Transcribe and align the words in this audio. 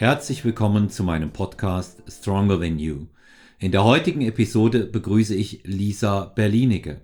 Herzlich 0.00 0.46
willkommen 0.46 0.88
zu 0.88 1.04
meinem 1.04 1.30
Podcast 1.30 2.02
Stronger 2.08 2.58
Than 2.58 2.78
You. 2.78 3.08
In 3.58 3.70
der 3.70 3.84
heutigen 3.84 4.22
Episode 4.22 4.86
begrüße 4.86 5.34
ich 5.34 5.60
Lisa 5.64 6.24
Berlinecke. 6.24 7.02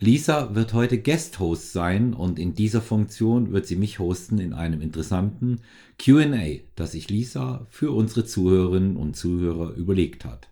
Lisa 0.00 0.52
wird 0.52 0.72
heute 0.72 0.98
Guest-Host 0.98 1.72
sein 1.72 2.14
und 2.14 2.40
in 2.40 2.52
dieser 2.56 2.82
Funktion 2.82 3.52
wird 3.52 3.66
sie 3.68 3.76
mich 3.76 4.00
hosten 4.00 4.40
in 4.40 4.54
einem 4.54 4.80
interessanten 4.80 5.60
QA, 6.00 6.58
das 6.74 6.90
sich 6.90 7.08
Lisa 7.08 7.64
für 7.70 7.92
unsere 7.92 8.24
Zuhörerinnen 8.24 8.96
und 8.96 9.14
Zuhörer 9.14 9.74
überlegt 9.74 10.24
hat. 10.24 10.48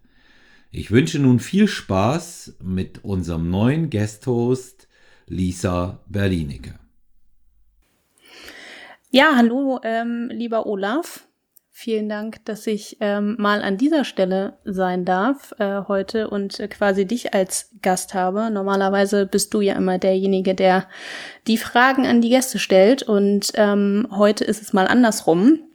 Ich 0.71 0.93
wünsche 0.93 1.19
nun 1.19 1.41
viel 1.41 1.67
Spaß 1.67 2.59
mit 2.63 3.03
unserem 3.03 3.51
neuen 3.51 3.91
Guest-Host 3.91 4.87
Lisa 5.27 6.05
Berlinecke. 6.07 6.79
Ja, 9.11 9.33
hallo, 9.35 9.81
ähm, 9.83 10.29
lieber 10.33 10.67
Olaf. 10.67 11.27
Vielen 11.83 12.11
Dank, 12.11 12.45
dass 12.45 12.67
ich 12.67 12.99
ähm, 13.01 13.37
mal 13.39 13.63
an 13.63 13.79
dieser 13.79 14.05
Stelle 14.05 14.59
sein 14.67 15.07
darf 15.07 15.55
äh, 15.59 15.85
heute 15.89 16.29
und 16.29 16.61
äh, 16.61 16.69
quasi 16.69 17.07
dich 17.07 17.33
als 17.33 17.71
Gast 17.81 18.13
habe. 18.13 18.51
Normalerweise 18.51 19.25
bist 19.25 19.55
du 19.55 19.63
ja 19.63 19.77
immer 19.77 19.97
derjenige, 19.97 20.55
der 20.55 20.87
die 21.47 21.57
Fragen 21.57 22.07
an 22.07 22.21
die 22.21 22.29
Gäste 22.29 22.59
stellt 22.59 23.03
und 23.03 23.53
ähm, 23.55 24.07
heute 24.11 24.45
ist 24.45 24.61
es 24.61 24.75
mal 24.75 24.89
andersrum 24.89 25.70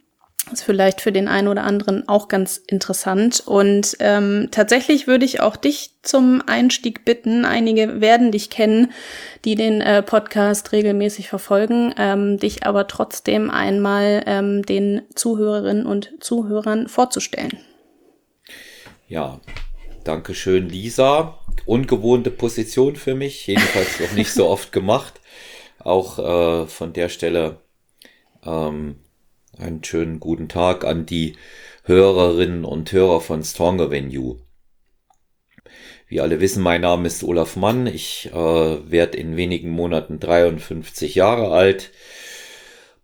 ist 0.52 0.62
vielleicht 0.62 1.00
für 1.00 1.12
den 1.12 1.28
einen 1.28 1.48
oder 1.48 1.64
anderen 1.64 2.08
auch 2.08 2.28
ganz 2.28 2.56
interessant. 2.56 3.42
Und 3.44 3.96
ähm, 4.00 4.48
tatsächlich 4.50 5.06
würde 5.06 5.24
ich 5.24 5.40
auch 5.40 5.56
dich 5.56 5.90
zum 6.02 6.42
Einstieg 6.46 7.04
bitten. 7.04 7.44
Einige 7.44 8.00
werden 8.00 8.30
dich 8.30 8.48
kennen, 8.48 8.92
die 9.44 9.56
den 9.56 9.80
äh, 9.80 10.02
Podcast 10.02 10.72
regelmäßig 10.72 11.28
verfolgen, 11.28 11.94
ähm, 11.98 12.38
dich 12.38 12.64
aber 12.64 12.86
trotzdem 12.86 13.50
einmal 13.50 14.22
ähm, 14.26 14.64
den 14.64 15.02
Zuhörerinnen 15.14 15.84
und 15.84 16.12
Zuhörern 16.20 16.88
vorzustellen. 16.88 17.58
Ja, 19.08 19.40
danke 20.04 20.34
schön, 20.34 20.68
Lisa. 20.68 21.38
Ungewohnte 21.64 22.30
Position 22.30 22.96
für 22.96 23.14
mich, 23.14 23.46
jedenfalls 23.46 23.98
noch 24.00 24.12
nicht 24.12 24.32
so 24.32 24.46
oft 24.46 24.70
gemacht. 24.70 25.20
Auch 25.78 26.18
äh, 26.18 26.66
von 26.66 26.92
der 26.92 27.08
Stelle 27.08 27.58
ähm, 28.44 28.96
einen 29.58 29.82
schönen 29.82 30.20
guten 30.20 30.48
Tag 30.48 30.84
an 30.84 31.06
die 31.06 31.36
Hörerinnen 31.84 32.64
und 32.64 32.90
Hörer 32.92 33.20
von 33.20 33.42
Stronger 33.42 33.90
Venue. 33.90 34.38
Wie 36.08 36.20
alle 36.20 36.40
wissen, 36.40 36.62
mein 36.62 36.82
Name 36.82 37.06
ist 37.06 37.24
Olaf 37.24 37.56
Mann. 37.56 37.86
Ich 37.86 38.30
äh, 38.32 38.34
werde 38.34 39.18
in 39.18 39.36
wenigen 39.36 39.70
Monaten 39.70 40.20
53 40.20 41.14
Jahre 41.14 41.50
alt. 41.50 41.90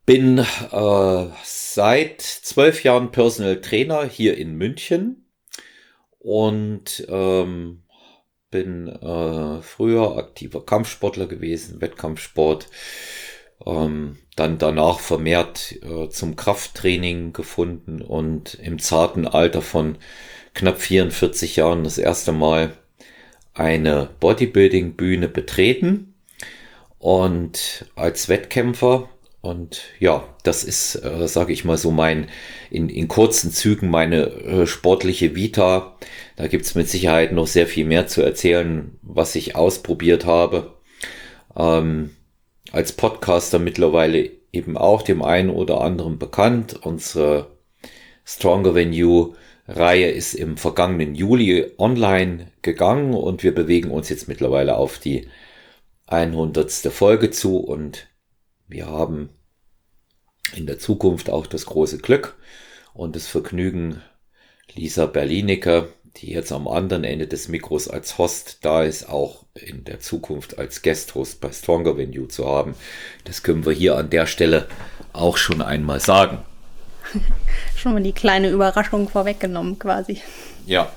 Bin 0.07 0.39
äh, 0.39 1.27
seit 1.43 2.21
zwölf 2.21 2.85
Jahren 2.85 3.11
Personal 3.11 3.61
Trainer 3.61 4.05
hier 4.05 4.37
in 4.37 4.55
München 4.55 5.27
und 6.19 7.05
ähm, 7.09 7.83
bin 8.51 8.89
äh, 8.89 9.63
früher 9.63 10.17
aktiver 10.17 10.65
Kampfsportler 10.65 11.27
gewesen, 11.27 11.81
Wettkampfsport 11.81 12.69
ähm, 13.67 14.19
dann 14.37 14.59
danach 14.59 15.01
vermehrt 15.01 15.77
äh, 15.83 16.09
zum 16.09 16.37
Krafttraining 16.37 17.33
gefunden 17.33 18.03
und 18.03 18.55
im 18.55 18.79
zarten 18.79 19.27
Alter 19.27 19.63
von 19.63 19.99
knapp 20.55 20.81
44 20.81 21.57
Jahren 21.57 21.85
das 21.85 21.99
erste 21.99 22.33
Mal 22.33 22.73
eine 23.55 24.09
Bodybuilding-Bühne 24.21 25.29
betreten 25.29 26.15
und 26.99 27.87
als 27.95 28.29
Wettkämpfer 28.29 29.09
und 29.43 29.83
ja, 29.99 30.23
das 30.45 30.63
ist, 30.63 30.95
äh, 31.05 31.27
sage 31.27 31.53
ich 31.53 31.65
mal 31.65 31.77
so, 31.77 31.91
mein 31.91 32.29
in, 32.71 32.89
in 32.89 33.09
kurzen 33.09 33.51
Zügen 33.51 33.91
meine 33.91 34.27
äh, 34.27 34.67
sportliche 34.69 35.35
Vita. 35.35 35.97
Da 36.37 36.47
gibt's 36.47 36.77
mit 36.77 36.89
Sicherheit 36.89 37.33
noch 37.33 37.49
sehr 37.49 37.67
viel 37.67 37.85
mehr 37.85 38.07
zu 38.07 38.23
erzählen, 38.23 38.97
was 39.03 39.35
ich 39.35 39.57
ausprobiert 39.57 40.27
habe. 40.27 40.75
Ähm, 41.57 42.11
als 42.73 42.93
Podcaster 42.93 43.59
mittlerweile 43.59 44.31
eben 44.51 44.77
auch 44.77 45.03
dem 45.03 45.23
einen 45.23 45.51
oder 45.51 45.83
anderen 45.83 46.19
bekannt. 46.19 46.85
Unsere 46.85 47.59
Stronger 48.25 48.75
Than 48.75 48.93
You 48.93 49.35
Reihe 49.69 50.11
ist 50.11 50.35
im 50.35 50.57
vergangenen 50.57 51.15
Juli 51.15 51.73
online 51.79 52.51
gegangen 52.63 53.15
und 53.15 53.43
wir 53.43 53.55
bewegen 53.55 53.91
uns 53.91 54.09
jetzt 54.09 54.27
mittlerweile 54.27 54.77
auf 54.77 54.99
die 54.99 55.29
100. 56.07 56.71
Folge 56.93 57.31
zu 57.31 57.59
und 57.59 58.09
wir 58.67 58.87
haben 58.87 59.31
in 60.57 60.67
der 60.67 60.79
Zukunft 60.79 61.31
auch 61.31 61.47
das 61.47 61.67
große 61.67 61.99
Glück 61.99 62.37
und 62.93 63.17
das 63.17 63.29
Vergnügen, 63.29 64.03
Lisa 64.75 65.07
Berlinecker 65.07 65.89
die 66.17 66.33
jetzt 66.33 66.53
am 66.53 66.69
anderen 66.69 67.05
Ende 67.05 67.27
des 67.27 67.49
Mikros 67.49 67.89
als 67.89 68.19
Host 68.19 68.59
da 68.63 68.83
ist, 68.83 69.09
auch 69.09 69.45
in 69.55 69.85
der 69.85 70.01
Zukunft 70.01 70.59
als 70.59 70.83
Guest-Host 70.83 71.41
bei 71.41 71.53
Stronger 71.53 71.97
Venue 71.97 72.29
zu 72.29 72.47
haben. 72.47 72.75
Das 73.25 73.43
können 73.43 73.65
wir 73.65 73.73
hier 73.73 73.97
an 73.97 74.11
der 74.11 74.27
Stelle 74.27 74.69
auch 75.13 75.37
schon 75.37 75.63
einmal 75.63 76.01
sagen. 76.01 76.39
schon 77.77 77.95
mal 77.95 78.03
die 78.03 78.13
kleine 78.13 78.51
Überraschung 78.51 79.09
vorweggenommen 79.09 79.79
quasi. 79.79 80.21
Ja. 80.67 80.93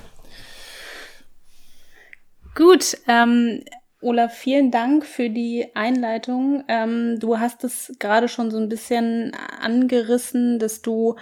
Gut, 2.53 2.97
ähm, 3.07 3.63
Olaf, 4.01 4.37
vielen 4.37 4.71
Dank 4.71 5.05
für 5.05 5.29
die 5.29 5.67
Einleitung. 5.73 6.63
Ähm, 6.67 7.19
du 7.19 7.39
hast 7.39 7.63
es 7.63 7.93
gerade 7.99 8.29
schon 8.29 8.51
so 8.51 8.57
ein 8.57 8.69
bisschen 8.69 9.33
angerissen, 9.59 10.59
dass 10.59 10.81
du 10.81 11.15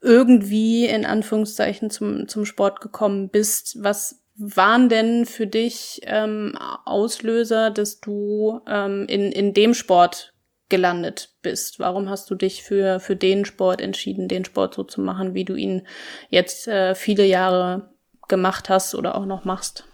irgendwie 0.00 0.86
in 0.86 1.04
Anführungszeichen 1.04 1.90
zum, 1.90 2.28
zum 2.28 2.44
Sport 2.44 2.80
gekommen 2.80 3.28
bist. 3.28 3.76
Was 3.82 4.22
waren 4.36 4.88
denn 4.88 5.26
für 5.26 5.46
dich 5.46 6.00
ähm, 6.04 6.56
Auslöser, 6.86 7.70
dass 7.70 8.00
du 8.00 8.60
ähm, 8.66 9.04
in, 9.08 9.32
in 9.32 9.52
dem 9.52 9.74
Sport 9.74 10.32
gelandet 10.70 11.34
bist? 11.42 11.78
Warum 11.78 12.08
hast 12.08 12.30
du 12.30 12.34
dich 12.34 12.62
für, 12.62 13.00
für 13.00 13.16
den 13.16 13.44
Sport 13.44 13.82
entschieden, 13.82 14.28
den 14.28 14.46
Sport 14.46 14.74
so 14.74 14.84
zu 14.84 15.02
machen, 15.02 15.34
wie 15.34 15.44
du 15.44 15.54
ihn 15.54 15.86
jetzt 16.30 16.68
äh, 16.68 16.94
viele 16.94 17.26
Jahre 17.26 17.90
gemacht 18.28 18.70
hast 18.70 18.94
oder 18.94 19.16
auch 19.16 19.26
noch 19.26 19.44
machst? 19.44 19.84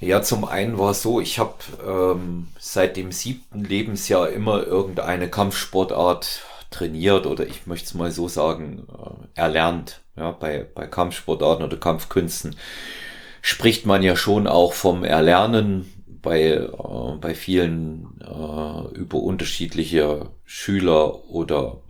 Ja, 0.00 0.22
zum 0.22 0.46
einen 0.46 0.78
war 0.78 0.92
es 0.92 1.02
so, 1.02 1.20
ich 1.20 1.38
habe 1.38 1.56
ähm, 1.86 2.48
seit 2.58 2.96
dem 2.96 3.12
siebten 3.12 3.62
Lebensjahr 3.62 4.30
immer 4.30 4.66
irgendeine 4.66 5.28
Kampfsportart 5.28 6.42
trainiert 6.70 7.26
oder 7.26 7.46
ich 7.46 7.66
möchte 7.66 7.86
es 7.86 7.94
mal 7.94 8.10
so 8.10 8.28
sagen, 8.28 8.86
äh, 8.88 9.40
erlernt. 9.40 10.02
Ja, 10.16 10.32
bei, 10.32 10.66
bei 10.74 10.86
Kampfsportarten 10.86 11.64
oder 11.64 11.76
Kampfkünsten 11.76 12.56
spricht 13.42 13.86
man 13.86 14.02
ja 14.02 14.16
schon 14.16 14.46
auch 14.46 14.72
vom 14.72 15.04
Erlernen 15.04 15.90
bei, 16.22 16.52
äh, 16.52 16.68
bei 17.20 17.34
vielen 17.34 18.20
äh, 18.20 18.98
über 18.98 19.18
unterschiedliche 19.18 20.30
Schüler 20.44 21.28
oder 21.30 21.80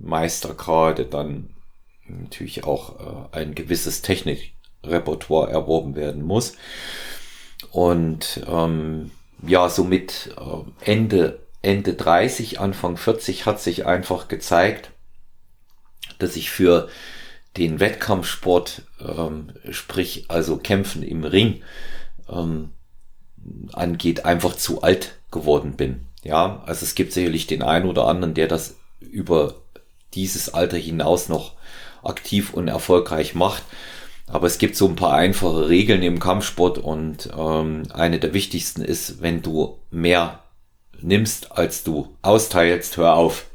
Meistergrade 0.00 1.04
dann 1.04 1.50
natürlich 2.06 2.64
auch 2.64 3.30
äh, 3.32 3.36
ein 3.38 3.54
gewisses 3.54 4.02
Technikrepertoire 4.02 5.50
erworben 5.50 5.94
werden 5.94 6.22
muss. 6.22 6.54
Und 7.70 8.42
ähm, 8.46 9.10
ja, 9.46 9.68
somit 9.68 10.34
äh, 10.36 10.90
Ende 10.90 11.40
Ende 11.68 11.92
30, 11.92 12.60
Anfang 12.60 12.96
40 12.96 13.44
hat 13.44 13.60
sich 13.60 13.84
einfach 13.84 14.28
gezeigt, 14.28 14.90
dass 16.18 16.34
ich 16.34 16.50
für 16.50 16.88
den 17.58 17.78
Wettkampfsport, 17.78 18.84
ähm, 19.06 19.52
sprich 19.70 20.24
also 20.28 20.56
Kämpfen 20.56 21.02
im 21.02 21.24
Ring, 21.24 21.62
ähm, 22.30 22.70
angeht, 23.74 24.24
einfach 24.24 24.56
zu 24.56 24.80
alt 24.80 25.18
geworden 25.30 25.76
bin. 25.76 26.06
Ja, 26.22 26.62
also 26.64 26.86
es 26.86 26.94
gibt 26.94 27.12
sicherlich 27.12 27.46
den 27.46 27.62
einen 27.62 27.84
oder 27.84 28.06
anderen, 28.06 28.32
der 28.32 28.48
das 28.48 28.76
über 29.00 29.56
dieses 30.14 30.54
Alter 30.54 30.78
hinaus 30.78 31.28
noch 31.28 31.52
aktiv 32.02 32.54
und 32.54 32.68
erfolgreich 32.68 33.34
macht. 33.34 33.62
Aber 34.26 34.46
es 34.46 34.56
gibt 34.56 34.74
so 34.74 34.88
ein 34.88 34.96
paar 34.96 35.12
einfache 35.12 35.68
Regeln 35.68 36.02
im 36.02 36.18
Kampfsport 36.18 36.78
und 36.78 37.28
ähm, 37.36 37.82
eine 37.92 38.18
der 38.18 38.32
wichtigsten 38.32 38.80
ist, 38.80 39.20
wenn 39.20 39.42
du 39.42 39.76
mehr 39.90 40.42
nimmst, 41.00 41.52
als 41.52 41.84
du 41.84 42.08
austeilst, 42.22 42.96
hör 42.96 43.14
auf. 43.14 43.46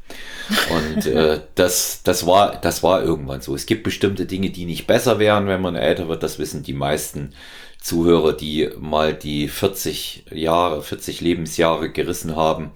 Und 0.70 1.06
äh, 1.06 1.40
das, 1.54 2.02
das, 2.02 2.26
war, 2.26 2.60
das 2.60 2.82
war 2.82 3.02
irgendwann 3.02 3.40
so. 3.40 3.54
Es 3.54 3.66
gibt 3.66 3.82
bestimmte 3.82 4.26
Dinge, 4.26 4.50
die 4.50 4.66
nicht 4.66 4.86
besser 4.86 5.18
wären, 5.18 5.46
wenn 5.46 5.62
man 5.62 5.76
älter 5.76 6.08
wird. 6.08 6.22
Das 6.22 6.38
wissen 6.38 6.62
die 6.62 6.72
meisten 6.72 7.34
Zuhörer, 7.80 8.32
die 8.32 8.70
mal 8.78 9.14
die 9.14 9.48
40 9.48 10.26
Jahre, 10.32 10.82
40 10.82 11.20
Lebensjahre 11.20 11.90
gerissen 11.90 12.36
haben. 12.36 12.70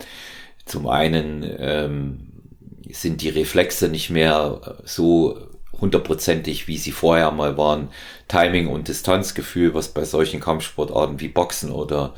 Zum 0.67 0.87
einen 0.87 1.44
ähm, 1.59 2.29
sind 2.91 3.23
die 3.23 3.31
Reflexe 3.31 3.88
nicht 3.88 4.11
mehr 4.11 4.76
so 4.85 5.38
hundertprozentig, 5.81 6.69
wie 6.69 6.76
sie 6.76 6.93
vorher 6.93 7.31
mal 7.31 7.56
waren. 7.56 7.88
Timing 8.29 8.69
und 8.69 8.88
Distanzgefühl, 8.88 9.75
was 9.75 9.88
bei 9.88 10.05
solchen 10.05 10.41
Kampfsportarten 10.41 11.21
wie 11.21 11.29
Boxen 11.29 11.71
oder 11.71 12.14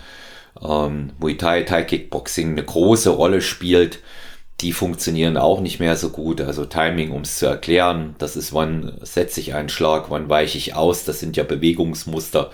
ähm, 0.62 1.12
Muay 1.18 1.36
Thai, 1.36 1.62
Thai 1.62 1.82
Kickboxing 1.84 2.52
eine 2.52 2.64
große 2.64 3.10
Rolle 3.10 3.40
spielt. 3.40 4.00
die 4.60 4.72
funktionieren 4.72 5.36
auch 5.36 5.60
nicht 5.60 5.80
mehr 5.80 5.96
so 5.96 6.10
gut. 6.10 6.40
Also 6.40 6.66
Timing, 6.66 7.12
um 7.12 7.22
es 7.22 7.38
zu 7.38 7.46
erklären, 7.46 8.14
das 8.18 8.36
ist, 8.36 8.52
wann 8.52 8.98
setze 9.00 9.40
ich 9.40 9.54
einen 9.54 9.70
Schlag, 9.70 10.10
wann 10.10 10.28
weiche 10.28 10.58
ich 10.58 10.74
aus, 10.74 11.04
das 11.04 11.18
sind 11.18 11.36
ja 11.36 11.44
Bewegungsmuster. 11.44 12.50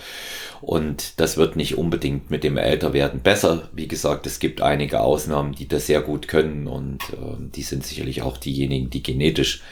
Und 0.60 1.20
das 1.20 1.36
wird 1.36 1.56
nicht 1.56 1.76
unbedingt 1.76 2.30
mit 2.30 2.44
dem 2.44 2.56
Älterwerden 2.56 3.20
besser. 3.20 3.68
Wie 3.72 3.88
gesagt, 3.88 4.26
es 4.26 4.38
gibt 4.38 4.62
einige 4.62 5.00
Ausnahmen, 5.00 5.52
die 5.52 5.68
das 5.68 5.86
sehr 5.86 6.00
gut 6.00 6.28
können 6.28 6.66
und 6.66 7.02
äh, 7.12 7.36
die 7.38 7.62
sind 7.62 7.84
sicherlich 7.84 8.22
auch 8.22 8.36
diejenigen, 8.38 8.88
die 8.88 9.02
genetisch 9.02 9.62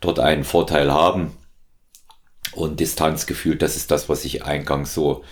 dort 0.00 0.18
einen 0.18 0.44
Vorteil 0.44 0.92
haben. 0.92 1.32
Und 2.52 2.80
Distanzgefühl, 2.80 3.56
das 3.56 3.76
ist 3.76 3.90
das, 3.90 4.08
was 4.08 4.24
ich 4.24 4.44
eingangs 4.44 4.94
so 4.94 5.22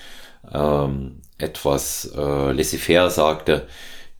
ähm, 0.52 1.21
etwas 1.42 2.10
äh, 2.16 2.52
laissez-faire 2.52 3.10
sagte. 3.10 3.66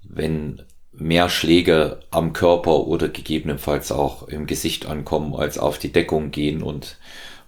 Wenn 0.03 0.63
mehr 0.93 1.29
Schläge 1.29 2.01
am 2.11 2.33
Körper 2.33 2.87
oder 2.87 3.09
gegebenenfalls 3.09 3.93
auch 3.93 4.29
im 4.29 4.47
Gesicht 4.47 4.87
ankommen, 4.87 5.35
als 5.35 5.59
auf 5.59 5.79
die 5.79 5.93
Deckung 5.93 6.31
gehen 6.31 6.63
und 6.63 6.99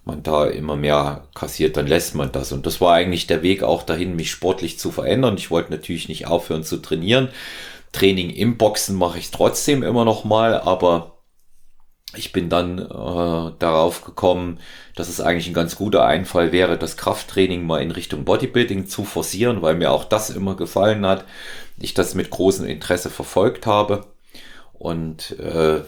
man 0.05 0.23
da 0.23 0.47
immer 0.47 0.77
mehr 0.77 1.29
kassiert, 1.35 1.77
dann 1.77 1.87
lässt 1.87 2.15
man 2.15 2.33
das. 2.33 2.53
Und 2.53 2.67
das 2.67 2.81
war 2.81 2.95
eigentlich 2.95 3.27
der 3.27 3.43
Weg 3.43 3.63
auch 3.63 3.83
dahin, 3.83 4.17
mich 4.17 4.31
sportlich 4.31 4.79
zu 4.79 4.91
verändern. 4.91 5.37
Ich 5.39 5.51
wollte 5.51 5.73
natürlich 5.73 6.09
nicht 6.09 6.27
aufhören 6.27 6.63
zu 6.63 6.79
trainieren. 6.79 7.29
Training 7.93 8.31
im 8.31 8.59
Boxen 8.59 8.97
mache 8.97 9.19
ich 9.19 9.31
trotzdem 9.31 9.83
immer 9.83 10.05
noch 10.05 10.25
mal, 10.25 10.61
aber 10.61 11.14
ich 12.17 12.33
bin 12.33 12.49
dann 12.49 12.79
äh, 12.79 13.53
darauf 13.59 14.05
gekommen, 14.05 14.59
dass 14.95 15.09
es 15.09 15.21
eigentlich 15.21 15.49
ein 15.49 15.55
ganz 15.55 15.77
guter 15.77 16.05
Einfall 16.05 16.53
wäre, 16.53 16.79
das 16.79 16.97
Krafttraining 16.97 17.67
mal 17.67 17.83
in 17.83 17.91
Richtung 17.91 18.25
Bodybuilding 18.25 18.87
zu 18.87 19.05
forcieren, 19.05 19.63
weil 19.63 19.75
mir 19.75 19.91
auch 19.91 20.05
das 20.05 20.31
immer 20.31 20.57
gefallen 20.57 21.07
hat. 21.07 21.25
Ich 21.79 21.95
das 21.95 22.15
mit 22.15 22.31
großem 22.31 22.67
Interesse 22.67 23.11
verfolgt 23.11 23.67
habe. 23.67 24.07
Und 24.73 25.39
äh, 25.39 25.81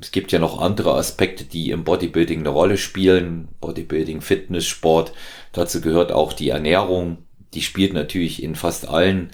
es 0.00 0.10
gibt 0.10 0.32
ja 0.32 0.38
noch 0.38 0.60
andere 0.60 0.94
Aspekte, 0.94 1.44
die 1.44 1.70
im 1.70 1.84
Bodybuilding 1.84 2.40
eine 2.40 2.50
Rolle 2.50 2.78
spielen. 2.78 3.48
Bodybuilding, 3.60 4.20
Fitness, 4.20 4.66
Sport. 4.66 5.12
Dazu 5.52 5.80
gehört 5.80 6.12
auch 6.12 6.32
die 6.32 6.50
Ernährung. 6.50 7.18
Die 7.54 7.62
spielt 7.62 7.92
natürlich 7.92 8.42
in 8.42 8.54
fast 8.54 8.88
allen 8.88 9.30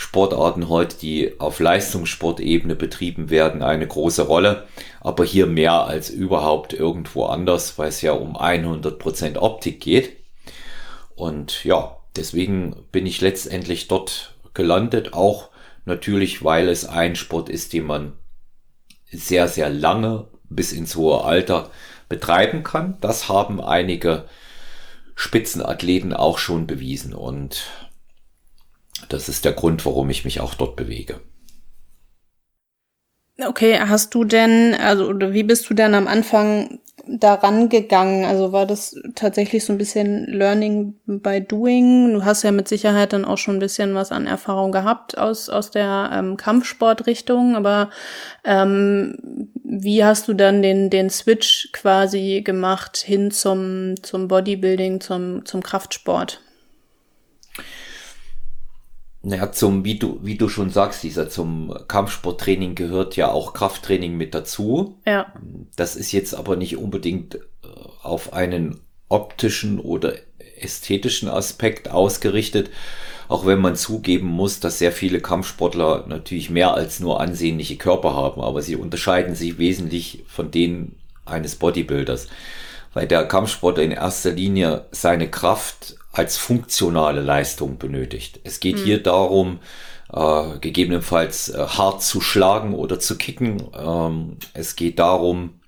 Sportarten 0.00 0.70
heute, 0.70 0.96
die 0.96 1.38
auf 1.38 1.60
Leistungssportebene 1.60 2.74
betrieben 2.74 3.28
werden, 3.28 3.62
eine 3.62 3.86
große 3.86 4.22
Rolle. 4.22 4.66
Aber 5.02 5.26
hier 5.26 5.46
mehr 5.46 5.84
als 5.84 6.08
überhaupt 6.08 6.72
irgendwo 6.72 7.26
anders, 7.26 7.78
weil 7.78 7.90
es 7.90 8.00
ja 8.00 8.12
um 8.12 8.34
100% 8.34 9.36
Optik 9.36 9.78
geht. 9.82 10.16
Und 11.14 11.64
ja, 11.64 11.98
deswegen 12.16 12.76
bin 12.90 13.04
ich 13.04 13.20
letztendlich 13.20 13.88
dort 13.88 14.34
gelandet, 14.54 15.12
auch 15.12 15.50
natürlich, 15.84 16.42
weil 16.42 16.70
es 16.70 16.86
ein 16.86 17.14
Sport 17.14 17.50
ist, 17.50 17.74
den 17.74 17.84
man 17.84 18.14
sehr, 19.12 19.48
sehr 19.48 19.68
lange 19.68 20.28
bis 20.48 20.72
ins 20.72 20.96
hohe 20.96 21.24
Alter 21.24 21.68
betreiben 22.08 22.62
kann. 22.62 22.96
Das 23.02 23.28
haben 23.28 23.60
einige 23.60 24.24
Spitzenathleten 25.14 26.14
auch 26.14 26.38
schon 26.38 26.66
bewiesen 26.66 27.12
und 27.12 27.66
das 29.08 29.28
ist 29.28 29.44
der 29.44 29.52
Grund, 29.52 29.84
warum 29.86 30.10
ich 30.10 30.24
mich 30.24 30.40
auch 30.40 30.54
dort 30.54 30.76
bewege. 30.76 31.20
Okay, 33.46 33.78
hast 33.80 34.14
du 34.14 34.24
denn, 34.24 34.74
also 34.74 35.06
oder 35.08 35.32
wie 35.32 35.42
bist 35.42 35.70
du 35.70 35.74
denn 35.74 35.94
am 35.94 36.06
Anfang 36.06 36.80
daran 37.06 37.68
gegangen? 37.68 38.24
Also 38.24 38.52
war 38.52 38.66
das 38.66 38.94
tatsächlich 39.14 39.64
so 39.64 39.72
ein 39.72 39.78
bisschen 39.78 40.26
Learning 40.26 40.94
by 41.06 41.40
Doing? 41.40 42.12
Du 42.12 42.24
hast 42.24 42.42
ja 42.42 42.52
mit 42.52 42.68
Sicherheit 42.68 43.12
dann 43.12 43.24
auch 43.24 43.38
schon 43.38 43.56
ein 43.56 43.60
bisschen 43.60 43.94
was 43.94 44.12
an 44.12 44.26
Erfahrung 44.26 44.72
gehabt 44.72 45.16
aus, 45.16 45.48
aus 45.48 45.70
der 45.70 46.10
ähm, 46.12 46.36
Kampfsportrichtung, 46.36 47.56
aber 47.56 47.90
ähm, 48.44 49.48
wie 49.64 50.04
hast 50.04 50.28
du 50.28 50.34
dann 50.34 50.60
den, 50.62 50.90
den 50.90 51.08
Switch 51.08 51.70
quasi 51.72 52.42
gemacht 52.44 52.98
hin 52.98 53.30
zum, 53.30 53.94
zum 54.02 54.28
Bodybuilding, 54.28 55.00
zum, 55.00 55.46
zum 55.46 55.62
Kraftsport? 55.62 56.40
Naja, 59.22 59.52
zum, 59.52 59.84
wie 59.84 59.98
du, 59.98 60.18
wie 60.22 60.36
du 60.36 60.48
schon 60.48 60.70
sagst, 60.70 61.02
dieser 61.02 61.28
zum 61.28 61.74
Kampfsporttraining 61.88 62.74
gehört 62.74 63.16
ja 63.16 63.30
auch 63.30 63.52
Krafttraining 63.52 64.16
mit 64.16 64.34
dazu. 64.34 64.98
Ja. 65.06 65.32
Das 65.76 65.94
ist 65.94 66.12
jetzt 66.12 66.34
aber 66.34 66.56
nicht 66.56 66.78
unbedingt 66.78 67.34
äh, 67.34 67.38
auf 68.02 68.32
einen 68.32 68.80
optischen 69.10 69.78
oder 69.78 70.14
ästhetischen 70.58 71.28
Aspekt 71.28 71.90
ausgerichtet, 71.90 72.70
auch 73.28 73.46
wenn 73.46 73.60
man 73.60 73.76
zugeben 73.76 74.26
muss, 74.26 74.60
dass 74.60 74.78
sehr 74.78 74.92
viele 74.92 75.20
Kampfsportler 75.20 76.06
natürlich 76.08 76.50
mehr 76.50 76.74
als 76.74 77.00
nur 77.00 77.20
ansehnliche 77.20 77.76
Körper 77.76 78.14
haben, 78.14 78.40
aber 78.40 78.62
sie 78.62 78.76
unterscheiden 78.76 79.34
sich 79.34 79.58
wesentlich 79.58 80.24
von 80.26 80.50
denen 80.50 80.96
eines 81.24 81.56
Bodybuilders, 81.56 82.28
weil 82.92 83.06
der 83.06 83.26
Kampfsportler 83.26 83.84
in 83.84 83.92
erster 83.92 84.32
Linie 84.32 84.86
seine 84.90 85.30
Kraft 85.30 85.96
als 86.12 86.36
funktionale 86.36 87.20
Leistung 87.20 87.78
benötigt. 87.78 88.40
Es 88.44 88.60
geht 88.60 88.78
mhm. 88.78 88.84
hier 88.84 89.02
darum, 89.02 89.60
äh, 90.12 90.58
gegebenenfalls 90.60 91.50
äh, 91.50 91.58
hart 91.58 92.02
zu 92.02 92.20
schlagen 92.20 92.74
oder 92.74 92.98
zu 92.98 93.16
kicken. 93.16 93.62
Ähm, 93.78 94.36
es 94.54 94.76
geht 94.76 94.98
darum, 94.98 95.60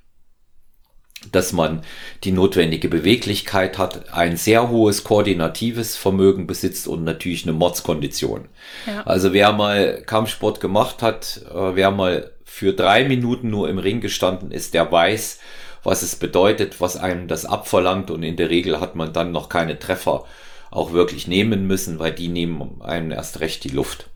dass 1.31 1.53
man 1.53 1.83
die 2.25 2.33
notwendige 2.33 2.89
Beweglichkeit 2.89 3.79
hat, 3.79 4.13
ein 4.13 4.37
sehr 4.37 4.71
hohes 4.71 5.05
koordinatives 5.05 5.97
Vermögen 5.97 6.49
besitzt 6.49 6.89
und 6.89 7.05
natürlich 7.05 7.45
eine 7.45 7.53
Mordskondition. 7.53 8.47
Ja. 8.87 9.03
Also 9.05 9.33
wer 9.33 9.53
mal 9.53 10.03
Kampfsport 10.05 10.61
gemacht 10.61 11.03
hat, 11.03 11.43
äh, 11.49 11.77
wer 11.77 11.93
mal 11.93 12.33
für 12.45 12.73
drei 12.73 13.05
Minuten 13.05 13.51
nur 13.51 13.69
im 13.69 13.79
Ring 13.79 14.01
gestanden 14.01 14.51
ist, 14.51 14.75
der 14.75 14.91
weiß, 14.91 15.39
was 15.83 16.03
es 16.03 16.17
bedeutet, 16.17 16.81
was 16.81 16.97
einem 16.97 17.29
das 17.29 17.45
abverlangt 17.45 18.11
und 18.11 18.23
in 18.23 18.37
der 18.37 18.51
Regel 18.51 18.81
hat 18.81 18.95
man 18.95 19.13
dann 19.13 19.33
noch 19.33 19.49
keine 19.49 19.79
Treffer 19.79 20.25
auch 20.71 20.93
wirklich 20.93 21.27
nehmen 21.29 21.67
müssen, 21.67 21.99
weil 21.99 22.13
die 22.13 22.29
nehmen 22.29 22.81
einem 22.83 23.11
erst 23.11 23.41
recht 23.41 23.63
die 23.65 23.69
Luft. 23.69 24.09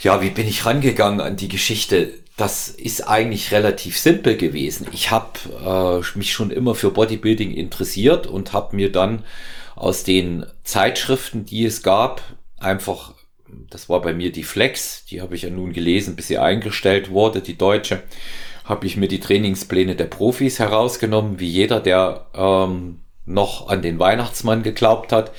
Ja, 0.00 0.22
wie 0.22 0.30
bin 0.30 0.48
ich 0.48 0.64
rangegangen 0.64 1.20
an 1.20 1.36
die 1.36 1.48
Geschichte? 1.48 2.12
Das 2.36 2.68
ist 2.68 3.06
eigentlich 3.06 3.52
relativ 3.52 3.98
simpel 3.98 4.36
gewesen. 4.36 4.86
Ich 4.92 5.10
habe 5.10 6.02
äh, 6.02 6.18
mich 6.18 6.32
schon 6.32 6.50
immer 6.50 6.74
für 6.74 6.90
Bodybuilding 6.90 7.52
interessiert 7.52 8.26
und 8.26 8.52
habe 8.52 8.76
mir 8.76 8.90
dann 8.90 9.24
aus 9.76 10.04
den 10.04 10.46
Zeitschriften, 10.64 11.44
die 11.44 11.64
es 11.64 11.82
gab, 11.82 12.22
einfach, 12.58 13.14
das 13.68 13.88
war 13.88 14.00
bei 14.00 14.14
mir 14.14 14.32
die 14.32 14.44
Flex, 14.44 15.04
die 15.06 15.20
habe 15.20 15.34
ich 15.34 15.42
ja 15.42 15.50
nun 15.50 15.72
gelesen, 15.72 16.16
bis 16.16 16.28
sie 16.28 16.38
eingestellt 16.38 17.10
wurde, 17.10 17.40
die 17.40 17.58
deutsche, 17.58 18.02
habe 18.64 18.86
ich 18.86 18.96
mir 18.96 19.08
die 19.08 19.20
Trainingspläne 19.20 19.96
der 19.96 20.04
Profis 20.04 20.58
herausgenommen, 20.58 21.40
wie 21.40 21.48
jeder, 21.48 21.80
der 21.80 22.26
ähm, 22.34 23.00
noch 23.26 23.68
an 23.68 23.82
den 23.82 23.98
Weihnachtsmann 23.98 24.62
geglaubt 24.62 25.12
hat 25.12 25.32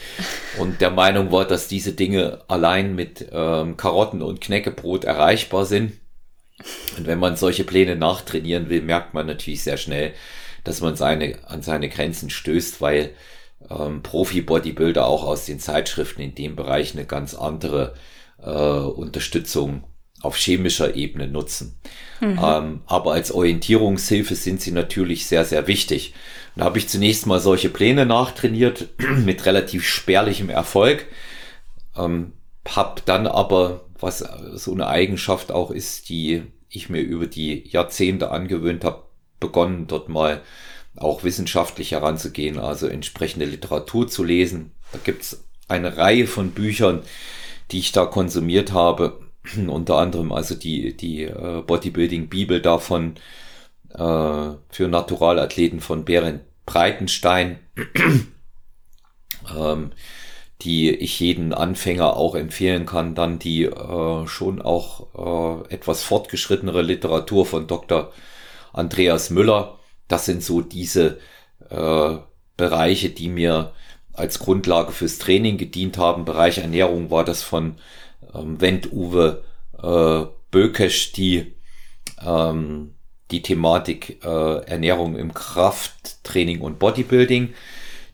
und 0.58 0.82
der 0.82 0.92
Meinung 0.92 1.32
war, 1.32 1.46
dass 1.46 1.68
diese 1.68 1.94
Dinge 1.94 2.40
allein 2.48 2.96
mit 2.96 3.28
ähm, 3.32 3.78
Karotten 3.78 4.22
und 4.22 4.42
Knäckebrot 4.42 5.04
erreichbar 5.04 5.66
sind. 5.66 5.94
Und 6.98 7.08
wenn 7.08 7.20
man 7.20 7.36
solche 7.36 7.64
Pläne 7.64 7.96
nachtrainieren 7.96 8.70
will, 8.70 8.82
merkt 8.82 9.14
man 9.14 9.26
natürlich 9.26 9.64
sehr 9.64 9.78
schnell, 9.78 10.14
dass 10.64 10.82
man 10.82 10.96
seine, 10.96 11.38
an 11.48 11.62
seine 11.64 11.90
Grenzen 11.90 12.30
stößt, 12.30 12.82
weil 12.82 13.12
ähm, 13.70 14.04
Profi-Bodybuilder 14.04 15.06
auch 15.06 15.24
aus 15.24 15.46
den 15.46 15.60
Zeitschriften 15.60 16.22
in 16.22 16.36
dem 16.36 16.56
Bereich 16.56 16.94
eine 16.94 17.06
ganz 17.06 17.34
andere 17.34 17.96
äh, 18.44 18.50
Unterstützung 18.50 19.84
auf 20.22 20.38
chemischer 20.38 20.96
Ebene 20.96 21.28
nutzen. 21.28 21.80
Mhm. 22.20 22.40
Ähm, 22.44 22.82
aber 22.86 23.14
als 23.14 23.32
Orientierungshilfe 23.32 24.36
sind 24.36 24.62
sie 24.62 24.72
natürlich 24.72 25.26
sehr, 25.26 25.46
sehr 25.46 25.68
wichtig. 25.68 26.14
Da 26.56 26.66
habe 26.66 26.78
ich 26.78 26.90
zunächst 26.90 27.26
mal 27.26 27.40
solche 27.40 27.70
Pläne 27.70 28.06
nachtrainiert 28.06 28.90
mit 29.26 29.46
relativ 29.46 29.88
spärlichem 29.88 30.50
Erfolg. 30.50 31.08
Ähm, 31.98 32.34
hab 32.68 33.06
dann 33.06 33.26
aber, 33.28 33.86
was 34.00 34.24
so 34.54 34.74
eine 34.74 34.88
Eigenschaft 34.88 35.52
auch 35.52 35.72
ist, 35.72 36.10
die 36.10 36.44
ich 36.70 36.90
mir 36.90 37.02
über 37.02 37.28
die 37.28 37.68
Jahrzehnte 37.68 38.32
angewöhnt 38.32 38.84
habe, 38.84 39.04
begonnen 39.40 39.88
dort 39.88 40.10
mal 40.10 40.42
auch 40.96 41.24
wissenschaftlich 41.24 41.92
heranzugehen, 41.92 42.60
also 42.60 42.88
entsprechende 42.88 43.46
Literatur 43.46 44.08
zu 44.08 44.24
lesen. 44.24 44.72
Da 44.92 45.00
gibt's 45.04 45.44
eine 45.68 45.98
Reihe 45.98 46.28
von 46.28 46.52
Büchern, 46.52 47.02
die 47.72 47.80
ich 47.80 47.92
da 47.92 48.06
konsumiert 48.06 48.74
habe, 48.74 49.20
unter 49.68 49.98
anderem 49.98 50.32
also 50.32 50.56
die, 50.56 50.96
die 50.96 51.24
äh, 51.24 51.64
Bodybuilding-Bibel 51.66 52.62
davon 52.62 53.16
äh, 53.90 53.98
für 53.98 54.88
Naturalathleten 54.88 55.82
von 55.82 56.06
Berend 56.06 56.42
Breitenstein, 56.66 57.60
ähm, 59.58 59.92
die 60.62 60.92
ich 60.92 61.20
jeden 61.20 61.54
Anfänger 61.54 62.16
auch 62.16 62.36
empfehlen 62.36 62.86
kann. 62.86 63.16
Dann 63.16 63.40
die 63.40 63.64
äh, 63.64 64.28
schon 64.28 64.62
auch 64.62 65.66
äh, 65.68 65.74
etwas 65.74 66.04
fortgeschrittenere 66.04 66.82
Literatur 66.82 67.46
von 67.46 67.68
Dr. 67.68 68.12
Andreas 68.74 69.32
Müller. 69.32 69.80
Das 70.08 70.26
sind 70.26 70.44
so 70.44 70.62
diese 70.62 71.18
äh, 71.70 72.18
Bereiche, 72.58 73.10
die 73.10 73.28
mir 73.28 73.74
als 74.14 74.40
Grundlage 74.40 74.92
fürs 74.92 75.18
Training 75.18 75.58
gedient 75.58 75.98
haben. 75.98 76.26
Bereich 76.26 76.60
Ernährung 76.60 77.10
war 77.10 77.26
das 77.26 77.42
von 77.42 77.78
ähm, 78.34 78.60
Wendt 78.62 78.92
Uwe 78.92 79.44
äh, 79.82 80.26
Bökesch 80.52 81.14
die 81.14 81.56
ähm, 82.24 82.96
die 83.32 83.42
Thematik 83.42 84.24
äh, 84.24 84.66
Ernährung 84.66 85.16
im 85.16 85.34
Krafttraining 85.34 86.62
und 86.62 86.80
Bodybuilding, 86.80 87.54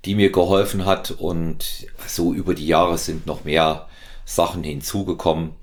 die 0.06 0.16
mir 0.16 0.32
geholfen 0.32 0.86
hat. 0.86 1.12
Und 1.12 1.88
so 2.06 2.34
über 2.34 2.54
die 2.54 2.68
Jahre 2.68 2.98
sind 2.98 3.26
noch 3.26 3.44
mehr 3.44 3.88
Sachen 4.26 4.64
hinzugekommen. 4.64 5.56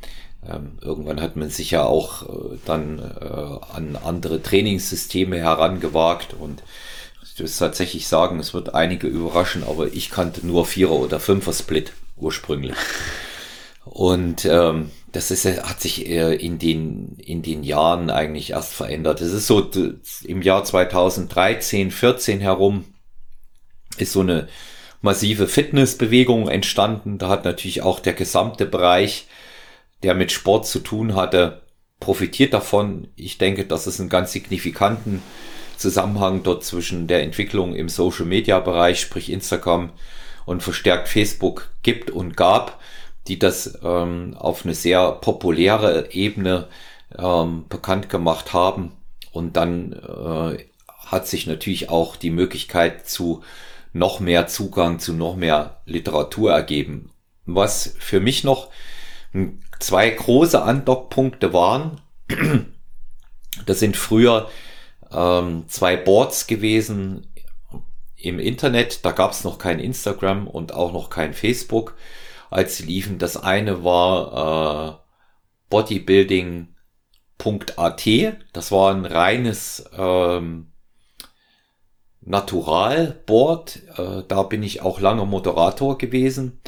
Ähm, 0.46 0.78
irgendwann 0.80 1.20
hat 1.20 1.36
man 1.36 1.50
sich 1.50 1.70
ja 1.70 1.84
auch 1.84 2.22
äh, 2.22 2.58
dann 2.66 2.98
äh, 2.98 3.74
an 3.74 3.96
andere 4.02 4.42
Trainingssysteme 4.42 5.38
herangewagt 5.38 6.34
und 6.34 6.62
ich 7.22 7.40
muss 7.40 7.56
tatsächlich 7.56 8.06
sagen, 8.06 8.38
es 8.38 8.54
wird 8.54 8.74
einige 8.74 9.08
überraschen, 9.08 9.64
aber 9.64 9.92
ich 9.92 10.10
kannte 10.10 10.46
nur 10.46 10.66
Vierer- 10.66 11.00
oder 11.00 11.18
Fünfer-Split 11.18 11.92
ursprünglich. 12.16 12.76
Und 13.84 14.46
ähm, 14.46 14.90
das 15.12 15.30
ist, 15.30 15.44
hat 15.44 15.80
sich 15.80 16.06
in 16.06 16.58
den, 16.58 17.16
in 17.18 17.42
den 17.42 17.62
Jahren 17.62 18.10
eigentlich 18.10 18.50
erst 18.50 18.72
verändert. 18.72 19.20
Es 19.20 19.32
ist 19.32 19.46
so 19.46 19.70
im 20.24 20.42
Jahr 20.42 20.64
2013, 20.64 21.90
14 21.90 22.40
herum 22.40 22.84
ist 23.96 24.12
so 24.12 24.20
eine 24.20 24.48
massive 25.02 25.46
Fitnessbewegung 25.46 26.48
entstanden. 26.48 27.18
Da 27.18 27.28
hat 27.28 27.44
natürlich 27.44 27.82
auch 27.82 28.00
der 28.00 28.14
gesamte 28.14 28.66
Bereich, 28.66 29.28
der 30.02 30.14
mit 30.14 30.32
Sport 30.32 30.66
zu 30.66 30.80
tun 30.80 31.14
hatte, 31.14 31.62
profitiert 32.00 32.54
davon. 32.54 33.08
Ich 33.14 33.38
denke, 33.38 33.66
dass 33.66 33.86
es 33.86 34.00
einen 34.00 34.08
ganz 34.08 34.32
signifikanten 34.32 35.22
Zusammenhang 35.76 36.42
dort 36.42 36.64
zwischen 36.64 37.06
der 37.06 37.22
Entwicklung 37.22 37.74
im 37.74 37.88
Social 37.88 38.24
Media 38.24 38.58
Bereich, 38.60 39.00
sprich 39.00 39.30
Instagram 39.30 39.90
und 40.46 40.62
verstärkt 40.62 41.08
Facebook 41.08 41.70
gibt 41.82 42.10
und 42.10 42.36
gab 42.36 42.80
die 43.26 43.38
das 43.38 43.78
ähm, 43.82 44.36
auf 44.38 44.64
eine 44.64 44.74
sehr 44.74 45.12
populäre 45.12 46.12
Ebene 46.12 46.68
ähm, 47.16 47.64
bekannt 47.68 48.08
gemacht 48.08 48.52
haben. 48.52 48.92
Und 49.32 49.56
dann 49.56 49.92
äh, 49.92 50.64
hat 50.88 51.26
sich 51.26 51.46
natürlich 51.46 51.90
auch 51.90 52.16
die 52.16 52.30
Möglichkeit 52.30 53.08
zu 53.08 53.42
noch 53.92 54.20
mehr 54.20 54.46
Zugang 54.46 54.98
zu 54.98 55.12
noch 55.12 55.36
mehr 55.36 55.80
Literatur 55.86 56.52
ergeben. 56.52 57.10
Was 57.46 57.94
für 57.98 58.20
mich 58.20 58.44
noch 58.44 58.70
zwei 59.78 60.10
große 60.10 60.60
Andockpunkte 60.62 61.52
waren, 61.52 62.00
das 63.66 63.80
sind 63.80 63.96
früher 63.96 64.48
ähm, 65.12 65.64
zwei 65.68 65.96
Boards 65.96 66.46
gewesen 66.46 67.32
im 68.16 68.38
Internet. 68.38 69.04
Da 69.04 69.12
gab 69.12 69.32
es 69.32 69.44
noch 69.44 69.58
kein 69.58 69.78
Instagram 69.78 70.48
und 70.48 70.72
auch 70.72 70.92
noch 70.92 71.10
kein 71.10 71.34
Facebook 71.34 71.96
als 72.54 72.76
sie 72.76 72.84
liefen. 72.84 73.18
Das 73.18 73.36
eine 73.36 73.82
war 73.82 74.92
äh, 74.92 74.94
bodybuilding.at. 75.70 78.06
Das 78.52 78.70
war 78.70 78.94
ein 78.94 79.04
reines 79.04 79.90
ähm, 79.98 80.70
Naturalboard. 82.20 83.80
Äh, 83.98 84.22
da 84.28 84.44
bin 84.44 84.62
ich 84.62 84.82
auch 84.82 85.00
lange 85.00 85.26
Moderator 85.26 85.98
gewesen. 85.98 86.60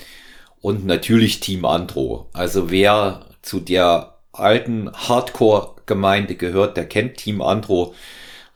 Und 0.60 0.84
natürlich 0.84 1.38
Team 1.38 1.64
Andro. 1.64 2.30
Also 2.32 2.72
wer 2.72 3.26
zu 3.42 3.60
der 3.60 4.18
alten 4.32 4.90
Hardcore-Gemeinde 4.92 6.34
gehört, 6.34 6.76
der 6.76 6.88
kennt 6.88 7.18
Team 7.18 7.40
Andro. 7.40 7.94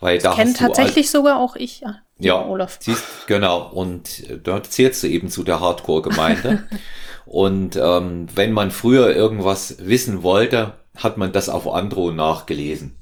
Weil 0.00 0.18
das 0.18 0.24
da 0.24 0.34
kennt 0.34 0.56
tatsächlich 0.56 1.10
sogar 1.10 1.38
auch 1.38 1.56
ich. 1.56 1.80
Ja, 1.80 2.00
ja 2.18 2.44
Olaf. 2.44 2.78
Siehst, 2.80 3.04
genau. 3.26 3.68
Und 3.68 4.28
äh, 4.28 4.38
dort 4.38 4.66
zählst 4.66 5.02
du 5.02 5.06
eben 5.06 5.28
zu 5.28 5.44
der 5.44 5.60
Hardcore-Gemeinde. 5.60 6.66
Und 7.26 7.76
ähm, 7.76 8.26
wenn 8.34 8.52
man 8.52 8.72
früher 8.72 9.14
irgendwas 9.14 9.76
wissen 9.78 10.22
wollte, 10.22 10.72
hat 10.96 11.16
man 11.16 11.32
das 11.32 11.48
auf 11.48 11.68
Andro 11.68 12.10
nachgelesen. 12.10 12.96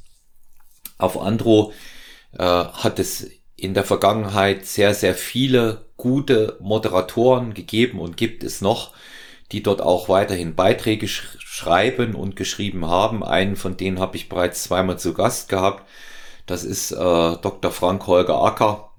Auf 0.98 1.18
Andro 1.18 1.72
äh, 2.36 2.44
hat 2.44 2.98
es 2.98 3.30
in 3.56 3.74
der 3.74 3.84
Vergangenheit 3.84 4.66
sehr, 4.66 4.92
sehr 4.92 5.14
viele 5.14 5.86
gute 5.96 6.56
Moderatoren 6.60 7.54
gegeben 7.54 8.00
und 8.00 8.16
gibt 8.16 8.44
es 8.44 8.60
noch, 8.60 8.92
die 9.50 9.62
dort 9.62 9.80
auch 9.80 10.08
weiterhin 10.08 10.54
Beiträge 10.54 11.08
sch 11.08 11.38
schreiben 11.40 12.14
und 12.14 12.36
geschrieben 12.36 12.86
haben. 12.86 13.24
Einen 13.24 13.56
von 13.56 13.76
denen 13.76 13.98
habe 13.98 14.16
ich 14.16 14.28
bereits 14.28 14.62
zweimal 14.64 14.98
zu 14.98 15.14
Gast 15.14 15.48
gehabt. 15.48 15.88
Das 16.48 16.64
ist 16.64 16.92
äh, 16.92 16.96
Dr. 16.96 17.70
Frank 17.70 18.06
Holger 18.06 18.42
Acker. 18.42 18.90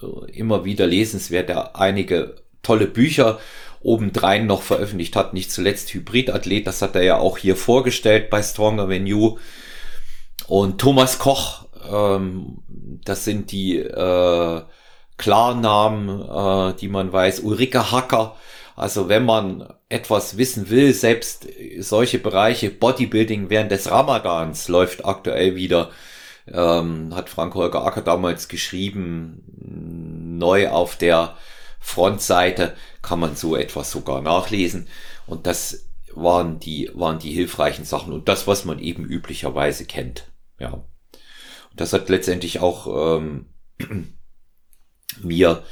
Äh, 0.00 0.30
immer 0.30 0.64
wieder 0.64 0.86
lesenswert, 0.86 1.50
der 1.50 1.76
einige 1.76 2.36
tolle 2.62 2.86
Bücher 2.86 3.38
obendrein 3.82 4.46
noch 4.46 4.62
veröffentlicht 4.62 5.16
hat. 5.16 5.34
Nicht 5.34 5.52
zuletzt 5.52 5.92
Hybridathlet, 5.92 6.66
das 6.66 6.80
hat 6.80 6.94
er 6.94 7.02
ja 7.02 7.18
auch 7.18 7.36
hier 7.36 7.56
vorgestellt 7.56 8.30
bei 8.30 8.42
Stronger 8.42 8.88
Venue. 8.88 9.38
Und 10.46 10.80
Thomas 10.80 11.18
Koch, 11.18 11.66
ähm, 11.90 12.62
das 13.04 13.24
sind 13.24 13.52
die 13.52 13.78
äh, 13.78 14.62
Klarnamen, 15.18 16.08
äh, 16.08 16.74
die 16.80 16.88
man 16.88 17.12
weiß. 17.12 17.40
Ulrike 17.40 17.90
Hacker. 17.90 18.36
Also 18.76 19.08
wenn 19.08 19.24
man 19.24 19.72
etwas 19.88 20.36
wissen 20.36 20.70
will, 20.70 20.92
selbst 20.94 21.46
solche 21.78 22.18
Bereiche, 22.18 22.70
Bodybuilding 22.70 23.50
während 23.50 23.70
des 23.70 23.90
Ramadans 23.90 24.68
läuft 24.68 25.04
aktuell 25.04 25.54
wieder, 25.54 25.90
ähm, 26.46 27.14
hat 27.14 27.28
Frank 27.28 27.54
Holger 27.54 27.84
Acker 27.84 28.02
damals 28.02 28.48
geschrieben, 28.48 29.42
neu 30.38 30.68
auf 30.68 30.96
der 30.96 31.36
Frontseite 31.80 32.76
kann 33.02 33.20
man 33.20 33.36
so 33.36 33.56
etwas 33.56 33.90
sogar 33.90 34.20
nachlesen. 34.22 34.88
Und 35.26 35.46
das 35.46 35.86
waren 36.14 36.60
die, 36.60 36.90
waren 36.94 37.18
die 37.18 37.32
hilfreichen 37.32 37.84
Sachen 37.84 38.12
und 38.12 38.28
das, 38.28 38.46
was 38.46 38.64
man 38.64 38.78
eben 38.78 39.04
üblicherweise 39.04 39.84
kennt. 39.84 40.30
Ja. 40.58 40.70
Und 40.72 40.84
das 41.80 41.92
hat 41.92 42.08
letztendlich 42.08 42.60
auch 42.60 43.18
ähm, 43.18 43.46
mir 45.22 45.64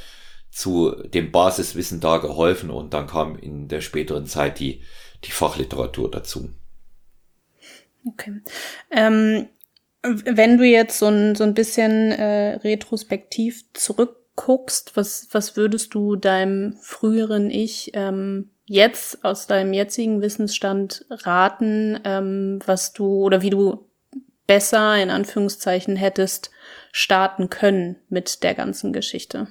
zu 0.51 0.91
dem 0.91 1.31
Basiswissen 1.31 1.99
da 1.99 2.17
geholfen 2.17 2.69
und 2.69 2.93
dann 2.93 3.07
kam 3.07 3.37
in 3.37 3.67
der 3.67 3.81
späteren 3.81 4.27
Zeit 4.27 4.59
die, 4.59 4.83
die 5.23 5.31
Fachliteratur 5.31 6.11
dazu. 6.11 6.49
Okay. 8.05 8.41
Ähm, 8.91 9.47
wenn 10.03 10.57
du 10.57 10.65
jetzt 10.65 10.99
so 10.99 11.07
ein, 11.07 11.35
so 11.35 11.43
ein 11.43 11.53
bisschen 11.53 12.11
äh, 12.11 12.55
retrospektiv 12.55 13.63
zurück 13.73 14.17
guckst, 14.35 14.95
was, 14.95 15.27
was 15.31 15.55
würdest 15.55 15.93
du 15.93 16.15
deinem 16.15 16.75
früheren 16.81 17.49
Ich 17.51 17.91
ähm, 17.93 18.49
jetzt 18.65 19.23
aus 19.23 19.47
deinem 19.47 19.73
jetzigen 19.73 20.21
Wissensstand 20.21 21.05
raten, 21.09 21.99
ähm, 22.03 22.59
was 22.65 22.93
du 22.93 23.05
oder 23.23 23.41
wie 23.41 23.51
du 23.51 23.89
besser 24.47 25.01
in 25.01 25.09
Anführungszeichen 25.09 25.95
hättest 25.95 26.51
starten 26.91 27.49
können 27.49 27.97
mit 28.09 28.43
der 28.43 28.55
ganzen 28.55 28.91
Geschichte? 28.91 29.47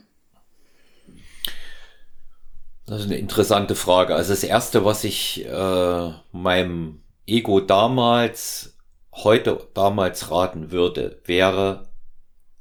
Das 2.87 3.01
ist 3.01 3.07
eine 3.07 3.19
interessante 3.19 3.75
Frage. 3.75 4.15
Also 4.15 4.33
das 4.33 4.43
erste, 4.43 4.85
was 4.85 5.05
ich 5.05 5.47
äh, 5.47 6.11
meinem 6.33 7.03
Ego 7.27 7.61
damals, 7.61 8.72
heute 9.13 9.69
damals 9.75 10.31
raten 10.31 10.71
würde, 10.71 11.21
wäre, 11.25 11.89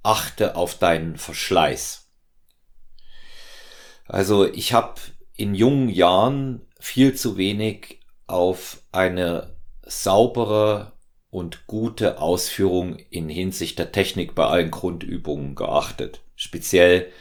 achte 0.03 0.55
auf 0.55 0.77
deinen 0.77 1.17
Verschleiß. 1.17 2.09
Also 4.07 4.45
ich 4.45 4.73
habe 4.73 4.95
in 5.35 5.55
jungen 5.55 5.89
Jahren 5.89 6.67
viel 6.79 7.15
zu 7.15 7.37
wenig 7.37 8.01
auf 8.27 8.81
eine 8.91 9.55
saubere 9.83 10.93
und 11.29 11.65
gute 11.67 12.19
Ausführung 12.19 12.97
in 13.09 13.29
Hinsicht 13.29 13.79
der 13.79 13.91
Technik 13.91 14.35
bei 14.35 14.45
allen 14.45 14.71
Grundübungen 14.71 15.55
geachtet. 15.55 16.21
Speziell 16.35 17.11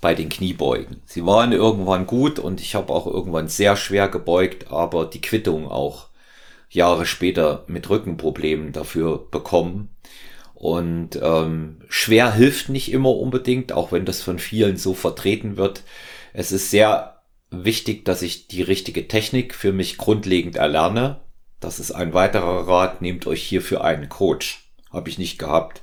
bei 0.00 0.14
den 0.14 0.30
Kniebeugen. 0.30 1.02
Sie 1.04 1.26
waren 1.26 1.52
irgendwann 1.52 2.06
gut 2.06 2.38
und 2.38 2.60
ich 2.60 2.74
habe 2.74 2.92
auch 2.92 3.06
irgendwann 3.06 3.48
sehr 3.48 3.76
schwer 3.76 4.08
gebeugt, 4.08 4.70
aber 4.70 5.04
die 5.04 5.20
Quittung 5.20 5.70
auch 5.70 6.09
Jahre 6.70 7.04
später 7.04 7.64
mit 7.66 7.90
Rückenproblemen 7.90 8.72
dafür 8.72 9.28
bekommen. 9.30 9.90
Und 10.54 11.18
ähm, 11.22 11.82
schwer 11.88 12.32
hilft 12.32 12.68
nicht 12.68 12.92
immer 12.92 13.16
unbedingt, 13.16 13.72
auch 13.72 13.92
wenn 13.92 14.04
das 14.04 14.22
von 14.22 14.38
vielen 14.38 14.76
so 14.76 14.94
vertreten 14.94 15.56
wird. 15.56 15.82
Es 16.32 16.52
ist 16.52 16.70
sehr 16.70 17.22
wichtig, 17.50 18.04
dass 18.04 18.22
ich 18.22 18.46
die 18.46 18.62
richtige 18.62 19.08
Technik 19.08 19.54
für 19.54 19.72
mich 19.72 19.98
grundlegend 19.98 20.56
erlerne. 20.56 21.20
Das 21.58 21.80
ist 21.80 21.90
ein 21.90 22.14
weiterer 22.14 22.68
Rat. 22.68 23.02
Nehmt 23.02 23.26
euch 23.26 23.42
hierfür 23.42 23.82
einen 23.82 24.08
Coach. 24.08 24.70
Habe 24.90 25.08
ich 25.08 25.18
nicht 25.18 25.38
gehabt. 25.38 25.82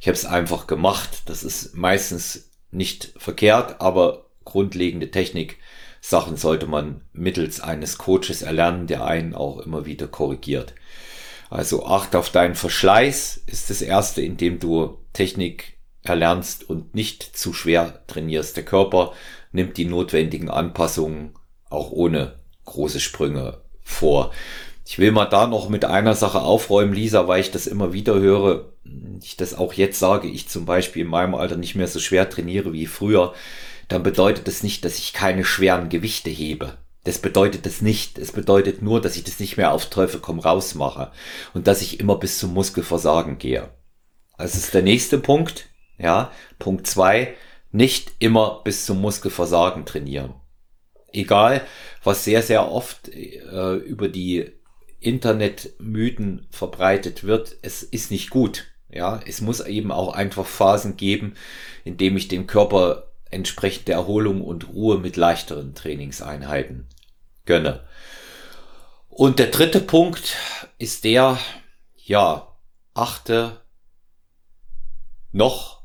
Ich 0.00 0.08
habe 0.08 0.16
es 0.16 0.26
einfach 0.26 0.66
gemacht. 0.66 1.22
Das 1.26 1.44
ist 1.44 1.76
meistens 1.76 2.50
nicht 2.70 3.12
verkehrt, 3.16 3.80
aber 3.80 4.26
grundlegende 4.44 5.10
Technik 5.10 5.58
Sachen 6.06 6.36
sollte 6.36 6.66
man 6.66 7.00
mittels 7.14 7.62
eines 7.62 7.96
Coaches 7.96 8.42
erlernen, 8.42 8.86
der 8.86 9.06
einen 9.06 9.34
auch 9.34 9.60
immer 9.60 9.86
wieder 9.86 10.06
korrigiert. 10.06 10.74
Also 11.48 11.86
acht 11.86 12.14
auf 12.14 12.28
deinen 12.28 12.56
Verschleiß 12.56 13.42
ist 13.46 13.70
das 13.70 13.80
erste, 13.80 14.20
indem 14.20 14.58
du 14.58 14.98
Technik 15.14 15.78
erlernst 16.02 16.68
und 16.68 16.94
nicht 16.94 17.22
zu 17.22 17.54
schwer 17.54 18.06
trainierst. 18.06 18.54
Der 18.58 18.66
Körper 18.66 19.12
nimmt 19.50 19.78
die 19.78 19.86
notwendigen 19.86 20.50
Anpassungen 20.50 21.36
auch 21.70 21.90
ohne 21.90 22.34
große 22.66 23.00
Sprünge 23.00 23.62
vor. 23.82 24.30
Ich 24.84 24.98
will 24.98 25.10
mal 25.10 25.24
da 25.24 25.46
noch 25.46 25.70
mit 25.70 25.86
einer 25.86 26.14
Sache 26.14 26.42
aufräumen, 26.42 26.92
Lisa, 26.92 27.28
weil 27.28 27.40
ich 27.40 27.50
das 27.50 27.66
immer 27.66 27.94
wieder 27.94 28.16
höre. 28.16 28.74
Ich 29.22 29.38
das 29.38 29.54
auch 29.54 29.72
jetzt 29.72 29.98
sage, 29.98 30.28
ich 30.28 30.50
zum 30.50 30.66
Beispiel 30.66 31.04
in 31.04 31.08
meinem 31.08 31.34
Alter 31.34 31.56
nicht 31.56 31.76
mehr 31.76 31.88
so 31.88 31.98
schwer 31.98 32.28
trainiere 32.28 32.74
wie 32.74 32.84
früher. 32.84 33.32
Dann 33.88 34.02
bedeutet 34.02 34.48
das 34.48 34.62
nicht, 34.62 34.84
dass 34.84 34.98
ich 34.98 35.12
keine 35.12 35.44
schweren 35.44 35.88
Gewichte 35.88 36.30
hebe. 36.30 36.78
Das 37.04 37.18
bedeutet 37.18 37.66
das 37.66 37.82
nicht. 37.82 38.18
Es 38.18 38.32
bedeutet 38.32 38.82
nur, 38.82 39.00
dass 39.00 39.16
ich 39.16 39.24
das 39.24 39.38
nicht 39.38 39.56
mehr 39.56 39.72
auf 39.72 39.90
Teufel 39.90 40.20
komm 40.20 40.38
raus 40.38 40.74
mache 40.74 41.12
und 41.52 41.66
dass 41.66 41.82
ich 41.82 42.00
immer 42.00 42.16
bis 42.16 42.38
zum 42.38 42.54
Muskelversagen 42.54 43.38
gehe. 43.38 43.68
Das 44.38 44.54
ist 44.54 44.74
der 44.74 44.82
nächste 44.82 45.18
Punkt. 45.18 45.68
Ja, 45.98 46.32
Punkt 46.58 46.86
zwei: 46.86 47.34
Nicht 47.70 48.12
immer 48.18 48.62
bis 48.64 48.86
zum 48.86 49.00
Muskelversagen 49.00 49.84
trainieren. 49.84 50.34
Egal, 51.12 51.64
was 52.02 52.24
sehr, 52.24 52.42
sehr 52.42 52.72
oft 52.72 53.08
äh, 53.08 53.76
über 53.76 54.08
die 54.08 54.50
Internetmythen 54.98 56.46
verbreitet 56.50 57.22
wird, 57.22 57.56
es 57.62 57.82
ist 57.82 58.10
nicht 58.10 58.30
gut. 58.30 58.64
Ja, 58.90 59.20
es 59.26 59.40
muss 59.40 59.60
eben 59.60 59.92
auch 59.92 60.14
einfach 60.14 60.46
Phasen 60.46 60.96
geben, 60.96 61.34
in 61.84 61.96
dem 61.96 62.16
ich 62.16 62.28
dem 62.28 62.46
Körper 62.46 63.10
entsprechende 63.30 63.92
Erholung 63.92 64.40
und 64.40 64.68
Ruhe 64.68 64.98
mit 64.98 65.16
leichteren 65.16 65.74
Trainingseinheiten 65.74 66.88
gönne. 67.44 67.84
Und 69.08 69.38
der 69.38 69.48
dritte 69.48 69.80
Punkt 69.80 70.36
ist 70.78 71.04
der, 71.04 71.38
ja, 71.96 72.48
achte 72.94 73.60
noch 75.32 75.82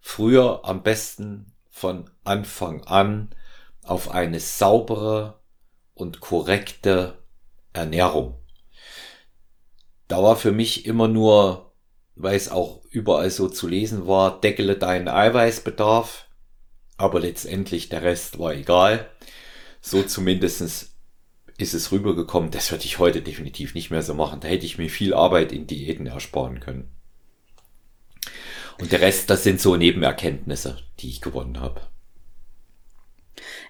früher 0.00 0.60
am 0.64 0.82
besten 0.82 1.52
von 1.70 2.10
Anfang 2.24 2.84
an 2.84 3.30
auf 3.82 4.10
eine 4.10 4.40
saubere 4.40 5.40
und 5.94 6.20
korrekte 6.20 7.18
Ernährung. 7.72 8.36
Da 10.08 10.22
war 10.22 10.36
für 10.36 10.52
mich 10.52 10.86
immer 10.86 11.08
nur, 11.08 11.72
weil 12.14 12.36
es 12.36 12.50
auch 12.50 12.84
überall 12.90 13.30
so 13.30 13.48
zu 13.48 13.66
lesen 13.66 14.06
war, 14.06 14.40
deckele 14.40 14.76
deinen 14.76 15.08
Eiweißbedarf, 15.08 16.25
aber 16.96 17.20
letztendlich 17.20 17.88
der 17.88 18.02
Rest 18.02 18.38
war 18.38 18.54
egal. 18.54 19.08
So 19.80 20.02
zumindestens 20.02 20.96
ist 21.58 21.74
es 21.74 21.92
rübergekommen. 21.92 22.50
Das 22.50 22.70
würde 22.70 22.84
ich 22.84 22.98
heute 22.98 23.22
definitiv 23.22 23.74
nicht 23.74 23.90
mehr 23.90 24.02
so 24.02 24.14
machen. 24.14 24.40
Da 24.40 24.48
hätte 24.48 24.66
ich 24.66 24.78
mir 24.78 24.90
viel 24.90 25.14
Arbeit 25.14 25.52
in 25.52 25.66
Diäten 25.66 26.06
ersparen 26.06 26.60
können. 26.60 26.90
Und 28.78 28.92
der 28.92 29.00
Rest, 29.00 29.30
das 29.30 29.42
sind 29.42 29.60
so 29.60 29.76
Nebenerkenntnisse, 29.76 30.78
die 31.00 31.08
ich 31.08 31.20
gewonnen 31.20 31.60
habe. 31.60 31.80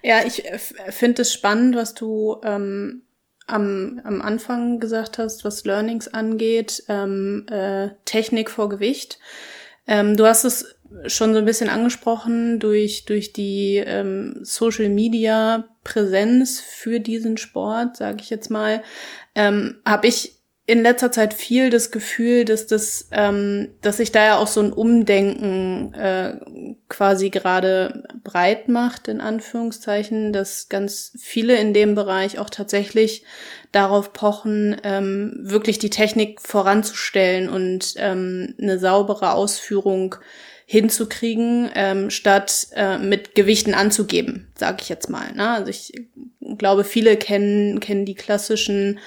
Ja, 0.03 0.25
ich 0.25 0.43
finde 0.89 1.21
es 1.21 1.33
spannend, 1.33 1.75
was 1.75 1.93
du 1.93 2.41
ähm, 2.43 3.03
am, 3.47 4.01
am 4.03 4.21
Anfang 4.21 4.79
gesagt 4.79 5.17
hast, 5.17 5.45
was 5.45 5.63
Learnings 5.63 6.07
angeht, 6.07 6.83
ähm, 6.89 7.45
äh, 7.49 7.89
Technik 8.05 8.49
vor 8.49 8.69
Gewicht. 8.69 9.19
Ähm, 9.87 10.17
du 10.17 10.25
hast 10.25 10.43
es 10.43 10.76
schon 11.07 11.33
so 11.33 11.39
ein 11.39 11.45
bisschen 11.45 11.69
angesprochen 11.69 12.59
durch, 12.59 13.05
durch 13.05 13.33
die 13.33 13.77
ähm, 13.77 14.39
Social 14.41 14.89
Media 14.89 15.67
Präsenz 15.83 16.59
für 16.59 16.99
diesen 16.99 17.37
Sport, 17.37 17.97
sage 17.97 18.17
ich 18.21 18.29
jetzt 18.29 18.49
mal, 18.49 18.83
ähm, 19.35 19.77
habe 19.85 20.07
ich 20.07 20.37
in 20.69 20.83
letzter 20.83 21.13
Zeit 21.13 21.33
viel 21.33 21.69
das 21.69 21.91
Gefühl, 21.91 22.43
dass 22.43 22.67
das, 22.67 23.07
ähm, 23.13 23.69
dass 23.81 23.97
sich 23.97 24.11
da 24.11 24.25
ja 24.25 24.37
auch 24.37 24.47
so 24.47 24.59
ein 24.59 24.73
Umdenken 24.73 25.93
äh, 25.93 26.41
quasi 26.89 27.29
gerade 27.29 28.03
breit 28.21 28.67
macht, 28.67 29.07
in 29.07 29.21
Anführungszeichen, 29.21 30.33
dass 30.33 30.67
ganz 30.67 31.13
viele 31.21 31.55
in 31.55 31.73
dem 31.73 31.95
Bereich 31.95 32.37
auch 32.37 32.49
tatsächlich 32.49 33.23
darauf 33.71 34.11
pochen, 34.11 34.75
ähm, 34.83 35.37
wirklich 35.39 35.79
die 35.79 35.89
Technik 35.89 36.41
voranzustellen 36.41 37.47
und 37.47 37.93
ähm, 37.95 38.53
eine 38.61 38.77
saubere 38.77 39.31
Ausführung 39.31 40.15
hinzukriegen, 40.69 41.71
ähm, 41.75 42.09
statt 42.09 42.67
äh, 42.75 42.97
mit 42.97 43.35
Gewichten 43.35 43.73
anzugeben, 43.73 44.49
sage 44.53 44.79
ich 44.81 44.89
jetzt 44.89 45.09
mal. 45.09 45.31
Ne? 45.33 45.49
Also 45.49 45.69
ich 45.69 45.93
glaube, 46.57 46.83
viele 46.83 47.15
kennen 47.15 47.79
kennen 47.79 48.03
die 48.03 48.15
klassischen 48.15 48.99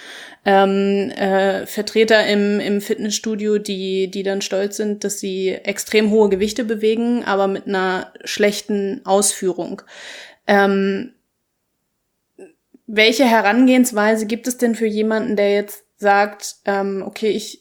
ähm, 0.46 1.10
äh, 1.10 1.66
Vertreter 1.66 2.26
im, 2.26 2.60
im 2.60 2.80
Fitnessstudio, 2.80 3.58
die, 3.58 4.10
die 4.10 4.22
dann 4.22 4.40
stolz 4.40 4.78
sind, 4.78 5.04
dass 5.04 5.20
sie 5.20 5.50
extrem 5.50 6.10
hohe 6.10 6.30
Gewichte 6.30 6.64
bewegen, 6.64 7.24
aber 7.24 7.46
mit 7.46 7.66
einer 7.66 8.10
schlechten 8.24 9.02
Ausführung. 9.04 9.82
Ähm, 10.46 11.12
welche 12.86 13.26
Herangehensweise 13.26 14.24
gibt 14.24 14.48
es 14.48 14.56
denn 14.56 14.74
für 14.74 14.86
jemanden, 14.86 15.36
der 15.36 15.52
jetzt 15.52 15.84
sagt, 15.98 16.56
ähm, 16.64 17.04
okay, 17.06 17.28
ich 17.28 17.59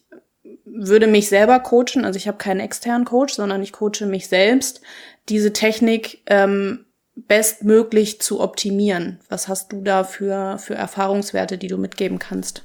würde 0.66 1.08
mich 1.08 1.30
selber 1.30 1.60
coachen, 1.60 2.06
also 2.06 2.18
ich 2.18 2.28
habe 2.28 2.38
keinen 2.38 2.60
externen 2.60 3.06
Coach, 3.06 3.34
sondern 3.34 3.62
ich 3.62 3.74
coache 3.74 4.06
mich 4.06 4.28
selbst, 4.28 4.82
diese 5.28 5.54
Technik 5.54 6.22
ähm, 6.26 6.86
bestmöglich 7.16 8.22
zu 8.22 8.40
optimieren. 8.40 9.20
Was 9.30 9.48
hast 9.48 9.72
du 9.72 9.82
da 9.82 10.04
für, 10.04 10.58
für 10.58 10.76
Erfahrungswerte, 10.76 11.58
die 11.58 11.68
du 11.68 11.78
mitgeben 11.78 12.20
kannst? 12.20 12.64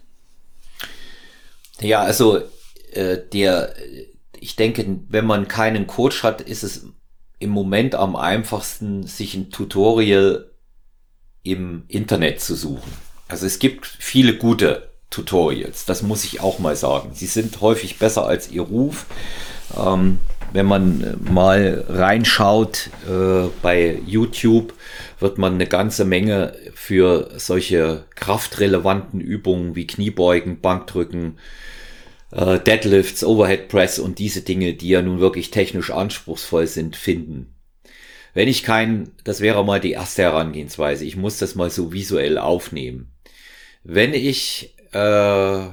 Ja, 1.81 2.03
also 2.03 2.41
äh, 2.93 3.19
der, 3.33 3.75
ich 4.39 4.57
denke, 4.57 5.01
wenn 5.09 5.27
man 5.27 5.49
keinen 5.49 5.87
Coach 5.87 6.23
hat, 6.23 6.41
ist 6.41 6.63
es 6.63 6.87
im 7.39 7.51
Moment 7.51 7.95
am 7.95 8.17
einfachsten, 8.17 9.07
sich 9.07 9.35
ein 9.35 9.51
Tutorial 9.51 10.51
im 11.43 11.85
Internet 11.89 12.41
zu 12.41 12.55
suchen. 12.55 12.93
Also 13.29 13.47
es 13.47 13.59
gibt 13.59 13.87
viele 13.87 14.37
gute 14.37 14.94
Tutorials, 15.15 15.85
das 15.85 16.03
muss 16.03 16.25
ich 16.25 16.41
auch 16.41 16.59
mal 16.59 16.77
sagen. 16.77 17.11
Sie 17.15 17.27
sind 17.27 17.61
häufig 17.61 17.99
besser 17.99 18.27
als 18.27 18.51
ihr 18.51 18.63
Ruf. 18.63 19.07
Ähm, 19.77 20.19
wenn 20.53 20.67
man 20.67 21.17
mal 21.31 21.85
reinschaut 21.89 22.91
äh, 23.09 23.49
bei 23.63 23.99
YouTube, 24.07 24.75
wird 25.19 25.39
man 25.39 25.55
eine 25.55 25.67
ganze 25.67 26.05
Menge 26.05 26.55
für 26.75 27.31
solche 27.37 28.05
kraftrelevanten 28.15 29.21
Übungen 29.21 29.75
wie 29.75 29.87
Kniebeugen, 29.87 30.61
Bankdrücken, 30.61 31.39
äh, 32.31 32.59
Deadlifts, 32.59 33.25
Overhead 33.25 33.69
Press 33.69 33.99
und 33.99 34.19
diese 34.19 34.43
Dinge, 34.43 34.75
die 34.75 34.89
ja 34.89 35.03
nun 35.03 35.21
wirklich 35.21 35.51
technisch 35.51 35.91
anspruchsvoll 35.91 36.67
sind, 36.67 36.97
finden. 36.97 37.55
Wenn 38.33 38.49
ich 38.49 38.65
kein, 38.65 39.11
das 39.23 39.41
wäre 39.41 39.65
mal 39.65 39.81
die 39.81 39.93
erste 39.93 40.23
Herangehensweise, 40.23 41.05
ich 41.05 41.17
muss 41.17 41.39
das 41.39 41.55
mal 41.55 41.71
so 41.71 41.93
visuell 41.93 42.37
aufnehmen. 42.37 43.13
Wenn 43.85 44.15
ich 44.15 44.75
äh, 44.95 45.71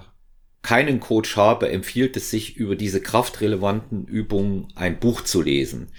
keinen 0.63 0.99
Coach 0.99 1.38
habe, 1.38 1.69
empfiehlt 1.69 2.17
es 2.17 2.29
sich, 2.29 2.57
über 2.57 2.75
diese 2.75 3.01
kraftrelevanten 3.01 4.05
Übungen 4.05 4.67
ein 4.75 4.99
Buch 4.99 5.21
zu 5.21 5.41
lesen. 5.41 5.91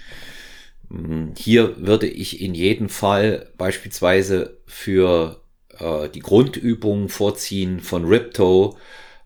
Hm, 0.89 1.33
hier 1.37 1.75
würde 1.77 2.07
ich 2.07 2.41
in 2.41 2.53
jedem 2.53 2.89
Fall 2.89 3.51
beispielsweise 3.57 4.61
für 4.65 5.43
äh, 5.79 6.09
die 6.09 6.19
Grundübungen 6.19 7.09
vorziehen 7.09 7.79
von 7.79 8.05
Ripto 8.05 8.77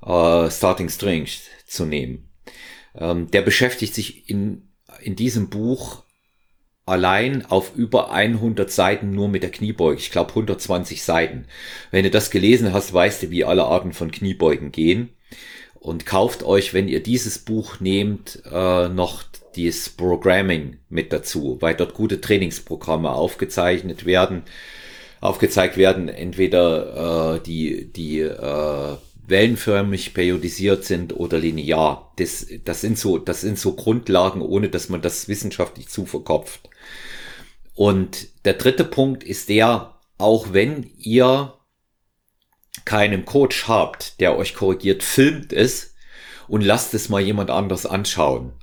äh, 0.05 0.49
Starting 0.49 0.89
Strength 0.89 1.49
zu 1.65 1.85
nehmen. 1.85 2.29
Ähm, 2.95 3.29
der 3.31 3.41
beschäftigt 3.41 3.93
sich 3.93 4.29
in, 4.29 4.69
in 5.01 5.15
diesem 5.15 5.49
Buch 5.49 6.03
allein 6.87 7.45
auf 7.45 7.75
über 7.75 8.11
100 8.11 8.71
Seiten 8.71 9.11
nur 9.11 9.27
mit 9.27 9.43
der 9.43 9.51
Kniebeuge. 9.51 9.99
Ich 9.99 10.09
glaube 10.09 10.29
120 10.29 11.03
Seiten. 11.03 11.45
Wenn 11.91 12.03
du 12.03 12.09
das 12.09 12.31
gelesen 12.31 12.73
hast, 12.73 12.93
weißt 12.93 13.23
du, 13.23 13.29
wie 13.29 13.43
alle 13.43 13.65
Arten 13.65 13.93
von 13.93 14.09
Kniebeugen 14.09 14.71
gehen. 14.71 15.09
Und 15.79 16.05
kauft 16.05 16.43
euch, 16.43 16.73
wenn 16.73 16.87
ihr 16.87 17.03
dieses 17.03 17.39
Buch 17.39 17.79
nehmt, 17.79 18.41
äh, 18.51 18.89
noch 18.89 19.23
dieses 19.55 19.89
Programming 19.89 20.77
mit 20.89 21.13
dazu, 21.13 21.57
weil 21.59 21.75
dort 21.75 21.93
gute 21.93 22.21
Trainingsprogramme 22.21 23.09
aufgezeichnet 23.09 24.05
werden, 24.05 24.43
aufgezeigt 25.19 25.77
werden, 25.77 26.09
entweder 26.09 27.35
äh, 27.35 27.39
die, 27.41 27.91
die 27.91 28.21
äh, 28.21 28.97
wellenförmig 29.27 30.13
periodisiert 30.13 30.85
sind 30.85 31.15
oder 31.15 31.37
linear. 31.37 32.13
Das, 32.15 32.47
das 32.63 32.81
sind 32.81 32.97
so, 32.97 33.17
das 33.17 33.41
sind 33.41 33.59
so 33.59 33.73
Grundlagen, 33.73 34.41
ohne 34.41 34.69
dass 34.69 34.89
man 34.89 35.01
das 35.01 35.27
wissenschaftlich 35.27 35.89
zu 35.89 36.05
verkopft. 36.05 36.69
Und 37.77 38.29
der 38.43 38.55
dritte 38.55 38.83
Punkt 38.83 39.23
ist 39.23 39.49
der, 39.49 39.93
auch 40.17 40.51
wenn 40.51 40.89
ihr 40.97 41.53
keinen 42.85 43.23
Coach 43.23 43.67
habt, 43.67 44.19
der 44.19 44.35
euch 44.35 44.55
korrigiert, 44.55 45.03
filmt 45.03 45.53
es 45.53 45.93
und 46.47 46.63
lasst 46.63 46.95
es 46.95 47.07
mal 47.07 47.21
jemand 47.21 47.51
anders 47.51 47.85
anschauen. 47.85 48.53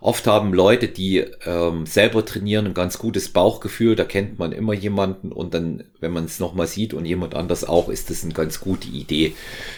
Oft 0.00 0.26
haben 0.26 0.52
Leute, 0.52 0.88
die 0.88 1.18
ähm, 1.44 1.86
selber 1.86 2.24
trainieren, 2.24 2.66
ein 2.66 2.74
ganz 2.74 2.98
gutes 2.98 3.28
Bauchgefühl. 3.28 3.94
Da 3.94 4.04
kennt 4.04 4.40
man 4.40 4.50
immer 4.50 4.74
jemanden 4.74 5.30
und 5.30 5.54
dann, 5.54 5.84
wenn 6.00 6.12
man 6.12 6.24
es 6.24 6.40
nochmal 6.40 6.66
sieht 6.66 6.92
und 6.92 7.06
jemand 7.06 7.36
anders 7.36 7.62
auch, 7.62 7.88
ist 7.88 8.10
das 8.10 8.24
eine 8.24 8.34
ganz 8.34 8.58
gute 8.58 8.88
Idee, 8.88 9.36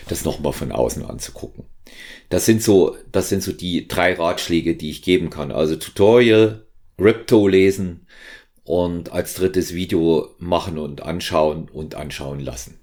das 0.08 0.24
nochmal 0.24 0.54
von 0.54 0.72
außen 0.72 1.04
anzugucken. 1.04 1.66
Das 2.30 2.46
sind 2.46 2.62
so, 2.62 2.96
das 3.12 3.28
sind 3.28 3.42
so 3.42 3.52
die 3.52 3.86
drei 3.86 4.14
Ratschläge, 4.14 4.76
die 4.76 4.88
ich 4.88 5.02
geben 5.02 5.28
kann. 5.28 5.52
Also 5.52 5.76
Tutorial, 5.76 6.64
Ripto 6.98 7.46
lesen 7.46 8.07
und 8.68 9.12
als 9.12 9.32
drittes 9.32 9.72
Video 9.72 10.34
machen 10.38 10.76
und 10.76 11.02
anschauen 11.02 11.70
und 11.70 11.94
anschauen 11.94 12.38
lassen. 12.38 12.78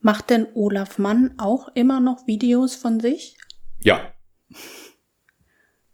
Macht 0.00 0.30
denn 0.30 0.46
Olaf 0.54 0.98
Mann 0.98 1.34
auch 1.38 1.68
immer 1.74 1.98
noch 1.98 2.28
Videos 2.28 2.76
von 2.76 3.00
sich? 3.00 3.36
Ja. 3.82 4.12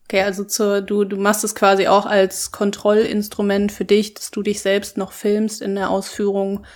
Okay, 0.04 0.20
also 0.20 0.44
zur, 0.44 0.82
du, 0.82 1.04
du 1.04 1.16
machst 1.16 1.42
es 1.42 1.54
quasi 1.54 1.86
auch 1.86 2.04
als 2.04 2.50
Kontrollinstrument 2.50 3.72
für 3.72 3.86
dich, 3.86 4.12
dass 4.12 4.30
du 4.30 4.42
dich 4.42 4.60
selbst 4.60 4.98
noch 4.98 5.12
filmst 5.12 5.62
in 5.62 5.74
der 5.74 5.88
Ausführung. 5.88 6.66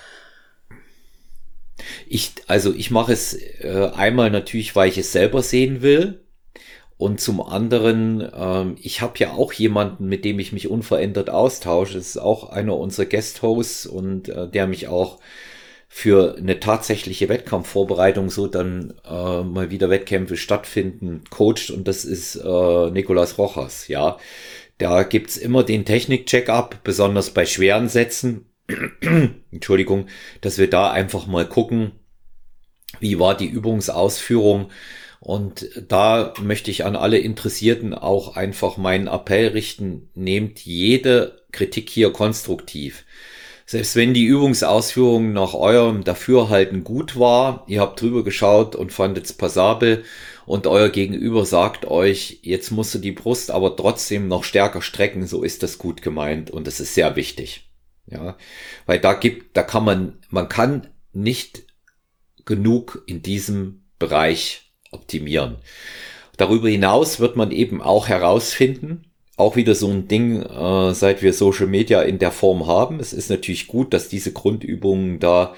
Ich, 2.06 2.32
also 2.46 2.72
ich 2.72 2.90
mache 2.90 3.12
es 3.12 3.34
äh, 3.34 3.90
einmal 3.94 4.30
natürlich, 4.30 4.74
weil 4.74 4.88
ich 4.88 4.96
es 4.96 5.12
selber 5.12 5.42
sehen 5.42 5.82
will. 5.82 6.23
Und 6.96 7.20
zum 7.20 7.40
anderen, 7.40 8.26
ähm, 8.34 8.76
ich 8.80 9.00
habe 9.00 9.18
ja 9.18 9.32
auch 9.32 9.52
jemanden, 9.52 10.06
mit 10.06 10.24
dem 10.24 10.38
ich 10.38 10.52
mich 10.52 10.68
unverändert 10.68 11.28
austausche. 11.28 11.94
Das 11.94 12.06
ist 12.06 12.18
auch 12.18 12.50
einer 12.50 12.76
unserer 12.76 13.06
Guest-Hosts 13.06 13.86
und 13.86 14.28
äh, 14.28 14.48
der 14.48 14.66
mich 14.66 14.88
auch 14.88 15.18
für 15.88 16.36
eine 16.36 16.58
tatsächliche 16.58 17.28
Wettkampfvorbereitung 17.28 18.28
so 18.28 18.48
dann 18.48 18.94
äh, 19.08 19.42
mal 19.42 19.70
wieder 19.70 19.90
Wettkämpfe 19.90 20.36
stattfinden, 20.36 21.22
coacht 21.30 21.70
und 21.70 21.86
das 21.86 22.04
ist 22.04 22.34
äh, 22.34 22.90
Nicolas 22.90 23.38
Rojas, 23.38 23.86
ja. 23.86 24.18
Da 24.78 25.04
gibt's 25.04 25.36
immer 25.36 25.62
den 25.62 25.84
Technik-Check-up, 25.84 26.80
besonders 26.82 27.30
bei 27.30 27.46
schweren 27.46 27.88
Sätzen. 27.88 28.46
Entschuldigung, 29.52 30.06
dass 30.40 30.58
wir 30.58 30.68
da 30.68 30.90
einfach 30.90 31.28
mal 31.28 31.48
gucken, 31.48 31.92
wie 32.98 33.20
war 33.20 33.36
die 33.36 33.46
Übungsausführung. 33.46 34.70
Und 35.24 35.70
da 35.88 36.34
möchte 36.42 36.70
ich 36.70 36.84
an 36.84 36.96
alle 36.96 37.16
Interessierten 37.16 37.94
auch 37.94 38.36
einfach 38.36 38.76
meinen 38.76 39.06
Appell 39.06 39.48
richten, 39.48 40.10
nehmt 40.14 40.60
jede 40.60 41.40
Kritik 41.50 41.88
hier 41.88 42.12
konstruktiv. 42.12 43.06
Selbst 43.64 43.96
wenn 43.96 44.12
die 44.12 44.26
Übungsausführung 44.26 45.32
nach 45.32 45.54
eurem 45.54 46.04
Dafürhalten 46.04 46.84
gut 46.84 47.18
war, 47.18 47.64
ihr 47.68 47.80
habt 47.80 48.02
drüber 48.02 48.22
geschaut 48.22 48.76
und 48.76 48.92
fandet 48.92 49.24
es 49.24 49.32
passabel 49.32 50.04
und 50.44 50.66
euer 50.66 50.90
Gegenüber 50.90 51.46
sagt 51.46 51.86
euch, 51.86 52.40
jetzt 52.42 52.70
musst 52.70 52.94
du 52.94 52.98
die 52.98 53.12
Brust 53.12 53.50
aber 53.50 53.76
trotzdem 53.76 54.28
noch 54.28 54.44
stärker 54.44 54.82
strecken, 54.82 55.26
so 55.26 55.42
ist 55.42 55.62
das 55.62 55.78
gut 55.78 56.02
gemeint 56.02 56.50
und 56.50 56.66
das 56.66 56.80
ist 56.80 56.92
sehr 56.92 57.16
wichtig. 57.16 57.70
Ja, 58.06 58.36
weil 58.84 58.98
da 58.98 59.14
gibt, 59.14 59.56
da 59.56 59.62
kann 59.62 59.86
man, 59.86 60.18
man 60.28 60.50
kann 60.50 60.88
nicht 61.14 61.62
genug 62.44 63.02
in 63.06 63.22
diesem 63.22 63.84
Bereich 63.98 64.63
optimieren. 64.94 65.56
Darüber 66.36 66.68
hinaus 66.68 67.20
wird 67.20 67.36
man 67.36 67.50
eben 67.50 67.82
auch 67.82 68.08
herausfinden, 68.08 69.04
auch 69.36 69.56
wieder 69.56 69.74
so 69.74 69.88
ein 69.88 70.08
Ding, 70.08 70.42
äh, 70.42 70.94
seit 70.94 71.22
wir 71.22 71.32
Social 71.32 71.66
Media 71.66 72.02
in 72.02 72.18
der 72.18 72.30
Form 72.30 72.66
haben. 72.66 73.00
Es 73.00 73.12
ist 73.12 73.30
natürlich 73.30 73.66
gut, 73.66 73.92
dass 73.92 74.08
diese 74.08 74.32
Grundübungen 74.32 75.18
da 75.18 75.54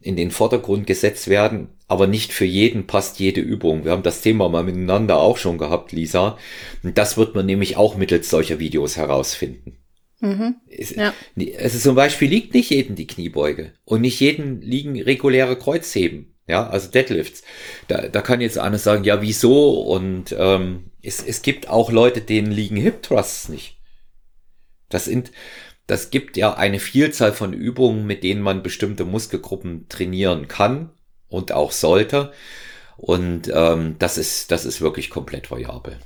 in 0.00 0.16
den 0.16 0.30
Vordergrund 0.30 0.86
gesetzt 0.86 1.28
werden, 1.28 1.68
aber 1.88 2.06
nicht 2.06 2.32
für 2.32 2.44
jeden 2.44 2.86
passt 2.86 3.18
jede 3.18 3.40
Übung. 3.40 3.84
Wir 3.84 3.92
haben 3.92 4.02
das 4.02 4.20
Thema 4.20 4.48
mal 4.48 4.62
miteinander 4.62 5.18
auch 5.18 5.36
schon 5.36 5.58
gehabt, 5.58 5.92
Lisa. 5.92 6.38
Und 6.82 6.96
das 6.98 7.16
wird 7.16 7.34
man 7.34 7.46
nämlich 7.46 7.76
auch 7.76 7.96
mittels 7.96 8.30
solcher 8.30 8.58
Videos 8.58 8.96
herausfinden. 8.96 9.76
Mhm, 10.20 10.56
es, 10.68 10.94
ja. 10.94 11.14
Also 11.60 11.78
zum 11.78 11.94
Beispiel 11.94 12.28
liegt 12.28 12.54
nicht 12.54 12.70
jedem 12.70 12.96
die 12.96 13.06
Kniebeuge 13.06 13.72
und 13.84 14.00
nicht 14.00 14.18
jedem 14.20 14.60
liegen 14.60 15.00
reguläre 15.00 15.56
Kreuzheben. 15.56 16.34
Ja, 16.48 16.66
also 16.66 16.90
Deadlifts. 16.90 17.42
Da, 17.88 18.08
da 18.08 18.22
kann 18.22 18.40
jetzt 18.40 18.58
einer 18.58 18.78
sagen, 18.78 19.04
ja, 19.04 19.20
wieso? 19.20 19.82
Und 19.82 20.34
ähm, 20.36 20.90
es, 21.02 21.22
es 21.22 21.42
gibt 21.42 21.68
auch 21.68 21.92
Leute, 21.92 22.22
denen 22.22 22.50
liegen 22.50 22.76
Hip 22.76 23.02
Thrusts 23.02 23.50
nicht. 23.50 23.76
Das 24.88 25.04
sind, 25.04 25.30
das 25.86 26.10
gibt 26.10 26.38
ja 26.38 26.54
eine 26.54 26.80
Vielzahl 26.80 27.32
von 27.32 27.52
Übungen, 27.52 28.06
mit 28.06 28.24
denen 28.24 28.40
man 28.40 28.62
bestimmte 28.62 29.04
Muskelgruppen 29.04 29.88
trainieren 29.90 30.48
kann 30.48 30.90
und 31.28 31.52
auch 31.52 31.70
sollte. 31.70 32.32
Und 32.96 33.50
ähm, 33.54 33.96
das 33.98 34.16
ist, 34.16 34.50
das 34.50 34.64
ist 34.64 34.80
wirklich 34.80 35.10
komplett 35.10 35.50
variabel. 35.50 35.98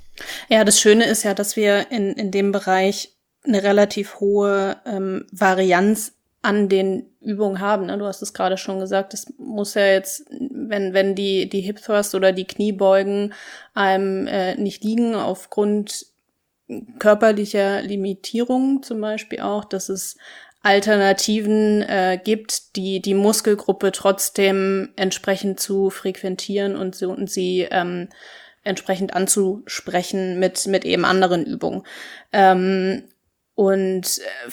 Ja, 0.48 0.64
das 0.64 0.80
Schöne 0.80 1.04
ist 1.04 1.22
ja, 1.22 1.34
dass 1.34 1.56
wir 1.56 1.90
in, 1.92 2.12
in 2.14 2.32
dem 2.32 2.50
Bereich 2.50 3.12
eine 3.44 3.62
relativ 3.62 4.20
hohe 4.20 4.76
ähm, 4.86 5.24
Varianz 5.32 6.12
an 6.42 6.68
den 6.68 7.06
Übungen 7.20 7.60
haben. 7.60 7.86
Ne? 7.86 7.96
Du 7.96 8.04
hast 8.04 8.20
es 8.20 8.34
gerade 8.34 8.58
schon 8.58 8.80
gesagt, 8.80 9.14
es 9.14 9.32
muss 9.38 9.74
ja 9.74 9.86
jetzt, 9.86 10.26
wenn, 10.30 10.92
wenn 10.92 11.14
die, 11.14 11.48
die 11.48 11.60
Hip 11.60 11.80
Thrust 11.80 12.14
oder 12.14 12.32
die 12.32 12.46
Kniebeugen 12.46 13.32
einem 13.74 14.26
äh, 14.26 14.56
nicht 14.56 14.82
liegen, 14.82 15.14
aufgrund 15.14 16.06
körperlicher 16.98 17.82
Limitierung 17.82 18.82
zum 18.82 19.00
Beispiel 19.00 19.40
auch, 19.40 19.64
dass 19.64 19.88
es 19.88 20.16
Alternativen 20.62 21.82
äh, 21.82 22.20
gibt, 22.22 22.76
die 22.76 23.00
die 23.00 23.14
Muskelgruppe 23.14 23.92
trotzdem 23.92 24.90
entsprechend 24.96 25.60
zu 25.60 25.90
frequentieren 25.90 26.76
und, 26.76 26.94
so, 26.94 27.10
und 27.10 27.30
sie 27.30 27.66
ähm, 27.70 28.08
entsprechend 28.64 29.14
anzusprechen 29.14 30.38
mit, 30.38 30.66
mit 30.66 30.84
eben 30.84 31.04
anderen 31.04 31.44
Übungen. 31.44 31.82
Ähm, 32.32 33.02
und 33.54 34.18
äh, 34.18 34.50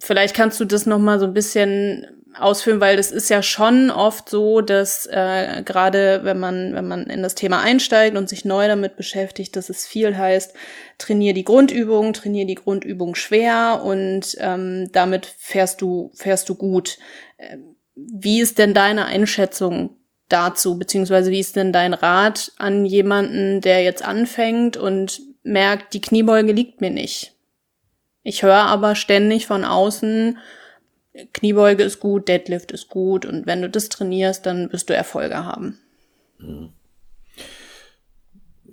vielleicht 0.00 0.34
kannst 0.34 0.60
du 0.60 0.64
das 0.64 0.86
noch 0.86 0.98
mal 0.98 1.18
so 1.18 1.26
ein 1.26 1.34
bisschen 1.34 2.06
ausführen, 2.38 2.80
weil 2.80 2.96
das 2.96 3.10
ist 3.10 3.30
ja 3.30 3.42
schon 3.42 3.90
oft 3.90 4.28
so, 4.28 4.60
dass 4.60 5.06
äh, 5.06 5.62
gerade 5.64 6.20
wenn 6.22 6.38
man 6.38 6.74
wenn 6.74 6.86
man 6.86 7.04
in 7.04 7.22
das 7.22 7.34
Thema 7.34 7.60
einsteigt 7.60 8.16
und 8.16 8.28
sich 8.28 8.44
neu 8.44 8.68
damit 8.68 8.96
beschäftigt, 8.96 9.56
dass 9.56 9.70
es 9.70 9.86
viel 9.86 10.16
heißt, 10.16 10.54
trainier 10.98 11.34
die 11.34 11.44
Grundübung, 11.44 12.12
trainier 12.12 12.46
die 12.46 12.54
Grundübung 12.54 13.14
schwer 13.14 13.82
und 13.84 14.36
ähm, 14.38 14.90
damit 14.92 15.26
fährst 15.38 15.80
du 15.80 16.10
fährst 16.14 16.48
du 16.48 16.54
gut. 16.54 16.98
Äh, 17.38 17.58
wie 17.94 18.40
ist 18.40 18.58
denn 18.58 18.74
deine 18.74 19.06
Einschätzung 19.06 19.96
dazu, 20.28 20.78
beziehungsweise 20.78 21.30
wie 21.30 21.40
ist 21.40 21.56
denn 21.56 21.72
dein 21.72 21.94
Rat 21.94 22.52
an 22.58 22.84
jemanden, 22.84 23.60
der 23.62 23.82
jetzt 23.82 24.04
anfängt 24.04 24.76
und 24.76 25.22
merkt, 25.42 25.94
die 25.94 26.00
Kniebeuge 26.00 26.52
liegt 26.52 26.80
mir 26.80 26.90
nicht? 26.90 27.35
Ich 28.26 28.42
höre 28.42 28.56
aber 28.56 28.96
ständig 28.96 29.46
von 29.46 29.64
außen, 29.64 30.38
Kniebeuge 31.32 31.84
ist 31.84 32.00
gut, 32.00 32.26
Deadlift 32.26 32.72
ist 32.72 32.88
gut 32.88 33.24
und 33.24 33.46
wenn 33.46 33.62
du 33.62 33.70
das 33.70 33.88
trainierst, 33.88 34.44
dann 34.44 34.72
wirst 34.72 34.90
du 34.90 34.96
Erfolge 34.96 35.44
haben. 35.44 35.78
Mhm. 36.38 36.72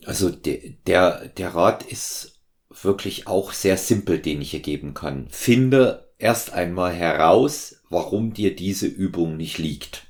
Also 0.05 0.31
de, 0.31 0.77
der, 0.87 1.27
der 1.27 1.53
Rat 1.53 1.83
ist 1.83 2.39
wirklich 2.81 3.27
auch 3.27 3.53
sehr 3.53 3.77
simpel, 3.77 4.17
den 4.17 4.41
ich 4.41 4.49
hier 4.49 4.59
geben 4.59 4.95
kann. 4.95 5.27
Finde 5.29 6.11
erst 6.17 6.53
einmal 6.53 6.91
heraus, 6.91 7.75
warum 7.91 8.33
dir 8.33 8.55
diese 8.55 8.87
Übung 8.87 9.37
nicht 9.37 9.59
liegt. 9.59 10.07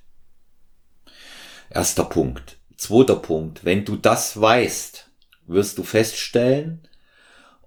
Erster 1.70 2.06
Punkt. 2.06 2.60
Zweiter 2.78 3.18
Punkt. 3.18 3.66
Wenn 3.66 3.84
du 3.84 3.98
das 3.98 4.40
weißt, 4.40 5.12
wirst 5.48 5.78
du 5.78 5.84
feststellen, 5.84 6.88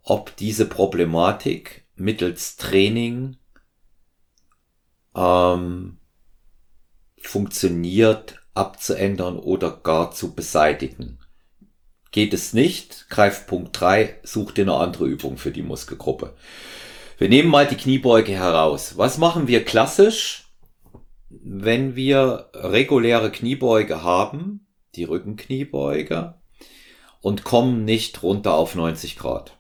ob 0.07 0.37
diese 0.37 0.67
Problematik 0.67 1.85
mittels 1.97 2.57
Training 2.57 3.37
ähm, 5.17 5.99
funktioniert 7.21 8.41
abzuändern 8.55 9.37
oder 9.37 9.73
gar 9.73 10.13
zu 10.13 10.35
beseitigen. 10.35 11.19
Geht 12.13 12.33
es 12.35 12.53
nicht, 12.53 13.11
greif 13.11 13.49
Punkt 13.49 13.79
3, 13.79 14.21
such 14.23 14.53
dir 14.53 14.63
eine 14.63 14.75
andere 14.75 15.07
Übung 15.07 15.39
für 15.39 15.51
die 15.51 15.63
Muskelgruppe. 15.63 16.37
Wir 17.19 17.29
nehmen 17.29 17.51
mal 17.51 17.67
die 17.67 17.77
Kniebeuge 17.77 18.33
heraus. 18.33 18.97
Was 18.97 19.19
machen 19.19 19.49
wir 19.49 19.65
klassisch, 19.65 20.53
wenn 21.29 21.97
wir 21.97 22.51
reguläre 22.55 23.33
Kniebeuge 23.33 24.05
haben, 24.05 24.69
die 24.95 25.05
Rückenkniebeuge, 25.05 26.35
und 27.21 27.43
kommen 27.43 27.85
nicht 27.85 28.23
runter 28.23 28.55
auf 28.55 28.77
90 28.77 29.17
Grad? 29.17 29.56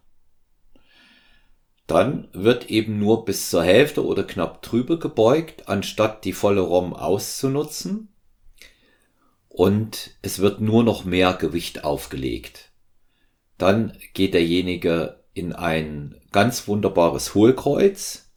Dann 1.86 2.28
wird 2.32 2.68
eben 2.68 2.98
nur 2.98 3.24
bis 3.24 3.48
zur 3.50 3.62
Hälfte 3.62 4.04
oder 4.04 4.24
knapp 4.24 4.62
drüber 4.62 4.98
gebeugt, 4.98 5.68
anstatt 5.68 6.24
die 6.24 6.32
volle 6.32 6.62
ROM 6.62 6.92
auszunutzen. 6.94 8.08
Und 9.48 10.10
es 10.22 10.40
wird 10.40 10.60
nur 10.60 10.82
noch 10.82 11.04
mehr 11.04 11.32
Gewicht 11.34 11.84
aufgelegt. 11.84 12.70
Dann 13.56 13.96
geht 14.12 14.34
derjenige 14.34 15.20
in 15.32 15.52
ein 15.52 16.16
ganz 16.32 16.66
wunderbares 16.68 17.34
Hohlkreuz 17.34 18.28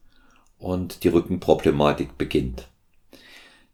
und 0.60 1.04
die 1.04 1.10
Rückenproblematik 1.10 2.18
beginnt. 2.18 2.68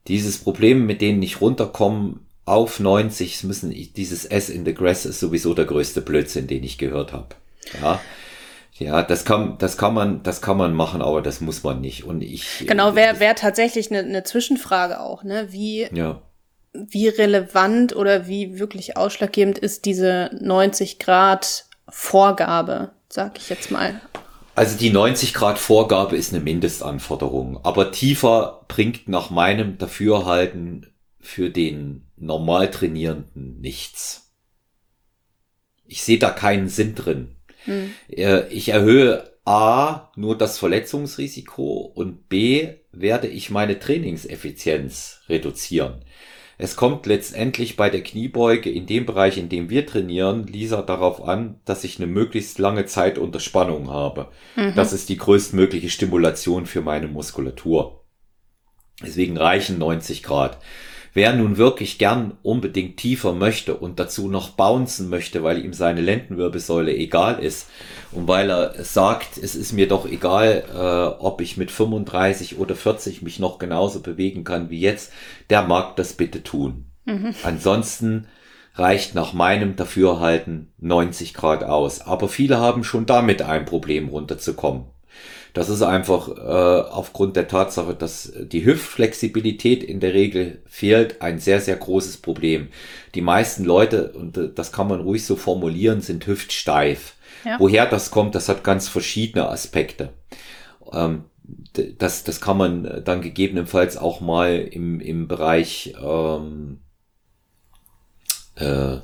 Dieses 0.08 0.38
Problem, 0.38 0.86
mit 0.86 1.02
denen 1.02 1.20
nicht 1.20 1.42
runterkommen 1.42 2.26
auf 2.46 2.80
90, 2.80 3.44
müssen, 3.44 3.72
dieses 3.72 4.26
S 4.26 4.50
in 4.50 4.66
the 4.66 4.74
Grass 4.74 5.06
ist 5.06 5.20
sowieso 5.20 5.54
der 5.54 5.66
größte 5.66 6.02
Blödsinn, 6.02 6.48
den 6.48 6.64
ich 6.64 6.78
gehört 6.78 7.12
habe. 7.12 7.36
Ja, 7.82 8.00
ja, 8.78 9.04
das 9.04 9.24
kann, 9.24 9.58
das 9.58 9.78
kann 9.78 9.94
man, 9.94 10.22
das 10.24 10.42
kann 10.42 10.58
man 10.58 10.74
machen, 10.74 11.02
aber 11.02 11.22
das 11.22 11.40
muss 11.40 11.64
man 11.64 11.80
nicht. 11.80 12.04
Und 12.04 12.22
ich. 12.22 12.66
Genau, 12.68 12.96
wäre 12.96 13.20
wär 13.20 13.36
tatsächlich 13.36 13.90
eine, 13.90 14.00
eine 14.00 14.24
Zwischenfrage 14.24 15.00
auch, 15.00 15.24
ne? 15.24 15.48
Wie, 15.52 15.88
ja. 15.94 16.22
wie 16.74 17.08
relevant 17.08 17.96
oder 17.96 18.28
wie 18.28 18.60
wirklich 18.60 18.98
ausschlaggebend 18.98 19.58
ist 19.58 19.86
diese 19.86 20.30
90 20.42 21.00
Grad 21.00 21.66
Vorgabe, 21.88 22.92
sag 23.08 23.38
ich 23.38 23.50
jetzt 23.50 23.72
mal. 23.72 24.02
Also 24.56 24.78
die 24.78 24.90
90 24.90 25.34
Grad 25.34 25.58
Vorgabe 25.58 26.18
ist 26.18 26.34
eine 26.34 26.44
Mindestanforderung, 26.44 27.64
aber 27.64 27.92
tiefer 27.92 28.66
bringt 28.68 29.08
nach 29.08 29.30
meinem 29.30 29.78
Dafürhalten 29.78 30.94
für 31.20 31.50
den 31.50 32.08
normal 32.18 32.72
Trainierenden 32.72 33.60
nichts. 33.60 34.34
Ich 35.86 36.04
sehe 36.04 36.20
da 36.20 36.30
keinen 36.30 36.68
Sinn 36.68 36.96
drin. 36.96 37.35
Hm. 37.65 37.91
Ich 38.49 38.69
erhöhe 38.69 39.32
A 39.45 40.10
nur 40.15 40.38
das 40.38 40.58
Verletzungsrisiko 40.58 41.91
und 41.93 42.30
B 42.30 42.69
werde 42.91 43.28
ich 43.28 43.51
meine 43.51 43.78
Trainingseffizienz 43.78 45.21
reduzieren. 45.30 46.04
Es 46.58 46.75
kommt 46.75 47.06
letztendlich 47.06 47.75
bei 47.75 47.89
der 47.89 48.01
Kniebeuge 48.01 48.71
in 48.71 48.86
dem 48.86 49.06
Bereich, 49.06 49.38
in 49.38 49.49
dem 49.49 49.69
wir 49.69 49.86
trainieren, 49.86 50.47
Lisa 50.47 50.82
darauf 50.82 51.21
an, 51.21 51.60
dass 51.65 51.84
ich 51.84 51.97
eine 51.97 52.08
möglichst 52.08 52.60
lange 52.60 52.86
Zeit 52.86 53.17
unter 53.17 53.41
Spannung 53.41 53.89
habe. 53.91 54.30
Mhm. 54.56 54.73
Das 54.73 54.93
ist 54.93 55.10
die 55.10 55.17
größtmögliche 55.17 55.89
Stimulation 55.89 56.65
für 56.65 56.82
meine 56.82 57.08
Muskulatur. 57.08 58.06
Deswegen 59.04 59.36
reichen 59.38 59.78
90 59.78 60.23
Grad. 60.23 60.58
Wer 61.15 61.34
nun 61.34 61.56
wirklich 61.56 61.97
gern 61.97 62.34
unbedingt 62.43 62.97
tiefer 62.97 63.32
möchte 63.32 63.78
und 63.78 63.99
dazu 63.99 64.28
noch 64.28 64.49
bouncen 64.49 65.10
möchte, 65.10 65.43
weil 65.43 65.63
ihm 65.63 65.71
seine 65.71 66.01
Lendenwirbelsäule 66.01 66.93
egal 66.93 67.41
ist 67.41 67.69
und 68.12 68.28
weil 68.28 68.49
er 68.49 68.84
sagt, 68.84 69.38
es 69.38 69.56
ist 69.56 69.71
mir 69.71 69.88
doch 69.88 70.06
egal, 70.06 70.65
äh, 70.75 71.23
ob 71.23 71.39
ich 71.39 71.56
mit 71.56 71.71
35 71.71 72.60
oder 72.60 72.75
40 72.75 73.21
mich 73.21 73.39
noch 73.39 73.60
genauso 73.60 74.01
bewegen 74.01 74.43
kann 74.43 74.69
wie 74.69 74.82
jetzt, 74.82 75.13
der 75.49 75.62
mag 75.62 75.95
das 75.95 76.12
bitte 76.12 76.43
tun. 76.43 76.91
Mhm. 77.06 77.34
Ansonsten 77.43 78.28
reicht 78.73 79.15
nach 79.15 79.32
meinem 79.32 79.78
Dafürhalten 79.78 80.73
90 80.80 81.34
Grad 81.34 81.63
aus. 81.63 82.01
Aber 82.01 82.28
viele 82.28 82.60
haben 82.60 82.84
schon 82.84 83.06
damit 83.06 83.41
ein 83.41 83.63
Problem 83.63 84.10
runterzukommen. 84.10 84.88
Das 85.56 85.70
ist 85.70 85.82
einfach 85.82 86.28
äh, 86.28 86.89
aufgrund 86.89 87.38
der 87.38 87.48
Tatsache, 87.48 87.96
dass 87.96 88.34
die 88.38 88.65
Hüftflexibilität 88.65 89.86
in 89.86 90.02
der 90.02 90.13
Regel 90.13 90.62
fehlt, 90.68 91.22
ein 91.22 91.39
sehr, 91.39 91.62
sehr 91.62 91.78
großes 91.78 92.18
Problem. 92.18 92.68
Die 93.15 93.22
meisten 93.22 93.63
Leute, 93.63 94.12
und 94.12 94.38
äh, 94.38 94.50
das 94.54 94.74
kann 94.74 94.89
man 94.89 95.00
ruhig 95.00 95.26
so 95.26 95.38
formulieren, 95.38 96.02
sind 96.02 96.28
hüftsteif. 96.28 97.15
Ja. 97.46 97.58
Woher 97.58 97.86
das 97.86 98.12
kommt, 98.12 98.36
das 98.36 98.50
hat 98.50 98.65
ganz 98.65 98.89
verschiedene 98.89 99.48
Aspekte. 99.48 100.10
Ähm, 100.91 101.24
das, 102.00 102.26
das 102.26 102.41
kann 102.41 102.58
man 102.58 103.02
dann 103.06 103.22
gegebenenfalls 103.22 103.96
auch 103.96 104.20
mal 104.20 104.58
im, 104.58 105.00
im 105.00 105.30
Bereich 105.30 105.96
ähm, 106.04 106.82
äh, 108.56 108.98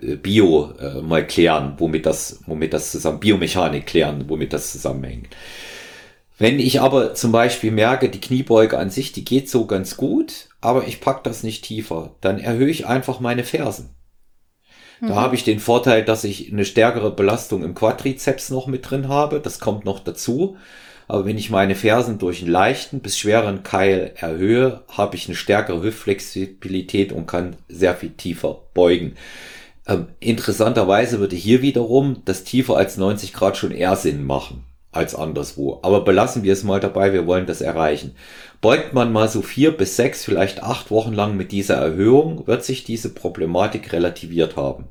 Bio 0.00 0.72
äh, 0.80 1.02
mal 1.02 1.26
klären, 1.26 1.74
womit 1.78 2.06
das, 2.06 2.40
womit 2.46 2.72
das 2.72 2.90
zusammen, 2.90 3.20
Biomechanik 3.20 3.86
klären, 3.86 4.24
womit 4.28 4.52
das 4.52 4.72
zusammenhängt. 4.72 5.28
Wenn 6.38 6.58
ich 6.58 6.80
aber 6.80 7.14
zum 7.14 7.30
Beispiel 7.30 7.70
merke, 7.70 8.08
die 8.08 8.20
Kniebeuge 8.20 8.78
an 8.78 8.90
sich, 8.90 9.12
die 9.12 9.24
geht 9.24 9.48
so 9.48 9.66
ganz 9.66 9.96
gut, 9.96 10.48
aber 10.60 10.86
ich 10.86 11.00
pack 11.00 11.22
das 11.24 11.42
nicht 11.42 11.64
tiefer, 11.64 12.16
dann 12.20 12.38
erhöhe 12.38 12.70
ich 12.70 12.86
einfach 12.86 13.20
meine 13.20 13.44
Fersen. 13.44 13.90
Mhm. 15.00 15.08
Da 15.08 15.14
habe 15.16 15.34
ich 15.34 15.44
den 15.44 15.60
Vorteil, 15.60 16.04
dass 16.04 16.24
ich 16.24 16.50
eine 16.50 16.64
stärkere 16.64 17.10
Belastung 17.10 17.62
im 17.62 17.74
Quadrizeps 17.74 18.50
noch 18.50 18.66
mit 18.66 18.90
drin 18.90 19.08
habe. 19.08 19.40
Das 19.40 19.60
kommt 19.60 19.84
noch 19.84 20.00
dazu. 20.00 20.56
Aber 21.08 21.26
wenn 21.26 21.36
ich 21.36 21.50
meine 21.50 21.74
Fersen 21.74 22.18
durch 22.18 22.40
einen 22.40 22.50
leichten 22.50 23.00
bis 23.00 23.18
schweren 23.18 23.62
Keil 23.62 24.12
erhöhe, 24.16 24.82
habe 24.88 25.16
ich 25.16 25.26
eine 25.26 25.36
stärkere 25.36 25.82
Hüftflexibilität 25.82 27.12
und 27.12 27.26
kann 27.26 27.56
sehr 27.68 27.94
viel 27.94 28.10
tiefer 28.10 28.62
beugen. 28.72 29.16
Ähm, 29.86 30.08
interessanterweise 30.20 31.18
würde 31.18 31.36
hier 31.36 31.62
wiederum 31.62 32.22
das 32.24 32.44
tiefer 32.44 32.76
als 32.76 32.96
90 32.96 33.32
Grad 33.32 33.56
schon 33.56 33.72
eher 33.72 33.96
Sinn 33.96 34.24
machen 34.24 34.64
als 34.92 35.14
anderswo. 35.14 35.80
Aber 35.82 36.02
belassen 36.02 36.42
wir 36.42 36.52
es 36.52 36.62
mal 36.62 36.78
dabei, 36.78 37.12
wir 37.12 37.26
wollen 37.26 37.46
das 37.46 37.62
erreichen. 37.62 38.14
Beugt 38.60 38.92
man 38.92 39.10
mal 39.10 39.28
so 39.28 39.42
vier 39.42 39.72
bis 39.72 39.96
sechs, 39.96 40.24
vielleicht 40.24 40.62
acht 40.62 40.90
Wochen 40.90 41.14
lang 41.14 41.36
mit 41.36 41.50
dieser 41.50 41.76
Erhöhung, 41.76 42.46
wird 42.46 42.64
sich 42.64 42.84
diese 42.84 43.12
Problematik 43.12 43.92
relativiert 43.92 44.56
haben. 44.56 44.84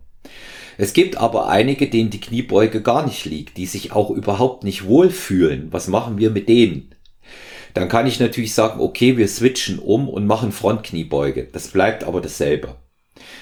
Es 0.78 0.94
gibt 0.94 1.18
aber 1.18 1.48
einige, 1.48 1.90
denen 1.90 2.10
die 2.10 2.20
Kniebeuge 2.20 2.82
gar 2.82 3.06
nicht 3.06 3.26
liegt, 3.26 3.58
die 3.58 3.68
sich 3.68 3.92
auch 3.92 4.10
überhaupt 4.10 4.64
nicht 4.64 4.86
wohlfühlen. 4.86 5.68
Was 5.72 5.88
machen 5.88 6.18
wir 6.18 6.32
mit 6.32 6.50
denen? 6.50 6.96
Dann 7.74 7.88
kann 7.88 8.08
ich 8.08 8.20
natürlich 8.20 8.54
sagen, 8.54 8.82
okay, 8.82 9.16
wir 9.16 9.28
switchen 9.28 9.80
um 9.80 10.10
und 10.10 10.26
machen 10.26 10.52
Frontkniebeuge. 10.52 11.48
Das 11.52 11.70
bleibt 11.70 12.04
aber 12.04 12.20
dasselbe. 12.20 12.76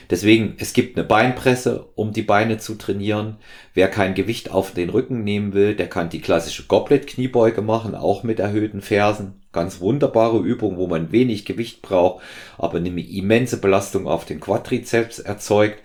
Deswegen, 0.10 0.56
es 0.58 0.74
gibt 0.74 0.98
eine 0.98 1.08
Beinpresse, 1.08 1.88
um 1.96 2.12
die 2.12 2.24
Beine 2.24 2.58
zu 2.58 2.76
trainieren. 2.76 3.38
Wer 3.74 3.88
kein 3.88 4.16
Gewicht 4.16 4.52
auf 4.52 4.74
den 4.74 4.90
Rücken 4.90 5.24
nehmen 5.24 5.54
will, 5.54 5.76
der 5.76 5.88
kann 5.88 6.10
die 6.10 6.22
klassische 6.22 6.66
Goblet-Kniebeuge 6.66 7.62
machen, 7.62 7.94
auch 7.94 8.24
mit 8.24 8.40
erhöhten 8.40 8.82
Fersen. 8.82 9.42
Ganz 9.52 9.80
wunderbare 9.80 10.40
Übung, 10.40 10.78
wo 10.78 10.88
man 10.88 11.12
wenig 11.12 11.46
Gewicht 11.46 11.82
braucht, 11.82 12.24
aber 12.58 12.78
eine 12.78 12.90
immense 12.90 13.58
Belastung 13.62 14.08
auf 14.08 14.26
den 14.26 14.40
Quadrizeps 14.40 15.20
erzeugt. 15.20 15.82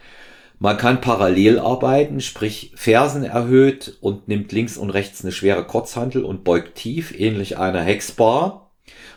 Man 0.59 0.79
kann 0.79 1.01
parallel 1.01 1.59
arbeiten, 1.59 2.21
sprich 2.21 2.73
Fersen 2.75 3.25
erhöht 3.25 3.99
und 4.01 4.29
nimmt 4.29 4.53
links 4.53 4.79
und 4.79 4.91
rechts 4.91 5.23
eine 5.23 5.33
schwere 5.33 5.65
Kurzhantel 5.65 6.25
und 6.25 6.45
beugt 6.45 6.77
tief, 6.77 7.19
ähnlich 7.19 7.59
einer 7.59 7.83
Hexbar. 7.83 8.64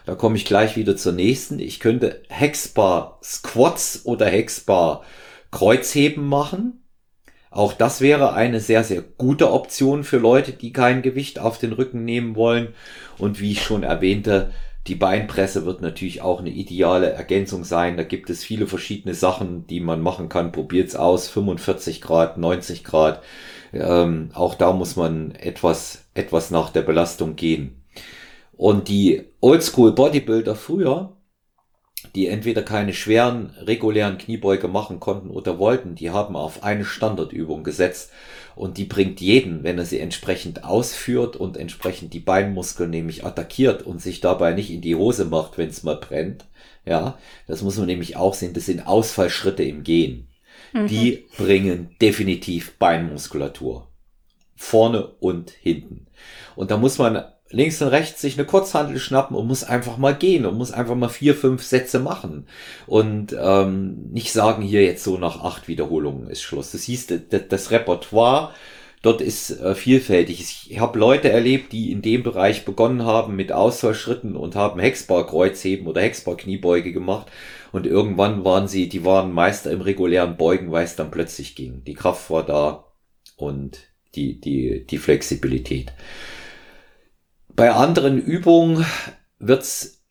Da 0.08 0.16
komme 0.16 0.38
ich 0.38 0.46
gleich 0.46 0.78
wieder 0.78 0.96
zur 0.96 1.12
nächsten. 1.12 1.60
Ich 1.60 1.82
könnte 1.82 2.22
Hexbar 2.30 3.20
Squats 3.22 4.06
oder 4.06 4.26
Hexbar 4.26 5.04
Kreuzheben 5.52 6.26
machen. 6.26 6.82
Auch 7.52 7.74
das 7.74 8.00
wäre 8.00 8.32
eine 8.32 8.62
sehr, 8.62 8.86
sehr 8.86 9.02
gute 9.02 9.52
Option 9.52 10.06
für 10.06 10.18
Leute, 10.18 10.54
die 10.54 10.72
kein 10.72 11.02
Gewicht 11.02 11.40
auf 11.40 11.58
den 11.58 11.74
Rücken 11.74 12.06
nehmen 12.06 12.38
wollen. 12.38 12.70
Und 13.18 13.42
wie 13.42 13.52
ich 13.52 13.64
schon 13.64 13.84
erwähnte, 13.84 14.54
die 14.88 14.96
Beinpresse 14.96 15.66
wird 15.66 15.82
natürlich 15.82 16.22
auch 16.22 16.40
eine 16.40 16.52
ideale 16.52 17.10
Ergänzung 17.10 17.66
sein. 17.66 17.98
Da 17.98 18.04
gibt 18.04 18.30
es 18.30 18.46
viele 18.46 18.66
verschiedene 18.66 19.14
Sachen, 19.14 19.68
die 19.68 19.82
man 19.82 20.00
machen 20.00 20.30
kann. 20.30 20.54
Probiert's 20.54 20.96
aus. 20.96 21.28
45 21.28 22.00
Grad, 22.00 22.38
90 22.38 22.86
Grad. 22.86 23.22
Ähm, 23.74 24.30
auch 24.34 24.56
da 24.56 24.72
muss 24.72 24.96
man 24.96 25.32
etwas, 25.32 26.06
etwas 26.14 26.50
nach 26.50 26.70
der 26.70 26.84
Belastung 26.84 27.36
gehen. 27.36 27.77
Und 28.58 28.88
die 28.88 29.24
Oldschool 29.40 29.94
Bodybuilder 29.94 30.56
früher, 30.56 31.16
die 32.16 32.28
entweder 32.28 32.64
keine 32.64 32.94
schweren, 32.94 33.52
regulären 33.62 34.18
Kniebeuge 34.18 34.68
machen 34.68 35.00
konnten 35.00 35.30
oder 35.30 35.60
wollten, 35.60 35.96
die 35.96 36.10
haben 36.10 36.36
auf 36.36 36.64
eine 36.64 36.86
Standardübung 36.86 37.64
gesetzt 37.64 38.12
und 38.56 38.78
die 38.78 38.86
bringt 38.86 39.22
jeden, 39.22 39.64
wenn 39.64 39.78
er 39.78 39.86
sie 39.86 40.00
entsprechend 40.00 40.64
ausführt 40.64 41.36
und 41.36 41.58
entsprechend 41.58 42.14
die 42.14 42.20
Beinmuskeln 42.20 42.90
nämlich 42.90 43.24
attackiert 43.24 43.84
und 43.84 44.02
sich 44.02 44.20
dabei 44.20 44.54
nicht 44.54 44.72
in 44.72 44.82
die 44.82 44.96
Hose 44.96 45.26
macht, 45.26 45.58
wenn 45.58 45.70
es 45.70 45.84
mal 45.84 45.98
brennt. 45.98 46.46
Ja, 46.86 47.20
das 47.46 47.62
muss 47.62 47.78
man 47.78 47.86
nämlich 47.86 48.16
auch 48.16 48.34
sehen, 48.34 48.54
das 48.54 48.66
sind 48.66 48.88
Ausfallschritte 48.88 49.64
im 49.64 49.84
Gehen. 49.84 50.30
Mhm. 50.74 50.88
Die 50.88 51.28
bringen 51.38 51.96
definitiv 52.02 52.78
Beinmuskulatur. 52.78 53.88
Vorne 54.56 55.06
und 55.20 55.52
hinten. 55.52 56.08
Und 56.56 56.72
da 56.72 56.78
muss 56.78 56.98
man 56.98 57.24
links 57.50 57.82
und 57.82 57.90
rechts 57.90 58.22
sich 58.22 58.38
eine 58.38 58.46
Kurzhandel 58.46 59.00
schnappen 59.00 59.36
und 59.36 59.48
muss 59.48 59.64
einfach 59.64 59.98
mal 59.98 60.16
gehen 60.16 60.46
und 60.46 60.58
muss 60.58 60.72
einfach 60.72 60.96
mal 60.96 61.10
vier, 61.10 61.36
fünf 61.36 61.64
Sätze 61.64 62.00
machen 62.00 62.48
und 62.88 63.36
ähm, 63.40 64.10
nicht 64.12 64.32
sagen, 64.32 64.62
hier 64.62 64.84
jetzt 64.84 65.04
so 65.04 65.18
nach 65.18 65.44
acht 65.44 65.68
Wiederholungen 65.68 66.30
ist 66.30 66.42
Schluss. 66.42 66.72
Das 66.72 66.84
hieß, 66.84 67.08
das, 67.30 67.72
Repertoire 67.72 68.52
dort 69.02 69.22
ist 69.22 69.62
äh, 69.62 69.76
vielfältig. 69.76 70.68
Ich 70.70 70.80
habe 70.80 71.00
Leute 71.00 71.30
erlebt, 71.30 71.72
die 71.72 71.92
in 71.92 72.02
dem 72.02 72.24
Bereich 72.24 72.66
begonnen 72.66 73.06
haben 73.06 73.36
mit 73.36 73.52
Ausfallschritten 73.52 74.36
und 74.36 74.56
haben 74.56 74.80
Hexbar-Kreuzheben 74.80 75.88
oder 75.88 76.02
Hexbar-Kniebeuge 76.02 76.92
gemacht 76.92 77.28
und 77.72 77.86
irgendwann 77.86 78.44
waren 78.44 78.68
sie, 78.68 78.90
die 78.90 79.06
waren 79.06 79.32
Meister 79.32 79.72
im 79.72 79.82
regulären 79.82 80.36
Beugen, 80.36 80.72
weil 80.72 80.84
es 80.84 80.96
dann 80.96 81.12
plötzlich 81.12 81.56
ging. 81.56 81.84
Die 81.86 81.94
Kraft 81.94 82.30
war 82.30 82.46
da 82.46 82.86
und 83.38 83.80
die, 84.16 84.40
die, 84.42 84.86
die 84.86 84.98
Flexibilität. 84.98 85.94
Bei 87.58 87.72
anderen 87.72 88.22
Übungen 88.22 88.86
wird's 89.40 90.04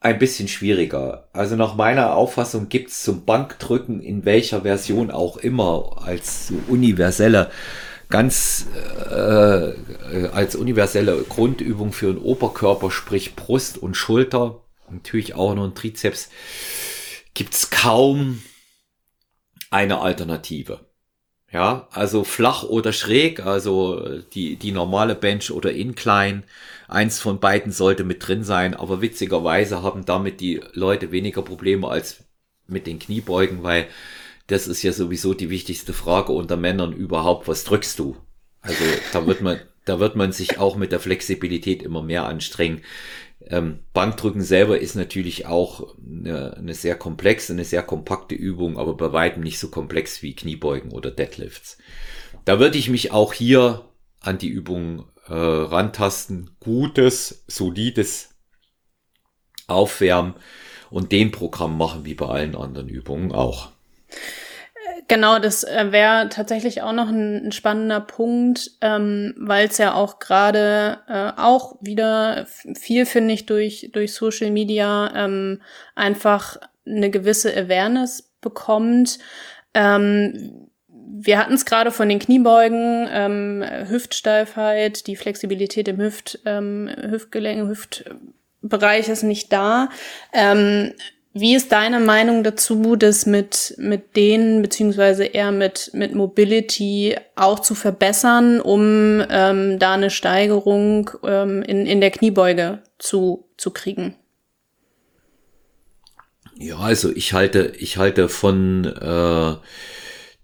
ein 0.00 0.18
bisschen 0.18 0.46
schwieriger. 0.46 1.26
Also 1.32 1.56
nach 1.56 1.74
meiner 1.74 2.14
Auffassung 2.14 2.68
gibt's 2.68 3.02
zum 3.02 3.24
Bankdrücken 3.24 4.02
in 4.02 4.26
welcher 4.26 4.60
Version 4.60 5.10
auch 5.10 5.38
immer 5.38 6.02
als 6.04 6.48
so 6.48 6.54
universelle 6.68 7.50
ganz 8.10 8.66
äh, 9.10 9.72
als 10.32 10.54
universelle 10.54 11.22
Grundübung 11.22 11.92
für 11.94 12.12
den 12.12 12.22
Oberkörper, 12.22 12.90
sprich 12.90 13.36
Brust 13.36 13.78
und 13.78 13.96
Schulter, 13.96 14.60
natürlich 14.90 15.34
auch 15.34 15.54
noch 15.54 15.64
ein 15.64 15.74
Trizeps, 15.74 16.28
gibt's 17.32 17.70
kaum 17.70 18.42
eine 19.70 20.02
Alternative. 20.02 20.91
Ja, 21.52 21.86
also 21.90 22.24
flach 22.24 22.62
oder 22.62 22.94
schräg, 22.94 23.44
also 23.44 24.20
die, 24.32 24.56
die 24.56 24.72
normale 24.72 25.14
Bench 25.14 25.50
oder 25.50 25.70
Incline, 25.72 26.44
eins 26.88 27.20
von 27.20 27.40
beiden 27.40 27.72
sollte 27.72 28.04
mit 28.04 28.26
drin 28.26 28.42
sein, 28.42 28.74
aber 28.74 29.02
witzigerweise 29.02 29.82
haben 29.82 30.06
damit 30.06 30.40
die 30.40 30.62
Leute 30.72 31.12
weniger 31.12 31.42
Probleme 31.42 31.88
als 31.88 32.24
mit 32.66 32.86
den 32.86 32.98
Kniebeugen, 32.98 33.62
weil 33.62 33.86
das 34.46 34.66
ist 34.66 34.82
ja 34.82 34.92
sowieso 34.92 35.34
die 35.34 35.50
wichtigste 35.50 35.92
Frage 35.92 36.32
unter 36.32 36.56
Männern 36.56 36.94
überhaupt, 36.94 37.48
was 37.48 37.64
drückst 37.64 37.98
du? 37.98 38.16
Also 38.62 38.84
da 39.12 39.26
wird 39.26 39.42
man, 39.42 39.60
da 39.84 40.00
wird 40.00 40.16
man 40.16 40.32
sich 40.32 40.58
auch 40.58 40.76
mit 40.76 40.90
der 40.90 41.00
Flexibilität 41.00 41.82
immer 41.82 42.02
mehr 42.02 42.24
anstrengen. 42.26 42.80
Ähm, 43.48 43.80
Bankdrücken 43.92 44.42
selber 44.42 44.78
ist 44.78 44.94
natürlich 44.94 45.46
auch 45.46 45.96
eine, 45.98 46.56
eine 46.56 46.74
sehr 46.74 46.94
komplexe, 46.96 47.52
eine 47.52 47.64
sehr 47.64 47.82
kompakte 47.82 48.34
Übung, 48.34 48.78
aber 48.78 48.96
bei 48.96 49.12
weitem 49.12 49.42
nicht 49.42 49.58
so 49.58 49.68
komplex 49.68 50.22
wie 50.22 50.34
Kniebeugen 50.34 50.92
oder 50.92 51.10
Deadlifts. 51.10 51.78
Da 52.44 52.58
würde 52.58 52.78
ich 52.78 52.88
mich 52.88 53.12
auch 53.12 53.32
hier 53.32 53.84
an 54.20 54.38
die 54.38 54.48
Übung 54.48 55.06
äh, 55.26 55.34
rantasten. 55.34 56.50
Gutes, 56.60 57.44
solides 57.46 58.30
Aufwärmen 59.66 60.34
und 60.90 61.12
den 61.12 61.30
Programm 61.30 61.76
machen 61.76 62.04
wie 62.04 62.14
bei 62.14 62.26
allen 62.26 62.54
anderen 62.54 62.88
Übungen 62.88 63.32
auch. 63.32 63.70
Genau, 65.08 65.38
das 65.38 65.64
äh, 65.64 65.90
wäre 65.90 66.28
tatsächlich 66.28 66.82
auch 66.82 66.92
noch 66.92 67.08
ein, 67.08 67.46
ein 67.46 67.52
spannender 67.52 68.00
Punkt, 68.00 68.70
ähm, 68.80 69.34
weil 69.36 69.68
es 69.68 69.78
ja 69.78 69.94
auch 69.94 70.18
gerade 70.18 70.98
äh, 71.08 71.32
auch 71.36 71.76
wieder 71.80 72.46
viel, 72.78 73.06
finde 73.06 73.34
ich, 73.34 73.46
durch, 73.46 73.90
durch 73.92 74.14
Social 74.14 74.50
Media 74.50 75.12
ähm, 75.14 75.60
einfach 75.94 76.56
eine 76.86 77.10
gewisse 77.10 77.54
Awareness 77.54 78.30
bekommt. 78.40 79.18
Ähm, 79.74 80.68
wir 80.88 81.38
hatten 81.38 81.54
es 81.54 81.64
gerade 81.64 81.90
von 81.90 82.08
den 82.08 82.18
Kniebeugen, 82.18 83.08
ähm, 83.10 83.64
Hüftsteifheit, 83.88 85.06
die 85.06 85.16
Flexibilität 85.16 85.88
im 85.88 85.98
Hüft, 85.98 86.40
ähm, 86.46 86.88
Hüftgelenk, 86.88 87.68
Hüftbereich 87.68 89.08
ist 89.08 89.22
nicht 89.22 89.52
da. 89.52 89.88
Ähm, 90.32 90.94
wie 91.34 91.54
ist 91.54 91.72
deine 91.72 91.98
Meinung 91.98 92.44
dazu, 92.44 92.94
das 92.96 93.24
mit, 93.24 93.74
mit 93.78 94.16
denen, 94.16 94.60
beziehungsweise 94.60 95.24
eher 95.24 95.50
mit, 95.50 95.90
mit 95.94 96.14
Mobility 96.14 97.16
auch 97.36 97.60
zu 97.60 97.74
verbessern, 97.74 98.60
um 98.60 99.22
ähm, 99.30 99.78
da 99.78 99.94
eine 99.94 100.10
Steigerung 100.10 101.10
ähm, 101.24 101.62
in, 101.62 101.86
in 101.86 102.00
der 102.02 102.10
Kniebeuge 102.10 102.82
zu, 102.98 103.48
zu 103.56 103.70
kriegen? 103.70 104.14
Ja, 106.58 106.76
also 106.78 107.10
ich 107.10 107.32
halte, 107.32 107.72
ich 107.78 107.96
halte 107.96 108.28
von 108.28 108.84
äh, 108.84 109.56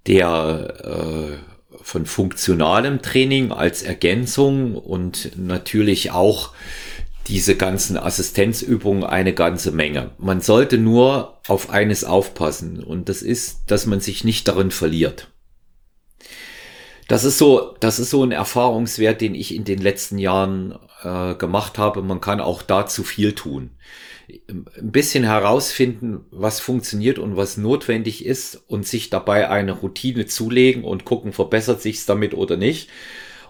der 0.07 0.75
äh, 0.85 1.83
von 1.83 2.07
funktionalem 2.07 3.03
Training 3.03 3.53
als 3.53 3.83
Ergänzung 3.83 4.75
und 4.75 5.39
natürlich 5.39 6.11
auch 6.11 6.53
diese 7.29 7.57
ganzen 7.57 7.99
Assistenzübungen 7.99 9.05
eine 9.05 9.35
ganze 9.35 9.71
Menge. 9.71 10.13
Man 10.19 10.41
sollte 10.41 10.79
nur 10.79 11.41
auf 11.47 11.71
eines 11.71 12.05
aufpassen 12.05 12.83
und 12.83 13.09
das 13.09 13.23
ist, 13.23 13.71
dass 13.71 13.87
man 13.87 14.01
sich 14.01 14.25
nicht 14.25 14.49
darin 14.49 14.71
verliert. 14.71 15.31
Das 17.07 17.25
ist 17.25 17.39
so, 17.39 17.75
das 17.81 17.99
ist 17.99 18.11
so 18.11 18.23
ein 18.23 18.33
Erfahrungswert, 18.33 19.21
den 19.21 19.35
ich 19.35 19.55
in 19.55 19.65
den 19.65 19.79
letzten 19.79 20.19
Jahren 20.19 20.79
äh, 21.03 21.35
gemacht 21.35 21.79
habe. 21.79 22.03
Man 22.03 22.21
kann 22.21 22.41
auch 22.41 22.63
da 22.63 22.87
zu 22.87 23.03
viel 23.03 23.35
tun. 23.35 23.71
Ein 24.49 24.67
bisschen 24.93 25.25
herausfinden, 25.25 26.27
was 26.31 26.61
funktioniert 26.61 27.19
und 27.19 27.37
was 27.37 27.57
notwendig 27.57 28.27
ist 28.27 28.63
und 28.69 28.87
sich 28.87 29.09
dabei 29.09 29.49
eine 29.49 29.73
Routine 29.73 30.27
zulegen 30.27 30.85
und 30.85 31.07
gucken, 31.07 31.33
verbessert 31.33 31.81
sich's 31.81 32.05
damit 32.05 32.35
oder 32.35 32.59
nicht 32.59 32.91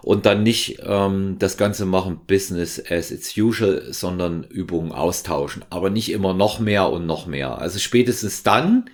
und 0.01 0.25
dann 0.25 0.43
nicht 0.43 0.79
ähm, 0.83 1.37
das 1.39 1.57
Ganze 1.57 1.85
machen 1.85 2.21
Business 2.27 2.81
as 2.89 3.11
it's 3.11 3.35
usual, 3.37 3.91
sondern 3.91 4.43
Übungen 4.43 4.91
austauschen, 4.91 5.63
aber 5.69 5.89
nicht 5.89 6.11
immer 6.11 6.33
noch 6.33 6.59
mehr 6.59 6.89
und 6.89 7.05
noch 7.05 7.27
mehr. 7.27 7.59
Also 7.59 7.79
spätestens 7.79 8.43
dann, 8.43 8.89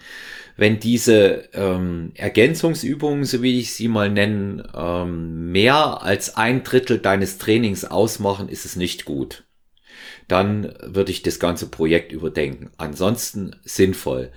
wenn 0.58 0.80
diese 0.80 1.50
ähm, 1.54 2.12
Ergänzungsübungen, 2.16 3.26
so 3.26 3.42
wie 3.42 3.60
ich 3.60 3.74
sie 3.74 3.88
mal 3.88 4.10
nennen, 4.10 4.64
ähm, 4.76 5.52
mehr 5.52 6.02
als 6.02 6.38
ein 6.38 6.64
Drittel 6.64 7.00
deines 7.00 7.38
Trainings 7.38 7.86
ausmachen, 7.86 8.48
ist 8.48 8.66
es 8.66 8.76
nicht 8.76 9.06
gut. 9.06 9.44
Dann 10.28 10.74
würde 10.82 11.12
ich 11.12 11.24
das 11.24 11.40
ganze 11.40 11.68
Projekt 11.68 12.12
überdenken. 12.12 12.72
Ansonsten 12.78 13.56
sinnvoll. 13.64 14.32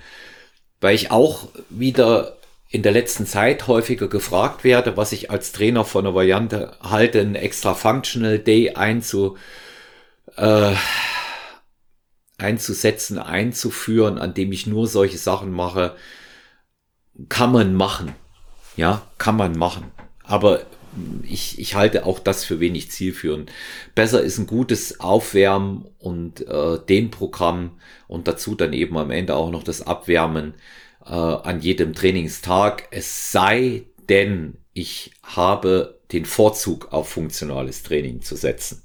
Weil 0.81 0.94
ich 0.94 1.11
auch 1.11 1.48
wieder 1.70 2.38
in 2.68 2.83
der 2.83 2.92
letzten 2.92 3.26
Zeit 3.26 3.66
häufiger 3.66 4.09
gefragt 4.09 4.62
werde, 4.62 4.96
was 4.96 5.12
ich 5.12 5.31
als 5.31 5.52
Trainer 5.52 5.85
von 5.85 6.07
einer 6.07 6.14
Variante 6.14 6.76
halte, 6.83 7.20
einen 7.20 7.35
extra 7.35 7.74
Functional 7.74 8.38
Day 8.38 8.74
einzu, 8.74 9.38
äh, 10.37 10.74
einzusetzen, 12.37 13.18
einzuführen, 13.18 14.18
an 14.18 14.35
dem 14.35 14.52
ich 14.52 14.66
nur 14.66 14.87
solche 14.87 15.18
Sachen 15.18 15.50
mache, 15.50 15.96
kann 17.28 17.52
man 17.52 17.74
machen. 17.74 18.14
Ja, 18.76 19.02
kann 19.16 19.37
man 19.37 19.59
machen. 19.59 19.90
Aber 20.22 20.62
ich, 21.22 21.59
ich 21.59 21.74
halte 21.74 22.04
auch 22.04 22.18
das 22.18 22.44
für 22.44 22.61
wenig 22.61 22.90
zielführend. 22.90 23.50
Besser 23.94 24.20
ist 24.20 24.38
ein 24.38 24.46
gutes 24.46 25.00
Aufwärmen 25.00 25.87
und 25.98 26.46
äh, 26.46 26.78
den 26.87 27.11
Programm 27.11 27.81
und 28.07 28.28
dazu 28.28 28.54
dann 28.54 28.72
eben 28.72 28.96
am 28.98 29.11
Ende 29.11 29.35
auch 29.35 29.50
noch 29.50 29.62
das 29.62 29.83
Abwärmen 29.83 30.54
äh, 31.08 31.12
an 31.12 31.60
jedem 31.60 31.94
Trainingstag, 31.94 32.88
es 32.90 33.32
sei 33.32 33.84
denn, 34.08 34.58
ich 34.72 35.12
habe 35.22 35.98
den 36.12 36.24
Vorzug 36.24 36.92
auf 36.92 37.08
funktionales 37.08 37.82
Training 37.82 38.22
zu 38.22 38.36
setzen. 38.36 38.82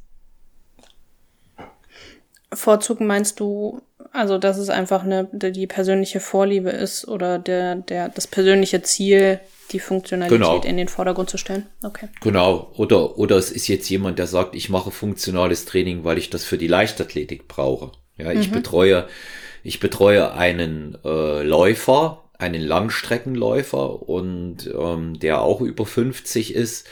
Vorzug 2.54 3.00
meinst 3.02 3.40
du, 3.40 3.82
also 4.12 4.38
dass 4.38 4.58
es 4.58 4.70
einfach 4.70 5.04
eine 5.04 5.28
die 5.34 5.68
persönliche 5.68 6.20
Vorliebe 6.20 6.70
ist 6.70 7.08
oder 7.08 7.40
der 7.40 7.76
der 7.76 8.10
das 8.10 8.28
persönliche 8.28 8.84
Ziel, 8.84 9.40
die 9.72 9.80
Funktionalität 9.80 10.40
genau. 10.40 10.62
in 10.62 10.78
den 10.78 10.88
Vordergrund 10.88 11.30
zu 11.30 11.38
stellen? 11.38 11.66
Okay. 11.84 12.10
Genau. 12.22 12.72
Oder 12.78 13.18
oder 13.18 13.38
es 13.38 13.52
ist 13.52 13.68
jetzt 13.68 13.90
jemand, 13.90 14.20
der 14.20 14.28
sagt, 14.28 14.56
ich 14.56 14.70
mache 14.70 14.92
funktionales 14.92 15.66
Training, 15.66 16.04
weil 16.04 16.18
ich 16.18 16.30
das 16.30 16.44
für 16.44 16.58
die 16.58 16.68
Leichtathletik 16.68 17.48
brauche. 17.48 17.92
Ja, 18.18 18.32
ich 18.32 18.50
mhm. 18.50 18.54
betreue 18.54 19.08
ich 19.64 19.80
betreue 19.80 20.34
einen 20.34 20.98
äh, 21.06 21.42
Läufer, 21.42 22.24
einen 22.38 22.62
Langstreckenläufer 22.62 24.08
und 24.08 24.70
ähm, 24.78 25.20
der 25.20 25.42
auch 25.42 25.62
über 25.62 25.86
50 25.86 26.54
ist. 26.54 26.88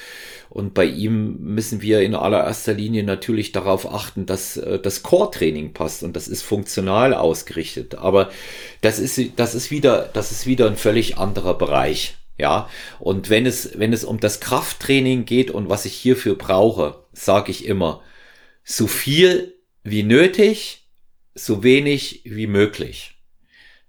Und 0.49 0.73
bei 0.73 0.85
ihm 0.85 1.37
müssen 1.39 1.81
wir 1.81 2.01
in 2.01 2.13
allererster 2.13 2.73
Linie 2.73 3.03
natürlich 3.03 3.51
darauf 3.51 3.91
achten, 3.91 4.25
dass 4.25 4.57
äh, 4.57 4.79
das 4.79 5.03
Core-Training 5.03 5.73
passt 5.73 6.03
und 6.03 6.15
das 6.15 6.27
ist 6.27 6.41
funktional 6.41 7.13
ausgerichtet. 7.13 7.95
Aber 7.95 8.31
das 8.81 8.99
ist, 8.99 9.19
das 9.35 9.55
ist 9.55 9.71
wieder, 9.71 10.09
das 10.13 10.31
ist 10.31 10.45
wieder 10.45 10.67
ein 10.67 10.77
völlig 10.77 11.17
anderer 11.17 11.57
Bereich. 11.57 12.15
Ja, 12.37 12.69
und 12.99 13.29
wenn 13.29 13.45
es, 13.45 13.77
wenn 13.77 13.93
es 13.93 14.03
um 14.03 14.19
das 14.19 14.39
Krafttraining 14.39 15.25
geht 15.25 15.51
und 15.51 15.69
was 15.69 15.85
ich 15.85 15.93
hierfür 15.93 16.35
brauche, 16.35 17.03
sage 17.13 17.51
ich 17.51 17.65
immer, 17.65 18.01
so 18.63 18.87
viel 18.87 19.55
wie 19.83 20.03
nötig, 20.03 20.80
so 21.35 21.63
wenig 21.63 22.21
wie 22.25 22.47
möglich. 22.47 23.17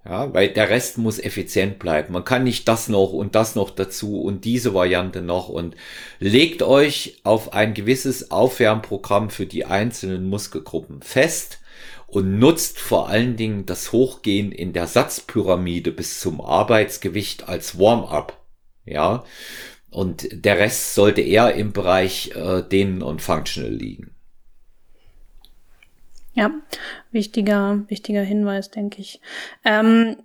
Ja, 0.05 0.35
weil 0.35 0.48
der 0.48 0.68
Rest 0.68 0.98
muss 0.98 1.20
effizient 1.20 1.78
bleiben. 1.78 2.12
Man 2.12 2.24
kann 2.24 2.42
nicht 2.42 2.66
das 2.66 2.88
noch 2.88 3.12
und 3.12 3.37
das 3.37 3.55
noch 3.55 3.70
dazu 3.70 4.20
und 4.20 4.44
diese 4.44 4.74
Variante 4.74 5.22
noch 5.22 5.48
und 5.48 5.76
legt 6.18 6.62
euch 6.62 7.20
auf 7.22 7.52
ein 7.52 7.72
gewisses 7.72 8.33
Aufwärmprogramm 8.33 9.31
für 9.31 9.46
die 9.46 9.64
einzelnen 9.64 10.28
Muskelgruppen 10.28 11.02
fest 11.02 11.61
und 12.09 12.38
nutzt 12.38 12.81
vor 12.81 13.09
allen 13.09 13.37
Dingen 13.37 13.64
das 13.64 13.92
Hochgehen 13.92 14.50
in 14.50 14.72
der 14.72 14.88
Satzpyramide 14.88 15.92
bis 15.92 16.18
zum 16.18 16.40
Arbeitsgewicht 16.40 17.48
als 17.48 17.78
Warm-up. 17.78 18.44
Ja, 18.85 19.22
und 19.90 20.26
der 20.33 20.59
Rest 20.59 20.94
sollte 20.94 21.20
eher 21.20 21.55
im 21.55 21.72
Bereich 21.72 22.33
äh, 22.35 22.62
Dehnen 22.62 23.02
und 23.02 23.22
Functional 23.22 23.70
liegen. 23.70 24.12
Ja, 26.35 26.51
wichtiger, 27.11 27.85
wichtiger 27.88 28.23
Hinweis, 28.23 28.71
denke 28.71 29.01
ich. 29.01 29.21
Ähm, 29.64 30.16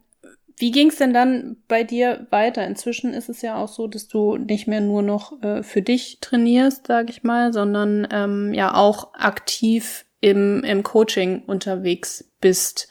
wie 0.58 0.72
ging 0.72 0.90
es 0.90 0.96
denn 0.96 1.14
dann 1.14 1.58
bei 1.68 1.84
dir 1.84 2.26
weiter? 2.32 2.66
Inzwischen 2.66 3.14
ist 3.14 3.30
es 3.30 3.42
ja 3.42 3.58
auch 3.58 3.68
so, 3.68 3.88
dass 3.88 4.08
du 4.08 4.38
nicht 4.38 4.68
mehr 4.68 4.82
nur 4.82 5.04
noch 5.04 5.42
äh, 5.44 5.62
für 5.62 5.82
dich 5.84 6.20
trainierst, 6.20 6.88
sage 6.88 7.12
ich 7.12 7.24
mal, 7.24 7.54
sondern 7.54 8.08
ähm, 8.12 8.54
ja 8.54 8.74
auch 8.74 9.14
aktiv 9.14 10.06
im, 10.20 10.64
im 10.64 10.82
Coaching 10.82 11.44
unterwegs 11.46 12.32
bist. 12.42 12.90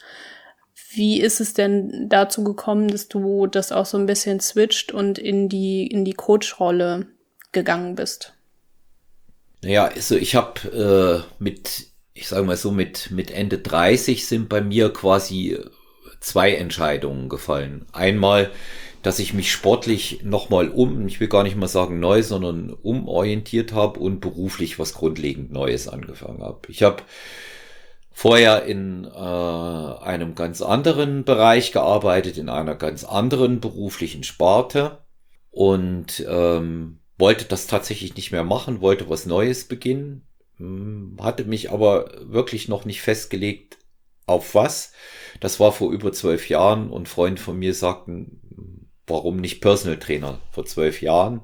Wie 0.91 1.19
ist 1.19 1.41
es 1.41 1.53
denn 1.53 2.07
dazu 2.07 2.43
gekommen, 2.43 2.87
dass 2.87 3.09
du 3.09 3.47
das 3.47 3.73
auch 3.73 3.85
so 3.85 3.97
ein 3.97 4.05
bisschen 4.05 4.39
switcht 4.39 4.93
und 4.93 5.19
in 5.19 5.49
die 5.49 5.87
in 5.87 6.05
die 6.05 6.13
Coach-Rolle 6.13 7.07
gegangen 7.51 7.95
bist? 7.95 8.33
Ja, 9.63 9.85
also 9.85 10.15
ich 10.15 10.35
habe 10.35 11.25
äh, 11.27 11.43
mit 11.43 11.87
ich 12.17 12.27
sage 12.27 12.45
mal 12.45 12.57
so, 12.57 12.71
mit, 12.71 13.11
mit 13.11 13.31
Ende 13.31 13.59
30 13.59 14.25
sind 14.25 14.49
bei 14.49 14.61
mir 14.61 14.91
quasi 14.91 15.57
zwei 16.19 16.53
Entscheidungen 16.55 17.29
gefallen. 17.29 17.85
Einmal, 17.93 18.49
dass 19.03 19.19
ich 19.19 19.33
mich 19.33 19.51
sportlich 19.51 20.23
nochmal 20.23 20.69
um, 20.69 21.07
ich 21.07 21.19
will 21.19 21.27
gar 21.27 21.43
nicht 21.43 21.55
mal 21.55 21.67
sagen 21.67 21.99
neu, 21.99 22.23
sondern 22.23 22.71
umorientiert 22.71 23.71
habe 23.71 23.99
und 23.99 24.19
beruflich 24.19 24.79
was 24.79 24.95
grundlegend 24.95 25.51
Neues 25.51 25.87
angefangen 25.87 26.41
habe. 26.41 26.61
Ich 26.69 26.81
habe 26.81 27.03
vorher 28.11 28.65
in 28.65 29.05
äh, 29.05 29.07
einem 29.07 30.33
ganz 30.33 30.63
anderen 30.63 31.23
Bereich 31.23 31.71
gearbeitet, 31.71 32.37
in 32.37 32.49
einer 32.49 32.73
ganz 32.73 33.03
anderen 33.03 33.59
beruflichen 33.59 34.23
Sparte 34.23 35.05
und 35.51 36.25
ähm, 36.27 36.99
wollte 37.19 37.45
das 37.45 37.67
tatsächlich 37.67 38.15
nicht 38.15 38.31
mehr 38.31 38.43
machen, 38.43 38.81
wollte 38.81 39.07
was 39.07 39.27
Neues 39.27 39.67
beginnen 39.67 40.26
hatte 40.59 41.45
mich 41.45 41.71
aber 41.71 42.11
wirklich 42.21 42.67
noch 42.67 42.85
nicht 42.85 43.01
festgelegt, 43.01 43.77
auf 44.25 44.55
was. 44.55 44.91
Das 45.39 45.59
war 45.59 45.71
vor 45.71 45.91
über 45.91 46.11
zwölf 46.11 46.49
Jahren 46.49 46.89
und 46.89 47.07
Freunde 47.07 47.41
von 47.41 47.57
mir 47.57 47.73
sagten, 47.73 48.89
warum 49.07 49.37
nicht 49.37 49.61
Personal 49.61 49.97
Trainer? 49.97 50.39
Vor 50.51 50.65
zwölf 50.65 51.01
Jahren 51.01 51.41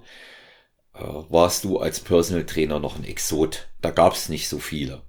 äh, 0.93 0.99
warst 1.01 1.63
du 1.63 1.79
als 1.79 1.99
Personal 1.99 2.45
Trainer 2.45 2.79
noch 2.79 2.97
ein 2.97 3.05
Exot. 3.05 3.69
Da 3.81 3.91
gab 3.91 4.13
es 4.13 4.29
nicht 4.29 4.49
so 4.49 4.59
viele. 4.59 5.01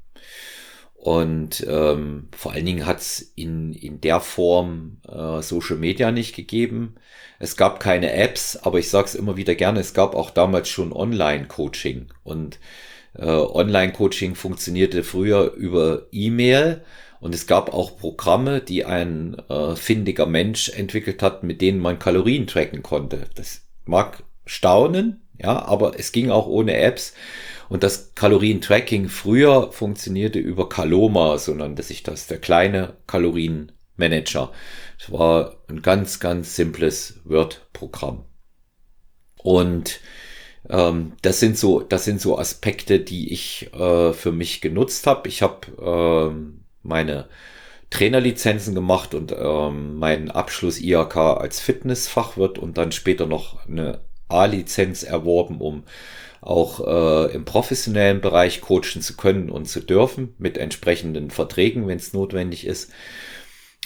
Und 0.95 1.67
ähm, 1.69 2.29
vor 2.35 2.53
allen 2.53 2.65
Dingen 2.65 2.87
hat 2.87 3.01
es 3.01 3.21
in, 3.35 3.75
in 3.75 4.01
der 4.01 4.21
Form 4.21 5.03
äh, 5.07 5.43
Social 5.43 5.77
Media 5.77 6.11
nicht 6.11 6.35
gegeben. 6.35 6.95
Es 7.39 7.59
gab 7.59 7.79
keine 7.79 8.13
Apps, 8.15 8.57
aber 8.57 8.79
ich 8.79 8.89
sage 8.89 9.09
es 9.09 9.15
immer 9.15 9.37
wieder 9.37 9.55
gerne, 9.55 9.81
es 9.81 9.93
gab 9.93 10.15
auch 10.15 10.31
damals 10.31 10.71
schon 10.71 10.95
Online-Coaching. 10.95 12.07
Und 12.23 12.59
äh, 13.17 13.25
Online-Coaching 13.25 14.35
funktionierte 14.35 15.03
früher 15.05 15.53
über 15.53 16.07
E-Mail. 16.12 16.83
Und 17.21 17.35
es 17.35 17.47
gab 17.47 17.73
auch 17.73 17.97
Programme, 17.97 18.61
die 18.61 18.85
ein 18.85 19.37
äh, 19.49 19.77
findiger 19.77 20.27
Mensch 20.27 20.69
entwickelt 20.69 21.23
hat, 21.23 21.43
mit 21.43 21.62
denen 21.62 21.81
man 21.81 21.99
Kalorien 21.99 22.47
tracken 22.47 22.83
konnte. 22.83 23.27
Das 23.35 23.62
mag 23.87 24.25
staunen, 24.45 25.23
ja, 25.41 25.65
aber 25.65 25.99
es 25.99 26.12
ging 26.12 26.31
auch 26.31 26.47
ohne 26.47 26.77
Apps. 26.77 27.15
Und 27.69 27.83
das 27.83 28.15
Kalorientracking 28.15 29.09
früher 29.09 29.73
funktionierte 29.73 30.39
über 30.39 30.69
Kaloma, 30.69 31.39
so 31.39 31.55
nannte 31.55 31.83
sich 31.83 32.03
das, 32.03 32.27
der 32.27 32.39
kleine 32.39 32.95
Kalorienmanager. 33.07 34.53
Es 34.99 35.11
war 35.11 35.57
ein 35.69 35.81
ganz, 35.81 36.21
ganz 36.21 36.55
simples 36.57 37.21
Word-Programm. 37.25 38.25
Und 39.43 40.01
ähm, 40.69 41.12
das 41.23 41.41
sind 41.41 41.59
so, 41.59 41.81
das 41.81 42.05
sind 42.05 42.21
so 42.21 42.39
Aspekte, 42.39 43.01
die 43.01 43.33
ich 43.33 43.71
äh, 43.75 44.12
für 44.12 44.33
mich 44.33 44.61
genutzt 44.61 45.07
habe. 45.07 45.29
Ich 45.29 45.43
habe 45.43 45.67
ähm, 45.81 46.65
meine 46.83 47.29
Trainerlizenzen 47.91 48.75
gemacht 48.75 49.15
und 49.15 49.35
ähm, 49.39 49.97
meinen 49.97 50.31
Abschluss 50.31 50.81
IHK 50.81 51.17
als 51.17 51.61
Fitnessfachwirt 51.61 52.59
und 52.59 52.77
dann 52.79 52.93
später 52.93 53.27
noch 53.27 53.67
eine 53.69 54.01
A-Lizenz 54.29 55.03
erworben, 55.03 55.61
um 55.61 55.85
auch 56.41 56.81
äh, 56.87 57.33
im 57.33 57.45
professionellen 57.45 58.21
Bereich 58.21 58.61
coachen 58.61 59.01
zu 59.01 59.17
können 59.17 59.49
und 59.49 59.67
zu 59.67 59.81
dürfen, 59.81 60.35
mit 60.39 60.59
entsprechenden 60.59 61.31
Verträgen, 61.31 61.87
wenn 61.87 61.97
es 61.97 62.12
notwendig 62.12 62.67
ist. 62.67 62.91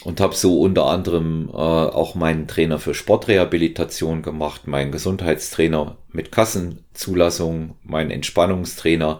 Und 0.03 0.21
habe 0.21 0.33
so 0.33 0.61
unter 0.61 0.85
anderem 0.85 1.49
äh, 1.51 1.57
auch 1.57 2.15
meinen 2.15 2.47
Trainer 2.47 2.79
für 2.79 2.93
Sportrehabilitation 2.93 4.21
gemacht, 4.21 4.65
meinen 4.65 4.93
Gesundheitstrainer 4.93 5.97
mit 6.11 6.31
Kassenzulassung, 6.31 7.75
meinen 7.83 8.09
Entspannungstrainer, 8.09 9.19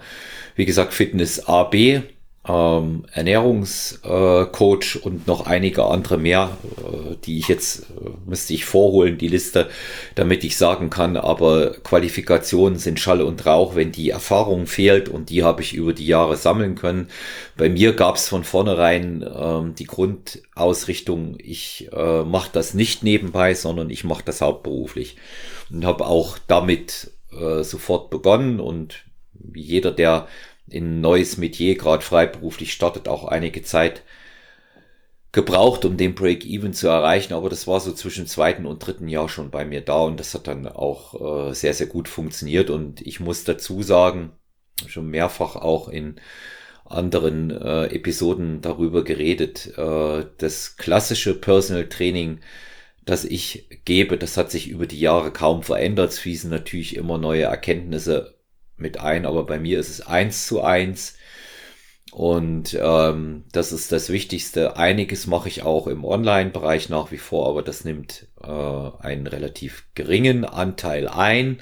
wie 0.55 0.65
gesagt 0.65 0.93
Fitness 0.93 1.47
AB 1.47 2.03
ähm, 2.48 3.06
Ernährungscoach 3.12 4.96
äh, 4.96 5.00
und 5.04 5.28
noch 5.28 5.46
einige 5.46 5.86
andere 5.86 6.18
mehr, 6.18 6.58
äh, 6.78 7.16
die 7.26 7.38
ich 7.38 7.50
jetzt 7.50 7.82
äh, 7.82 8.10
müsste 8.26 8.54
ich 8.54 8.64
vorholen, 8.64 9.18
die 9.18 9.28
Liste, 9.28 9.70
damit 10.16 10.44
ich 10.46 10.58
sagen 10.58 10.90
kann, 10.90 11.18
aber 11.18 11.72
Qualifikationen 11.84 12.80
sind 12.80 13.00
Schall 13.00 13.22
und 13.22 13.46
Rauch, 13.46 13.76
wenn 13.76 13.92
die 13.92 14.10
Erfahrung 14.10 14.68
fehlt 14.68 15.10
und 15.10 15.30
die 15.30 15.44
habe 15.44 15.62
ich 15.62 15.74
über 15.74 15.92
die 15.92 16.08
Jahre 16.08 16.38
sammeln 16.38 16.76
können. 16.76 17.10
Bei 17.58 17.68
mir 17.68 17.94
gab 17.94 18.16
es 18.16 18.30
von 18.30 18.46
vornherein 18.46 19.26
ähm, 19.36 19.76
die 19.76 19.86
Grundausrichtung, 19.86 21.36
ich 21.40 21.90
äh, 21.92 22.24
mache 22.24 22.50
das 22.54 22.74
nicht 22.74 23.04
nebenbei, 23.04 23.54
sondern 23.54 23.90
ich 23.90 24.06
mache 24.06 24.24
das 24.24 24.40
hauptberuflich 24.40 25.18
und 25.72 25.86
habe 25.86 26.08
auch 26.08 26.38
damit 26.48 27.12
äh, 27.38 27.64
sofort 27.64 28.10
begonnen 28.10 28.62
und 28.62 29.04
jeder, 29.54 29.92
der 29.92 30.28
in 30.70 31.01
neues 31.01 31.38
Metier, 31.38 31.76
gerade 31.76 32.03
freiberuflich 32.03 32.74
startet, 32.74 33.07
auch 33.07 33.26
einige 33.26 33.63
Zeit 33.63 34.03
gebraucht, 35.32 35.86
um 35.86 35.97
den 35.97 36.15
Break-Even 36.15 36.74
zu 36.74 36.88
erreichen, 36.88 37.34
aber 37.34 37.49
das 37.49 37.67
war 37.67 37.80
so 37.80 37.93
zwischen 37.93 38.26
zweiten 38.26 38.65
und 38.65 38.80
dritten 38.86 39.07
Jahr 39.07 39.30
schon 39.30 39.51
bei 39.51 39.63
mir 39.63 39.82
da 39.82 40.01
und 40.01 40.20
das 40.20 40.34
hat 40.34 40.47
dann 40.47 40.67
auch 40.67 41.49
äh, 41.49 41.53
sehr, 41.53 41.74
sehr 41.74 41.88
gut 41.88 42.07
funktioniert. 42.07 42.70
Und 42.70 43.01
ich 43.05 43.20
muss 43.20 43.43
dazu 43.43 43.84
sagen, 43.84 44.32
schon 44.88 45.09
mehrfach 45.09 45.55
auch 45.55 45.88
in 45.89 46.15
anderen 46.86 47.51
äh, 47.51 47.86
Episoden 47.88 48.61
darüber 48.61 49.03
geredet, 49.03 49.78
äh, 49.78 50.26
das 50.39 50.78
klassische 50.78 51.36
Personal 51.39 51.88
Training, 51.88 52.39
das 53.05 53.26
ich 53.26 53.67
gebe, 53.86 54.17
das 54.17 54.38
hat 54.38 54.49
sich 54.51 54.70
über 54.70 54.88
die 54.88 54.99
Jahre 54.99 55.32
kaum 55.32 55.61
verändert, 55.63 56.11
es 56.11 56.20
fließen 56.20 56.49
natürlich 56.49 56.95
immer 56.95 57.20
neue 57.20 57.43
Erkenntnisse 57.43 58.39
mit 58.80 58.99
ein, 58.99 59.25
aber 59.25 59.45
bei 59.45 59.59
mir 59.59 59.80
ist 59.80 59.89
es 59.89 60.01
eins 60.01 60.47
zu 60.47 60.61
eins. 60.61 61.15
Und 62.11 62.77
ähm, 62.82 63.43
das 63.51 63.71
ist 63.71 63.91
das 63.91 64.09
Wichtigste. 64.09 64.77
Einiges 64.77 65.27
mache 65.27 65.47
ich 65.47 65.61
auch 65.63 65.88
im 65.88 66.03
Online-Bereich 66.03 66.89
nach 66.89 67.11
wie 67.11 67.17
vor, 67.17 67.47
aber 67.47 67.61
das 67.61 67.86
nimmt 67.86 68.27
äh, 68.41 68.47
einen 68.47 69.27
relativ 69.27 69.86
geringen 69.93 70.43
Anteil 70.43 71.07
ein. 71.07 71.61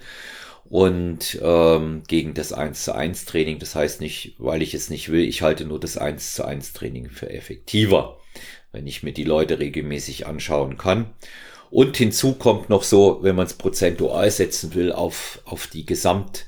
Und 0.69 1.39
ähm, 1.41 2.03
gegen 2.07 2.33
das 2.33 2.51
1 2.51 2.83
zu 2.83 2.93
1 2.93 3.25
Training, 3.25 3.59
das 3.59 3.75
heißt 3.75 4.01
nicht, 4.01 4.35
weil 4.37 4.61
ich 4.61 4.73
es 4.73 4.89
nicht 4.89 5.09
will, 5.09 5.23
ich 5.23 5.41
halte 5.41 5.65
nur 5.65 5.79
das 5.79 5.97
1 5.97 6.33
zu 6.33 6.43
1 6.43 6.73
Training 6.73 7.09
für 7.09 7.29
effektiver, 7.29 8.19
wenn 8.73 8.85
ich 8.85 9.01
mir 9.01 9.13
die 9.13 9.23
Leute 9.23 9.59
regelmäßig 9.59 10.27
anschauen 10.27 10.77
kann. 10.77 11.13
Und 11.69 11.95
hinzu 11.97 12.33
kommt 12.33 12.69
noch 12.69 12.83
so, 12.83 13.19
wenn 13.21 13.35
man 13.35 13.45
es 13.45 13.53
prozentual 13.53 14.29
setzen 14.31 14.75
will, 14.75 14.91
auf, 14.91 15.41
auf 15.45 15.67
die 15.67 15.85
Gesamt- 15.85 16.47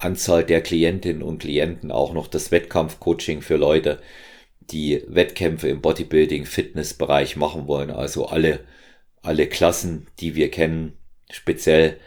Anzahl 0.00 0.44
der 0.44 0.62
Klientinnen 0.62 1.22
und 1.22 1.38
Klienten 1.38 1.90
auch 1.90 2.12
noch 2.12 2.26
das 2.26 2.50
Wettkampfcoaching 2.50 3.42
für 3.42 3.56
Leute, 3.56 4.00
die 4.60 5.02
Wettkämpfe 5.06 5.68
im 5.68 5.80
Bodybuilding, 5.80 6.46
Fitnessbereich 6.46 7.36
machen 7.36 7.66
wollen. 7.66 7.90
Also 7.90 8.26
alle, 8.26 8.60
alle 9.22 9.46
Klassen, 9.46 10.06
die 10.20 10.34
wir 10.34 10.50
kennen. 10.50 10.94
Speziell 11.30 11.98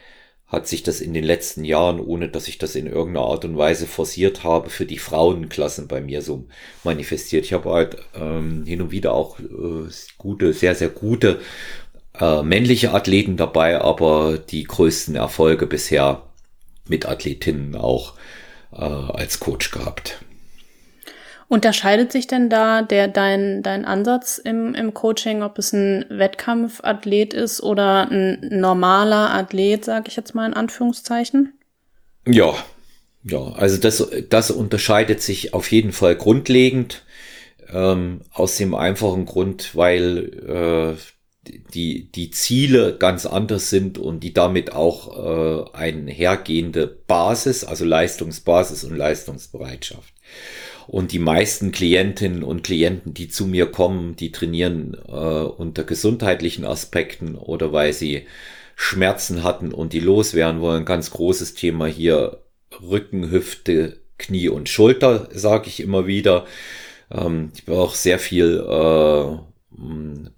hat 0.48 0.68
sich 0.68 0.84
das 0.84 1.02
in 1.02 1.14
den 1.14 1.24
letzten 1.24 1.66
Jahren, 1.66 2.00
ohne 2.00 2.30
dass 2.30 2.48
ich 2.48 2.58
das 2.60 2.76
in 2.76 2.86
irgendeiner 2.86 3.26
Art 3.26 3.44
und 3.46 3.58
Weise 3.58 3.88
forciert 3.88 4.44
habe, 4.44 4.70
für 4.70 4.86
die 4.86 5.00
Frauenklassen 5.00 5.88
bei 5.88 6.00
mir 6.00 6.22
so 6.22 6.46
manifestiert. 6.84 7.46
Ich 7.46 7.54
habe 7.54 7.72
halt 7.72 7.98
ähm, 8.16 8.64
hin 8.66 8.82
und 8.82 8.91
wieder 8.91 9.14
auch 9.14 9.39
äh, 9.39 9.89
gute, 10.18 10.54
sehr, 10.54 10.76
sehr 10.76 10.89
gute 10.89 11.39
äh, 12.20 12.44
männliche 12.44 12.94
Athleten 12.94 13.36
dabei, 13.36 13.82
aber 13.82 14.38
die 14.38 14.64
größten 14.64 15.16
Erfolge 15.16 15.66
bisher 15.66 16.22
mit 16.88 17.06
Athletinnen 17.06 17.76
auch 17.76 18.14
äh, 18.72 18.84
als 18.84 19.40
Coach 19.40 19.72
gehabt. 19.72 20.24
Unterscheidet 21.48 22.12
sich 22.12 22.26
denn 22.26 22.50
da 22.50 22.82
der 22.82 23.08
dein 23.08 23.62
dein 23.62 23.86
Ansatz 23.86 24.40
im 24.40 24.74
im 24.74 24.94
Coaching, 24.94 25.44
ob 25.44 25.60
es 25.60 25.72
ein 25.72 26.06
Wettkampfathlet 26.10 27.34
ist 27.34 27.62
oder 27.62 28.10
ein 28.10 28.40
normaler 28.50 29.34
Athlet, 29.34 29.86
sage 29.86 30.06
ich 30.08 30.16
jetzt 30.16 30.34
mal 30.34 30.48
in 30.48 30.54
Anführungszeichen? 30.54 31.54
Ja, 32.26 32.56
ja, 33.24 33.52
also 33.54 33.78
das 33.78 34.10
das 34.30 34.52
unterscheidet 34.52 35.22
sich 35.22 35.54
auf 35.54 35.72
jeden 35.72 35.92
Fall 35.92 36.16
grundlegend 36.16 37.04
ähm, 37.72 38.22
aus 38.32 38.58
dem 38.58 38.74
einfachen 38.74 39.26
Grund, 39.26 39.76
weil 39.76 40.96
äh, 40.98 41.23
die, 41.48 42.12
die 42.12 42.32
Ziele 42.32 42.98
ganz 42.98 43.26
anders 43.26 43.70
sind 43.70 43.98
und 43.98 44.22
die 44.22 44.34
damit 44.34 44.74
auch 44.74 45.68
äh, 45.74 45.78
einhergehende 45.78 46.88
Basis, 46.88 47.64
also 47.64 47.86
Leistungsbasis 47.86 48.84
und 48.84 48.96
Leistungsbereitschaft. 48.96 50.14
Und 50.88 51.12
die 51.12 51.20
meisten 51.20 51.72
Klientinnen 51.72 52.44
und 52.44 52.64
Klienten, 52.64 53.14
die 53.14 53.30
zu 53.30 53.48
mir 53.48 53.68
kommen, 53.68 54.16
die 54.16 54.32
trainieren 54.32 54.98
äh, 55.08 55.12
unter 55.12 55.84
gesundheitlichen 55.84 56.66
Aspekten 56.66 57.36
oder 57.36 57.72
weil 57.72 57.94
sie 57.94 58.26
Schmerzen 58.76 59.44
hatten 59.44 59.74
und 59.74 59.94
die 59.94 60.00
loswerden 60.00 60.62
wollen. 60.62 60.86
Ganz 60.86 61.12
großes 61.12 61.54
Thema 61.54 61.86
hier 61.86 62.39
Rücken, 62.82 63.30
Hüfte, 63.30 63.98
Knie 64.18 64.50
und 64.50 64.70
Schulter, 64.70 65.30
sage 65.32 65.68
ich 65.68 65.80
immer 65.80 66.08
wieder. 66.08 66.46
Ähm, 67.12 67.52
ich 67.56 67.68
habe 67.68 67.80
auch 67.80 67.96
sehr 67.96 68.20
viel 68.20 68.60
äh, 68.60 69.53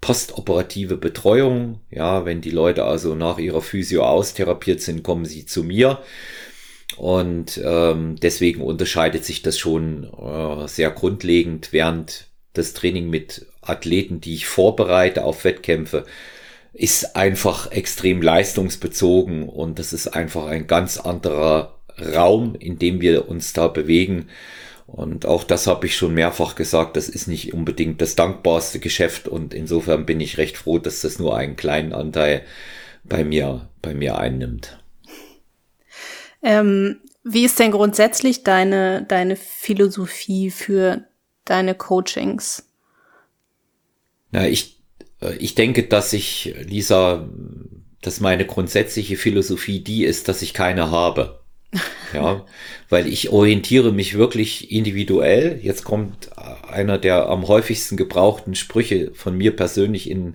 postoperative 0.00 0.96
Betreuung. 0.96 1.80
Ja, 1.90 2.24
wenn 2.24 2.40
die 2.40 2.50
Leute 2.50 2.84
also 2.84 3.14
nach 3.14 3.38
ihrer 3.38 3.62
Physio 3.62 4.04
austherapiert 4.04 4.80
sind, 4.80 5.02
kommen 5.02 5.24
sie 5.24 5.46
zu 5.46 5.64
mir. 5.64 6.00
Und 6.96 7.60
ähm, 7.62 8.16
deswegen 8.16 8.62
unterscheidet 8.62 9.24
sich 9.24 9.42
das 9.42 9.58
schon 9.58 10.04
äh, 10.04 10.68
sehr 10.68 10.90
grundlegend, 10.90 11.72
während 11.72 12.28
das 12.52 12.72
Training 12.72 13.10
mit 13.10 13.46
Athleten, 13.60 14.20
die 14.20 14.34
ich 14.34 14.46
vorbereite 14.46 15.24
auf 15.24 15.44
Wettkämpfe, 15.44 16.04
ist 16.72 17.16
einfach 17.16 17.70
extrem 17.72 18.22
leistungsbezogen 18.22 19.48
und 19.48 19.78
das 19.78 19.92
ist 19.92 20.08
einfach 20.08 20.46
ein 20.46 20.66
ganz 20.66 20.98
anderer 20.98 21.78
Raum, 22.14 22.54
in 22.54 22.78
dem 22.78 23.00
wir 23.00 23.28
uns 23.28 23.52
da 23.52 23.68
bewegen. 23.68 24.28
Und 24.86 25.26
auch 25.26 25.42
das 25.44 25.66
habe 25.66 25.86
ich 25.86 25.96
schon 25.96 26.14
mehrfach 26.14 26.54
gesagt, 26.54 26.96
das 26.96 27.08
ist 27.08 27.26
nicht 27.26 27.52
unbedingt 27.52 28.00
das 28.00 28.14
dankbarste 28.14 28.78
Geschäft 28.78 29.26
und 29.26 29.52
insofern 29.52 30.06
bin 30.06 30.20
ich 30.20 30.38
recht 30.38 30.56
froh, 30.56 30.78
dass 30.78 31.00
das 31.00 31.18
nur 31.18 31.36
einen 31.36 31.56
kleinen 31.56 31.92
Anteil 31.92 32.42
bei 33.02 33.24
mir, 33.24 33.68
bei 33.82 33.94
mir 33.94 34.18
einnimmt. 34.18 34.78
Ähm, 36.42 37.00
Wie 37.24 37.44
ist 37.44 37.58
denn 37.58 37.72
grundsätzlich 37.72 38.44
deine, 38.44 39.04
deine 39.08 39.34
Philosophie 39.34 40.50
für 40.50 41.04
deine 41.44 41.74
Coachings? 41.74 42.68
Na, 44.30 44.46
ich, 44.46 44.80
äh, 45.20 45.34
ich 45.36 45.56
denke, 45.56 45.82
dass 45.84 46.12
ich, 46.12 46.54
Lisa, 46.64 47.28
dass 48.02 48.20
meine 48.20 48.46
grundsätzliche 48.46 49.16
Philosophie 49.16 49.80
die 49.80 50.04
ist, 50.04 50.28
dass 50.28 50.42
ich 50.42 50.54
keine 50.54 50.92
habe. 50.92 51.40
Ja, 52.12 52.46
weil 52.88 53.06
ich 53.08 53.30
orientiere 53.30 53.92
mich 53.92 54.16
wirklich 54.16 54.70
individuell. 54.70 55.58
Jetzt 55.62 55.84
kommt 55.84 56.30
einer 56.68 56.98
der 56.98 57.28
am 57.28 57.48
häufigsten 57.48 57.96
gebrauchten 57.96 58.54
Sprüche 58.54 59.12
von 59.14 59.36
mir 59.36 59.54
persönlich 59.54 60.08
in 60.08 60.34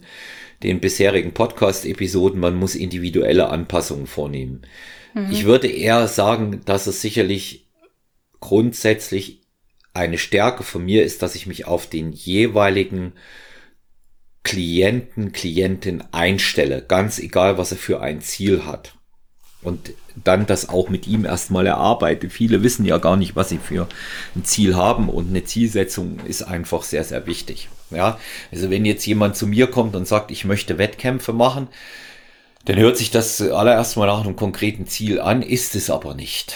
den 0.64 0.80
bisherigen 0.80 1.34
Podcast-Episoden. 1.34 2.40
Man 2.40 2.56
muss 2.56 2.76
individuelle 2.76 3.50
Anpassungen 3.50 4.08
vornehmen. 4.08 4.62
Mhm. 5.14 5.32
Ich 5.32 5.46
würde 5.46 5.68
eher 5.68 6.08
sagen, 6.08 6.62
dass 6.66 6.88
es 6.88 7.02
sicherlich 7.02 7.68
grundsätzlich 8.40 9.42
eine 9.94 10.18
Stärke 10.18 10.64
von 10.64 10.86
mir 10.86 11.04
ist, 11.04 11.22
dass 11.22 11.36
ich 11.36 11.48
mich 11.48 11.66
auf 11.66 11.88
den 11.88 12.12
jeweiligen 12.12 13.14
Klienten, 14.44 15.32
Klientin 15.34 16.04
einstelle, 16.12 16.84
ganz 16.88 17.20
egal, 17.20 17.58
was 17.58 17.72
er 17.72 17.78
für 17.78 18.02
ein 18.02 18.22
Ziel 18.22 18.66
hat. 18.66 18.96
Und 19.62 19.92
dann 20.16 20.46
das 20.46 20.70
auch 20.70 20.90
mit 20.90 21.08
ihm 21.08 21.26
erstmal 21.26 21.68
erarbeite. 21.68 22.30
Viele 22.30 22.64
wissen 22.64 22.86
ja 22.86 22.98
gar 22.98 23.16
nicht, 23.16 23.36
was 23.36 23.50
sie 23.50 23.60
für 23.60 23.88
ein 24.36 24.44
Ziel 24.44 24.76
haben 24.76 25.10
und 25.10 25.30
eine 25.30 25.44
Zielsetzung 25.44 26.20
ist 26.26 26.44
einfach 26.44 26.84
sehr, 26.84 27.04
sehr 27.04 27.28
wichtig. 27.28 27.70
Ja, 27.92 28.20
also 28.52 28.70
wenn 28.70 28.86
jetzt 28.86 29.06
jemand 29.06 29.36
zu 29.36 29.48
mir 29.48 29.68
kommt 29.68 29.96
und 29.96 30.08
sagt, 30.08 30.32
ich 30.32 30.46
möchte 30.46 30.78
Wettkämpfe 30.78 31.34
machen, 31.34 31.68
dann 32.66 32.78
hört 32.78 32.98
sich 32.98 33.12
das 33.12 33.42
allererst 33.42 33.98
mal 33.98 34.08
nach 34.08 34.24
einem 34.24 34.36
konkreten 34.36 34.88
Ziel 34.88 35.20
an, 35.20 35.42
ist 35.42 35.76
es 35.76 35.90
aber 35.90 36.14
nicht. 36.14 36.56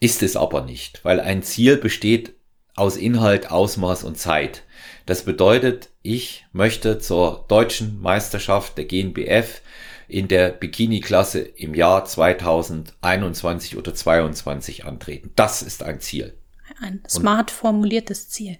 Ist 0.00 0.22
es 0.22 0.36
aber 0.36 0.62
nicht, 0.62 1.04
weil 1.04 1.20
ein 1.20 1.42
Ziel 1.42 1.76
besteht 1.76 2.34
aus 2.76 2.96
Inhalt, 2.96 3.50
Ausmaß 3.50 4.04
und 4.04 4.18
Zeit. 4.18 4.64
Das 5.06 5.24
bedeutet, 5.24 5.90
ich 6.02 6.44
möchte 6.52 6.98
zur 6.98 7.44
deutschen 7.48 8.00
Meisterschaft 8.00 8.76
der 8.76 8.84
GNBF 8.84 9.60
in 10.08 10.28
der 10.28 10.50
Bikini-Klasse 10.50 11.40
im 11.40 11.74
Jahr 11.74 12.04
2021 12.04 13.76
oder 13.76 13.94
2022 13.94 14.84
antreten. 14.84 15.30
Das 15.36 15.62
ist 15.62 15.82
ein 15.82 16.00
Ziel. 16.00 16.34
Ein 16.80 17.02
smart 17.08 17.50
und, 17.50 17.56
formuliertes 17.56 18.28
Ziel. 18.28 18.58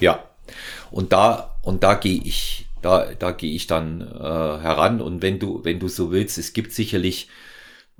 Ja. 0.00 0.24
Und 0.90 1.12
da, 1.12 1.56
und 1.62 1.82
da 1.82 1.94
gehe 1.94 2.20
ich 2.22 2.68
da, 2.82 3.12
da 3.18 3.32
gehe 3.32 3.54
ich 3.54 3.66
dann 3.66 4.00
äh, 4.00 4.14
heran. 4.14 5.00
Und 5.00 5.22
wenn 5.22 5.38
du, 5.38 5.64
wenn 5.64 5.80
du 5.80 5.88
so 5.88 6.10
willst, 6.10 6.38
es 6.38 6.52
gibt 6.52 6.72
sicherlich 6.72 7.28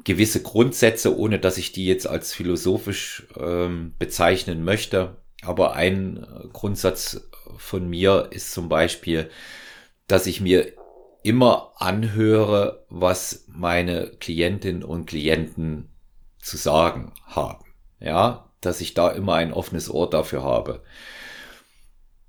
gewisse 0.05 0.43
Grundsätze, 0.43 1.16
ohne 1.16 1.39
dass 1.39 1.59
ich 1.59 1.72
die 1.72 1.86
jetzt 1.86 2.07
als 2.07 2.32
philosophisch 2.32 3.26
ähm, 3.39 3.95
bezeichnen 3.99 4.64
möchte. 4.64 5.16
Aber 5.43 5.74
ein 5.74 6.26
Grundsatz 6.53 7.28
von 7.57 7.89
mir 7.89 8.28
ist 8.30 8.53
zum 8.53 8.68
Beispiel, 8.68 9.30
dass 10.07 10.26
ich 10.26 10.41
mir 10.41 10.72
immer 11.23 11.73
anhöre, 11.77 12.85
was 12.89 13.45
meine 13.49 14.09
Klientinnen 14.21 14.83
und 14.83 15.07
Klienten 15.07 15.91
zu 16.39 16.57
sagen 16.57 17.12
haben. 17.27 17.64
Ja, 18.01 18.51
dass 18.61 18.81
ich 18.81 18.95
da 18.95 19.11
immer 19.11 19.35
ein 19.35 19.53
offenes 19.53 19.91
Ohr 19.91 20.09
dafür 20.09 20.43
habe. 20.43 20.83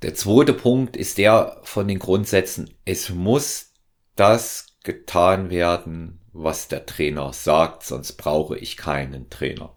Der 0.02 0.16
zweite 0.16 0.54
Punkt 0.54 0.96
ist 0.96 1.18
der 1.18 1.60
von 1.64 1.88
den 1.88 2.00
Grundsätzen. 2.00 2.74
Es 2.86 3.10
muss 3.10 3.74
das 4.16 4.78
getan 4.84 5.50
werden, 5.50 6.22
was 6.32 6.68
der 6.68 6.86
Trainer 6.86 7.34
sagt, 7.34 7.84
sonst 7.84 8.14
brauche 8.14 8.58
ich 8.58 8.78
keinen 8.78 9.30
Trainer. 9.30 9.76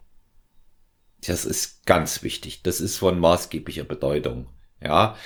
Das 1.27 1.45
ist 1.45 1.87
ganz 1.87 2.23
wichtig. 2.23 2.63
Das 2.63 2.81
ist 2.81 2.97
von 2.97 3.19
maßgeblicher 3.19 3.85
Bedeutung. 3.85 4.49
Ja, 4.81 5.17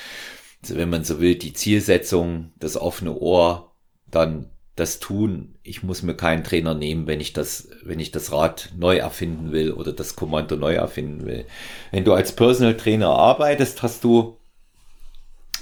also 0.63 0.77
wenn 0.77 0.91
man 0.91 1.05
so 1.05 1.21
will, 1.21 1.37
die 1.37 1.53
Zielsetzung, 1.53 2.53
das 2.57 2.77
offene 2.77 3.15
Ohr, 3.15 3.76
dann 4.11 4.51
das 4.77 5.01
tun. 5.01 5.55
Ich 5.63 5.83
muss 5.83 6.03
mir 6.03 6.15
keinen 6.15 6.45
Trainer 6.45 6.75
nehmen, 6.75 7.07
wenn 7.07 7.21
ich 7.21 7.33
das, 7.33 7.69
wenn 7.83 7.99
ich 7.99 8.11
das 8.11 8.31
Rad 8.31 8.73
neu 8.77 8.99
erfinden 8.99 9.51
will 9.51 9.73
oder 9.73 9.93
das 9.93 10.17
Kommando 10.17 10.57
neu 10.57 10.75
erfinden 10.75 11.27
will. 11.27 11.47
Wenn 11.91 12.05
du 12.05 12.13
als 12.13 12.37
Personal 12.37 12.77
Trainer 12.77 13.09
arbeitest, 13.09 13.83
hast 13.83 14.05
du 14.05 14.37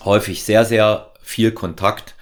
häufig 0.04 0.42
sehr, 0.42 0.64
sehr 0.64 1.12
viel 1.22 1.52
Kontakt 1.52 2.16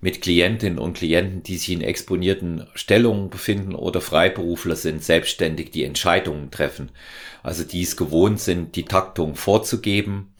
mit 0.00 0.22
Klientinnen 0.22 0.78
und 0.78 0.98
Klienten, 0.98 1.42
die 1.42 1.56
sich 1.56 1.70
in 1.70 1.80
exponierten 1.80 2.66
Stellungen 2.74 3.28
befinden 3.28 3.74
oder 3.74 4.00
Freiberufler 4.00 4.76
sind, 4.76 5.02
selbstständig 5.02 5.70
die 5.70 5.84
Entscheidungen 5.84 6.50
treffen. 6.50 6.90
Also 7.42 7.64
die 7.64 7.82
es 7.82 7.96
gewohnt 7.96 8.40
sind, 8.40 8.76
die 8.76 8.84
Taktung 8.84 9.34
vorzugeben. 9.34 10.34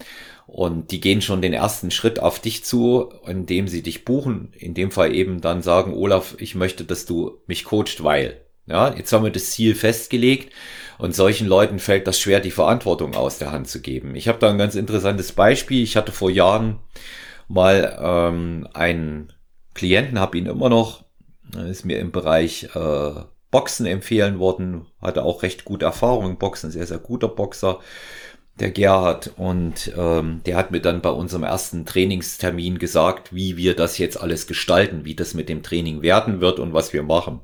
Und 0.47 0.93
die 0.93 1.01
gehen 1.01 1.23
schon 1.23 1.43
den 1.43 1.53
ersten 1.53 1.91
Schritt 1.91 2.21
auf 2.21 2.39
dich 2.39 2.65
zu, 2.65 3.13
indem 3.27 3.67
sie 3.67 3.83
dich 3.83 4.05
buchen. 4.05 4.53
In 4.57 4.75
dem 4.75 4.91
Fall 4.93 5.15
eben 5.15 5.41
dann 5.41 5.61
sagen, 5.61 5.93
Olaf, 5.93 6.37
ich 6.39 6.55
möchte, 6.55 6.85
dass 6.85 7.05
du 7.05 7.39
mich 7.47 7.65
coacht, 7.65 8.03
weil. 8.03 8.41
Ja, 8.69 8.93
jetzt 8.95 9.13
haben 9.13 9.23
wir 9.23 9.31
das 9.31 9.53
Ziel 9.53 9.77
festgelegt 9.77 10.53
und 10.99 11.15
solchen 11.15 11.47
Leuten 11.47 11.79
fällt 11.79 12.09
das 12.09 12.19
schwer, 12.19 12.41
die 12.41 12.51
Verantwortung 12.51 13.15
aus 13.15 13.39
der 13.39 13.53
Hand 13.53 13.69
zu 13.69 13.81
geben. 13.81 14.17
Ich 14.17 14.27
habe 14.27 14.41
da 14.41 14.51
ein 14.51 14.59
ganz 14.59 14.75
interessantes 14.75 15.31
Beispiel. 15.31 15.85
Ich 15.85 15.97
hatte 15.97 16.11
vor 16.11 16.31
Jahren 16.31 16.81
mal 17.47 17.97
ähm, 18.01 18.67
einen 18.75 19.33
Klienten, 19.75 20.19
habe 20.19 20.37
ihn 20.37 20.47
immer 20.47 20.69
noch, 20.69 21.05
ist 21.69 21.85
mir 21.85 22.01
im 22.01 22.11
Bereich 22.11 22.69
äh, 22.75 23.11
Boxen 23.53 23.87
empfehlen 23.87 24.39
worden, 24.39 24.87
hatte 25.01 25.23
auch 25.23 25.43
recht 25.43 25.65
gute 25.65 25.85
Erfahrungen 25.85 26.31
im 26.31 26.39
Boxen, 26.39 26.71
sehr, 26.71 26.87
sehr 26.87 26.99
guter 26.99 27.29
Boxer, 27.29 27.79
der 28.61 28.71
Gerhard. 28.71 29.33
Und 29.37 29.93
ähm, 29.97 30.41
der 30.47 30.57
hat 30.57 30.71
mir 30.71 30.81
dann 30.81 31.01
bei 31.01 31.11
unserem 31.11 31.45
ersten 31.45 31.85
Trainingstermin 31.85 32.79
gesagt, 32.79 33.35
wie 33.35 33.57
wir 33.57 33.77
das 33.77 33.99
jetzt 33.99 34.21
alles 34.21 34.47
gestalten, 34.47 35.05
wie 35.05 35.15
das 35.15 35.35
mit 35.35 35.49
dem 35.49 35.63
Training 35.63 36.03
werden 36.03 36.41
wird 36.41 36.59
und 36.59 36.73
was 36.73 36.93
wir 36.93 37.03
machen. 37.03 37.41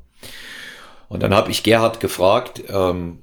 Und 1.08 1.22
dann 1.22 1.34
habe 1.34 1.50
ich 1.50 1.62
Gerhard 1.62 2.00
gefragt, 2.00 2.62
ähm, 2.68 3.18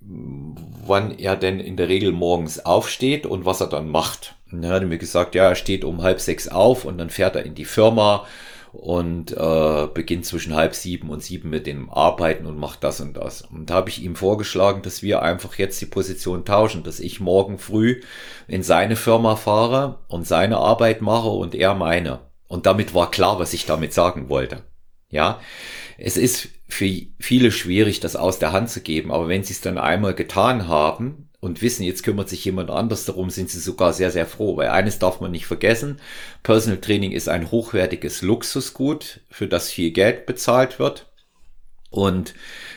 wann 0.00 1.18
er 1.18 1.36
denn 1.36 1.60
in 1.60 1.76
der 1.76 1.88
Regel 1.88 2.12
morgens 2.12 2.64
aufsteht 2.64 3.26
und 3.26 3.44
was 3.44 3.60
er 3.60 3.66
dann 3.66 3.88
macht. 3.88 4.34
Und 4.50 4.62
dann 4.62 4.72
hat 4.72 4.82
er 4.82 4.88
mir 4.88 4.98
gesagt, 4.98 5.34
ja, 5.34 5.44
er 5.44 5.54
steht 5.54 5.84
um 5.84 6.02
halb 6.02 6.20
sechs 6.20 6.48
auf 6.48 6.84
und 6.84 6.98
dann 6.98 7.10
fährt 7.10 7.36
er 7.36 7.44
in 7.44 7.54
die 7.54 7.66
Firma 7.66 8.26
und 8.72 9.32
äh, 9.32 9.88
beginnt 9.92 10.26
zwischen 10.26 10.54
halb 10.54 10.74
sieben 10.74 11.10
und 11.10 11.22
sieben 11.22 11.50
mit 11.50 11.66
dem 11.66 11.90
Arbeiten 11.90 12.46
und 12.46 12.56
macht 12.56 12.84
das 12.84 13.00
und 13.00 13.16
das. 13.16 13.42
Und 13.42 13.70
da 13.70 13.74
habe 13.74 13.90
ich 13.90 14.02
ihm 14.02 14.14
vorgeschlagen, 14.14 14.82
dass 14.82 15.02
wir 15.02 15.22
einfach 15.22 15.56
jetzt 15.56 15.80
die 15.80 15.86
Position 15.86 16.44
tauschen, 16.44 16.84
dass 16.84 17.00
ich 17.00 17.20
morgen 17.20 17.58
früh 17.58 18.00
in 18.46 18.62
seine 18.62 18.96
Firma 18.96 19.36
fahre 19.36 19.98
und 20.08 20.26
seine 20.26 20.58
Arbeit 20.58 21.02
mache 21.02 21.28
und 21.28 21.54
er 21.54 21.74
meine. 21.74 22.20
Und 22.46 22.66
damit 22.66 22.94
war 22.94 23.10
klar, 23.10 23.38
was 23.38 23.54
ich 23.54 23.66
damit 23.66 23.92
sagen 23.92 24.28
wollte. 24.28 24.62
Ja, 25.08 25.40
es 25.98 26.16
ist 26.16 26.48
für 26.68 26.88
viele 27.18 27.50
schwierig, 27.50 27.98
das 27.98 28.14
aus 28.14 28.38
der 28.38 28.52
Hand 28.52 28.70
zu 28.70 28.80
geben, 28.80 29.10
aber 29.10 29.26
wenn 29.26 29.42
sie 29.42 29.52
es 29.52 29.60
dann 29.60 29.78
einmal 29.78 30.14
getan 30.14 30.68
haben 30.68 31.29
und 31.40 31.62
wissen, 31.62 31.82
jetzt 31.84 32.02
kümmert 32.02 32.28
sich 32.28 32.44
jemand 32.44 32.70
anders 32.70 33.06
darum, 33.06 33.30
sind 33.30 33.50
sie 33.50 33.58
sogar 33.58 33.92
sehr, 33.92 34.10
sehr 34.10 34.26
froh, 34.26 34.56
weil 34.56 34.68
eines 34.68 34.98
darf 34.98 35.20
man 35.20 35.30
nicht 35.30 35.46
vergessen, 35.46 35.98
Personal 36.42 36.80
Training 36.80 37.12
ist 37.12 37.28
ein 37.28 37.50
hochwertiges 37.50 38.22
Luxusgut, 38.22 39.20
für 39.30 39.48
das 39.48 39.70
viel 39.70 39.90
Geld 39.90 40.26
bezahlt 40.26 40.78
wird. 40.78 41.06
Und 41.88 42.34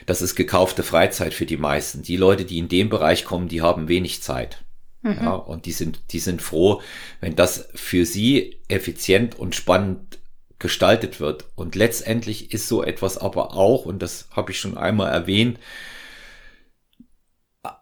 das 0.07 0.21
ist 0.21 0.35
gekaufte 0.35 0.81
Freizeit 0.81 1.33
für 1.33 1.45
die 1.45 1.57
meisten. 1.57 2.01
Die 2.01 2.17
Leute, 2.17 2.45
die 2.45 2.57
in 2.57 2.67
dem 2.67 2.89
Bereich 2.89 3.25
kommen, 3.25 3.47
die 3.47 3.61
haben 3.61 3.87
wenig 3.87 4.23
Zeit. 4.23 4.63
Mhm. 5.03 5.19
Ja, 5.21 5.33
und 5.33 5.65
die 5.65 5.71
sind, 5.71 5.99
die 6.11 6.19
sind 6.19 6.41
froh, 6.41 6.81
wenn 7.19 7.35
das 7.35 7.69
für 7.75 8.05
sie 8.05 8.57
effizient 8.69 9.37
und 9.37 9.53
spannend 9.53 10.19
gestaltet 10.57 11.19
wird. 11.19 11.45
Und 11.55 11.75
letztendlich 11.75 12.53
ist 12.53 12.67
so 12.67 12.81
etwas 12.81 13.17
aber 13.17 13.53
auch, 13.53 13.85
und 13.85 14.01
das 14.01 14.29
habe 14.31 14.51
ich 14.51 14.59
schon 14.59 14.77
einmal 14.77 15.11
erwähnt, 15.11 15.59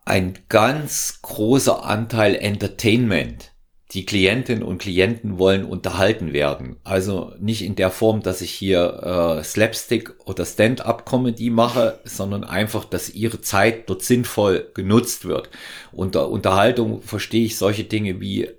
ein 0.06 0.38
ganz 0.50 1.20
großer 1.22 1.84
Anteil 1.84 2.36
Entertainment. 2.36 3.52
Die 3.94 4.06
Klientinnen 4.06 4.64
und 4.64 4.78
Klienten 4.78 5.38
wollen 5.38 5.66
unterhalten 5.66 6.32
werden. 6.32 6.78
Also 6.86 7.34
nicht 7.40 7.62
in 7.62 7.76
der 7.76 7.90
Form, 7.90 8.22
dass 8.22 8.40
ich 8.42 8.52
hier 8.52 9.40
äh, 9.40 9.44
Slapstick 9.44 10.14
oder 10.26 10.46
Stand-up-Comedy 10.46 11.50
mache, 11.50 12.00
sondern 12.06 12.46
einfach, 12.46 12.86
dass 12.86 13.10
ihre 13.10 13.42
Zeit 13.42 13.90
dort 13.90 14.04
sinnvoll 14.04 14.70
genutzt 14.74 15.26
wird. 15.26 15.50
Unter 15.92 16.30
Unterhaltung 16.30 17.02
verstehe 17.02 17.46
ich 17.46 17.58
solche 17.58 17.84
Dinge 17.84 18.22
wie 18.22 18.50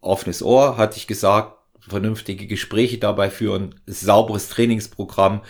offenes 0.00 0.42
Ohr, 0.42 0.76
hatte 0.76 0.96
ich 0.96 1.06
gesagt, 1.06 1.56
vernünftige 1.78 2.48
Gespräche 2.48 2.98
dabei 2.98 3.30
führen, 3.30 3.76
sauberes 3.86 4.48
Trainingsprogramm 4.48 5.42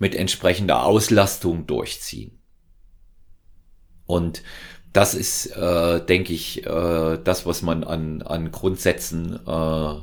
mit 0.00 0.16
entsprechender 0.16 0.84
Auslastung 0.84 1.68
durchziehen. 1.68 2.35
Und 4.06 4.42
das 4.92 5.14
ist, 5.14 5.46
äh, 5.56 6.00
denke 6.00 6.32
ich, 6.32 6.64
äh, 6.66 7.18
das, 7.22 7.44
was 7.44 7.62
man 7.62 7.84
an, 7.84 8.22
an 8.22 8.50
Grundsätzen 8.50 9.34
äh, 9.46 9.94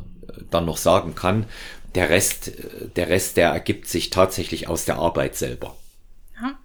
dann 0.52 0.66
noch 0.66 0.78
sagen 0.78 1.16
kann. 1.16 1.46
Der 1.96 2.10
Rest, 2.10 2.52
der 2.96 3.10
Rest, 3.10 3.38
der 3.38 3.50
ergibt 3.50 3.88
sich 3.88 4.10
tatsächlich 4.10 4.68
aus 4.68 4.86
der 4.86 4.98
Arbeit 4.98 5.36
selber. 5.36 5.76
Ja. 6.42 6.60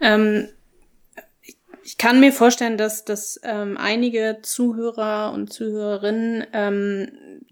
Ähm, 0.00 0.48
ich 1.82 1.98
kann 1.98 2.20
mir 2.20 2.32
vorstellen, 2.32 2.76
dass, 2.76 3.04
dass 3.04 3.40
ähm, 3.44 3.76
einige 3.78 4.38
Zuhörer 4.42 5.32
und 5.32 5.52
Zuhörerinnen 5.52 6.44
ähm, 6.52 7.08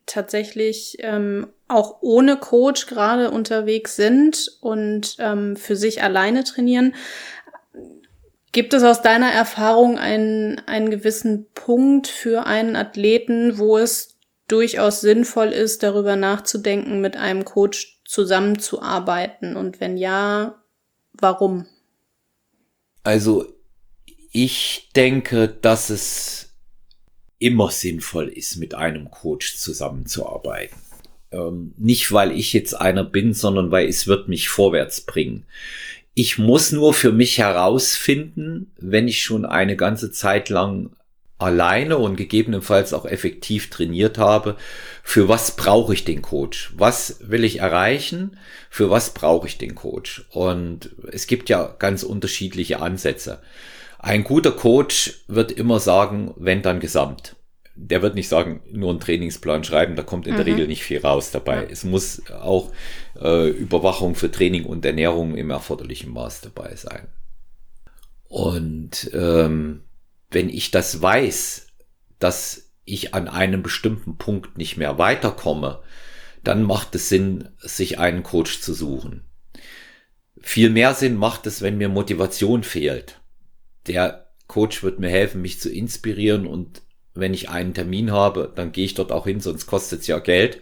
tatsächlich 0.07 0.97
ähm, 1.01 1.47
auch 1.69 1.99
ohne 2.01 2.37
Coach 2.37 2.87
gerade 2.87 3.31
unterwegs 3.31 3.97
sind 3.97 4.59
und 4.61 5.17
ähm, 5.21 5.57
für 5.57 5.77
sich 5.77 6.03
alleine 6.03 6.43
trainieren. 6.45 6.95
Gibt 8.55 8.73
es 8.73 8.85
aus 8.85 9.03
deiner 9.03 9.33
Erfahrung 9.33 9.99
einen, 9.99 10.61
einen 10.61 10.89
gewissen 10.89 11.49
Punkt 11.55 12.07
für 12.07 12.47
einen 12.47 12.77
Athleten, 12.77 13.59
wo 13.59 13.79
es 13.79 14.17
durchaus 14.47 15.01
sinnvoll 15.01 15.49
ist, 15.49 15.83
darüber 15.83 16.15
nachzudenken, 16.15 17.01
mit 17.01 17.17
einem 17.17 17.45
Coach 17.45 18.01
zusammenzuarbeiten? 18.05 19.57
Und 19.57 19.81
wenn 19.81 19.97
ja, 19.97 20.63
warum? 21.15 21.67
Also 23.03 23.45
ich 24.31 24.89
denke, 24.95 25.49
dass 25.49 25.91
es 25.91 26.55
immer 27.41 27.73
sinnvoll 27.73 28.29
ist, 28.29 28.55
mit 28.55 28.77
einem 28.77 29.11
Coach 29.11 29.57
zusammenzuarbeiten. 29.57 30.79
Ähm, 31.33 31.75
nicht, 31.77 32.13
weil 32.13 32.31
ich 32.31 32.53
jetzt 32.53 32.75
einer 32.75 33.03
bin, 33.03 33.35
sondern 33.35 33.73
weil 33.73 33.89
es 33.89 34.07
wird 34.07 34.29
mich 34.29 34.49
vorwärts 34.49 35.01
bringen. 35.01 35.45
Ich 36.15 36.39
muss 36.39 36.71
nur 36.71 36.95
für 36.95 37.11
mich 37.11 37.39
herausfinden, 37.39 38.73
wenn 38.79 39.09
ich 39.09 39.23
schon 39.23 39.45
eine 39.45 39.77
ganze 39.77 40.13
Zeit 40.13 40.49
lang 40.49 40.91
alleine 41.39 41.99
und 41.99 42.17
gegebenenfalls 42.17 42.93
auch 42.93 43.05
effektiv 43.05 43.69
trainiert 43.69 44.17
habe, 44.17 44.57
für 45.03 45.29
was 45.29 45.57
brauche 45.57 45.93
ich 45.93 46.05
den 46.05 46.23
Coach? 46.23 46.73
Was 46.77 47.19
will 47.21 47.43
ich 47.43 47.59
erreichen? 47.59 48.39
Für 48.71 48.91
was 48.91 49.13
brauche 49.13 49.49
ich 49.49 49.59
den 49.59 49.75
Coach? 49.75 50.25
Und 50.31 50.91
es 51.11 51.27
gibt 51.27 51.49
ja 51.49 51.75
ganz 51.79 52.05
unterschiedliche 52.05 52.81
Ansätze. 52.81 53.41
Ein 53.99 54.23
guter 54.23 54.53
Coach 54.53 55.25
wird 55.27 55.51
immer 55.51 55.81
sagen, 55.81 56.33
wenn 56.37 56.63
dann 56.63 56.79
gesamt. 56.79 57.35
Der 57.77 58.03
wird 58.03 58.15
nicht 58.15 58.29
sagen, 58.29 58.63
nur 58.71 58.91
einen 58.91 59.01
Trainingsplan 59.01 59.65
schreiben, 59.65 59.97
da 59.97 60.03
kommt 60.03 60.27
in 60.27 60.35
mhm. 60.35 60.37
der 60.39 60.47
Regel 60.47 60.67
nicht 60.67 60.85
viel 60.85 61.01
raus 61.01 61.31
dabei. 61.31 61.63
Ja. 61.63 61.69
Es 61.71 61.85
muss 61.85 62.23
auch 62.31 62.73
äh, 63.21 63.49
Überwachung 63.49 64.15
für 64.15 64.31
Training 64.31 64.65
und 64.65 64.85
Ernährung 64.85 65.37
im 65.37 65.51
erforderlichen 65.51 66.13
Maß 66.13 66.43
dabei 66.43 66.77
sein. 66.77 67.09
Und 68.29 69.11
ähm, 69.13 69.83
wenn 70.31 70.49
ich 70.49 70.71
das 70.71 71.03
weiß, 71.03 71.67
dass 72.19 72.73
ich 72.85 73.15
an 73.15 73.29
einem 73.29 73.63
bestimmten 73.63 74.17
Punkt 74.19 74.59
nicht 74.59 74.77
mehr 74.77 74.99
weiterkomme, 74.99 75.81
dann 76.43 76.63
macht 76.63 76.95
es 76.95 77.09
Sinn, 77.09 77.49
sich 77.59 77.99
einen 77.99 78.23
Coach 78.23 78.61
zu 78.61 78.75
suchen. 78.75 79.25
Viel 80.41 80.71
mehr 80.71 80.95
Sinn 80.95 81.17
macht 81.17 81.47
es, 81.47 81.63
wenn 81.63 81.79
mir 81.79 81.89
Motivation 81.89 82.63
fehlt 82.63 83.21
der 83.87 84.31
Coach 84.47 84.83
wird 84.83 84.99
mir 84.99 85.09
helfen, 85.09 85.43
mich 85.43 85.61
zu 85.61 85.71
inspirieren 85.71 86.47
und 86.47 86.83
wenn 87.15 87.35
ich 87.35 87.49
einen 87.49 87.75
Termin 87.75 88.13
habe, 88.13 88.53
dann 88.55 88.73
gehe 88.73 88.85
ich 88.85 88.95
dort 88.95 89.13
auch 89.13 89.27
hin, 89.27 89.41
sonst 89.41 89.67
kostet 89.67 90.01
es 90.01 90.07
ja 90.07 90.19
Geld, 90.19 90.61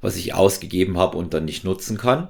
was 0.00 0.16
ich 0.16 0.34
ausgegeben 0.34 0.98
habe 0.98 1.16
und 1.16 1.34
dann 1.34 1.44
nicht 1.44 1.64
nutzen 1.64 1.98
kann. 1.98 2.28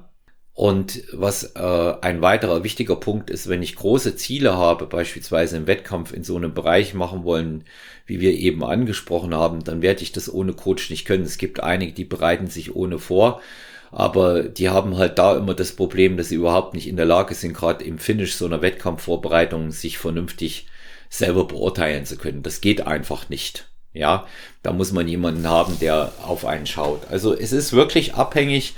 Und 0.53 1.03
was 1.13 1.55
äh, 1.55 1.95
ein 2.01 2.23
weiterer 2.23 2.65
wichtiger 2.65 2.97
Punkt 2.97 3.29
ist, 3.29 3.47
wenn 3.47 3.63
ich 3.63 3.77
große 3.77 4.17
Ziele 4.17 4.57
habe, 4.57 4.87
beispielsweise 4.87 5.59
im 5.59 5.67
Wettkampf 5.67 6.15
in 6.15 6.25
so 6.25 6.37
einem 6.37 6.55
Bereich 6.55 6.95
machen 6.95 7.25
wollen, 7.25 7.65
wie 8.07 8.21
wir 8.21 8.33
eben 8.33 8.65
angesprochen 8.65 9.35
haben, 9.35 9.65
dann 9.65 9.83
werde 9.83 10.03
ich 10.03 10.13
das 10.13 10.33
ohne 10.33 10.55
Coach 10.55 10.89
nicht 10.89 11.05
können. 11.05 11.25
Es 11.25 11.37
gibt 11.37 11.63
einige, 11.63 11.93
die 11.93 12.05
bereiten 12.07 12.47
sich 12.47 12.75
ohne 12.75 12.99
vor 12.99 13.43
aber 13.91 14.43
die 14.43 14.69
haben 14.69 14.97
halt 14.97 15.19
da 15.19 15.37
immer 15.37 15.55
das 15.55 15.73
Problem, 15.73 16.17
dass 16.17 16.29
sie 16.29 16.35
überhaupt 16.35 16.75
nicht 16.75 16.89
in 16.89 16.97
der 16.97 17.07
Lage 17.07 17.35
sind, 17.35 17.55
gerade 17.55 17.85
im 17.85 17.99
Finish 17.99 18.35
so 18.35 18.47
einer 18.47 18.63
Wettkampfvorbereitung 18.63 19.71
sich 19.71 19.99
vernünftig 19.99 20.67
selber 21.09 21.45
beurteilen 21.45 22.07
zu 22.07 22.17
können. 22.17 22.43
Das 22.43 22.61
geht 22.61 22.87
einfach 22.87 23.29
nicht. 23.29 23.69
Ja, 23.93 24.27
da 24.63 24.73
muss 24.73 24.93
man 24.93 25.09
jemanden 25.09 25.49
haben, 25.49 25.79
der 25.81 26.13
auf 26.23 26.45
einen 26.45 26.67
schaut. 26.67 27.11
Also 27.11 27.35
es 27.35 27.53
ist 27.53 27.73
wirklich 27.73 28.15
abhängig 28.15 28.75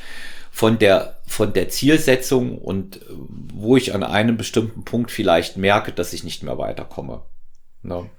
von 0.50 0.78
der, 0.78 1.18
von 1.26 1.52
der 1.52 1.68
Zielsetzung 1.68 2.58
und 2.58 3.00
wo 3.08 3.76
ich 3.76 3.94
an 3.94 4.04
einem 4.04 4.36
bestimmten 4.36 4.84
Punkt 4.84 5.10
vielleicht 5.10 5.56
merke, 5.56 5.92
dass 5.92 6.12
ich 6.12 6.22
nicht 6.22 6.42
mehr 6.44 6.58
weiterkomme. 6.58 7.22
No. 7.82 8.02
Ne? 8.02 8.10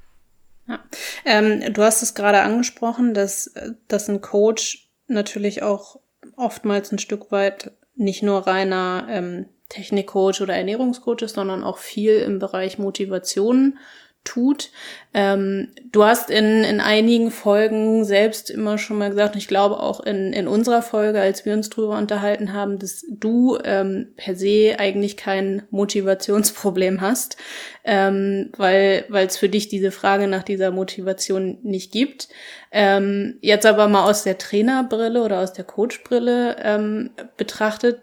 Ja. 0.68 0.80
Ähm, 1.26 1.74
du 1.74 1.82
hast 1.82 2.04
es 2.04 2.14
gerade 2.14 2.42
angesprochen, 2.42 3.14
dass, 3.14 3.54
dass 3.88 4.08
ein 4.08 4.22
Coach 4.22 4.90
natürlich 5.08 5.64
auch 5.64 6.00
oftmals 6.36 6.92
ein 6.92 7.00
Stück 7.00 7.32
weit 7.32 7.72
nicht 7.96 8.24
nur 8.24 8.46
reiner 8.46 9.08
ähm, 9.10 9.48
Technikcoach 9.70 10.42
oder 10.42 10.56
Ernährungscoach 10.56 11.22
ist, 11.22 11.36
sondern 11.36 11.64
auch 11.64 11.78
viel 11.78 12.18
im 12.18 12.40
Bereich 12.40 12.80
Motivation 12.80 13.78
tut. 14.24 14.70
Ähm, 15.14 15.70
du 15.92 16.04
hast 16.04 16.30
in, 16.30 16.64
in 16.64 16.82
einigen 16.82 17.32
Folgen 17.32 18.06
selbst 18.06 18.52
immer 18.52 18.78
schon 18.78 18.98
mal 18.98 19.10
gesagt, 19.10 19.36
ich 19.36 19.48
glaube 19.48 19.80
auch 19.80 20.02
in, 20.02 20.34
in 20.34 20.48
unserer 20.48 20.84
Folge, 20.84 21.20
als 21.20 21.46
wir 21.46 21.54
uns 21.54 21.70
drüber 21.70 21.98
unterhalten 21.98 22.54
haben, 22.54 22.78
dass 22.78 23.06
du 23.10 23.58
ähm, 23.64 24.10
per 24.18 24.36
se 24.36 24.76
eigentlich 24.78 25.18
kein 25.18 25.64
Motivationsproblem 25.72 27.02
hast, 27.02 27.38
ähm, 27.86 28.52
weil 28.58 29.06
es 29.12 29.38
für 29.38 29.50
dich 29.50 29.68
diese 29.68 29.90
Frage 29.90 30.28
nach 30.28 30.44
dieser 30.44 30.70
Motivation 30.70 31.58
nicht 31.64 31.92
gibt. 31.92 32.28
Ähm, 32.72 33.40
jetzt 33.42 33.66
aber 33.66 33.88
mal 33.88 34.08
aus 34.08 34.24
der 34.24 34.38
Trainerbrille 34.38 35.24
oder 35.24 35.40
aus 35.40 35.54
der 35.54 35.66
Coachbrille 35.66 36.58
ähm, 36.62 37.10
betrachtet, 37.36 38.02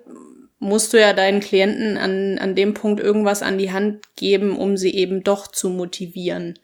musst 0.58 0.92
du 0.92 1.00
ja 1.00 1.12
deinen 1.12 1.40
Klienten 1.40 1.96
an, 1.96 2.38
an 2.38 2.54
dem 2.54 2.74
Punkt 2.74 3.00
irgendwas 3.00 3.42
an 3.42 3.58
die 3.58 3.72
Hand 3.72 4.04
geben, 4.16 4.56
um 4.56 4.76
sie 4.76 4.94
eben 4.94 5.22
doch 5.22 5.46
zu 5.46 5.68
motivieren. 5.68 6.58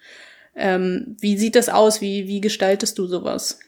Ähm, 0.55 1.17
wie 1.21 1.37
sieht 1.37 1.57
das 1.57 1.69
aus? 1.69 2.01
Wie, 2.01 2.29
wie 2.29 2.41
gestaltest 2.41 2.99
du 2.99 3.07
sowas? 3.07 3.59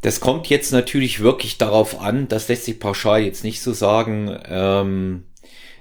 Das 0.00 0.20
kommt 0.20 0.48
jetzt 0.48 0.72
natürlich 0.72 1.20
wirklich 1.20 1.58
darauf 1.58 2.00
an, 2.00 2.26
das 2.26 2.48
lässt 2.48 2.64
sich 2.64 2.80
pauschal 2.80 3.22
jetzt 3.22 3.44
nicht 3.44 3.62
so 3.62 3.72
sagen. 3.72 4.36
Ähm, 4.46 5.24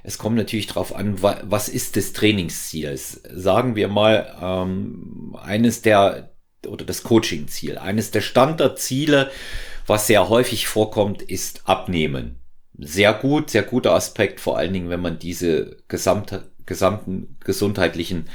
es 0.04 0.18
kommt 0.18 0.36
natürlich 0.36 0.68
darauf 0.68 0.96
an, 0.96 1.22
was 1.22 1.70
ist 1.70 1.96
das 1.96 2.14
Trainingsziel? 2.14 2.96
Sagen 2.98 3.76
wir 3.76 3.88
mal, 3.88 4.36
ähm, 4.42 5.36
eines 5.42 5.82
der, 5.82 6.32
oder 6.68 6.86
das 6.86 7.04
Coaching-Ziel, 7.04 7.78
eines 7.78 8.12
der 8.12 8.22
Standardziele, 8.22 9.32
was 9.88 10.08
sehr 10.08 10.30
häufig 10.30 10.68
vorkommt, 10.68 11.22
ist 11.22 11.68
Abnehmen. 11.68 12.40
Sehr 12.78 13.14
gut, 13.14 13.50
sehr 13.50 13.64
guter 13.64 13.94
Aspekt, 13.94 14.40
vor 14.40 14.58
allen 14.58 14.74
Dingen, 14.74 14.90
wenn 14.90 15.02
man 15.02 15.20
diese 15.20 15.78
gesamte, 15.88 16.52
gesamten 16.66 17.38
gesundheitlichen 17.42 18.30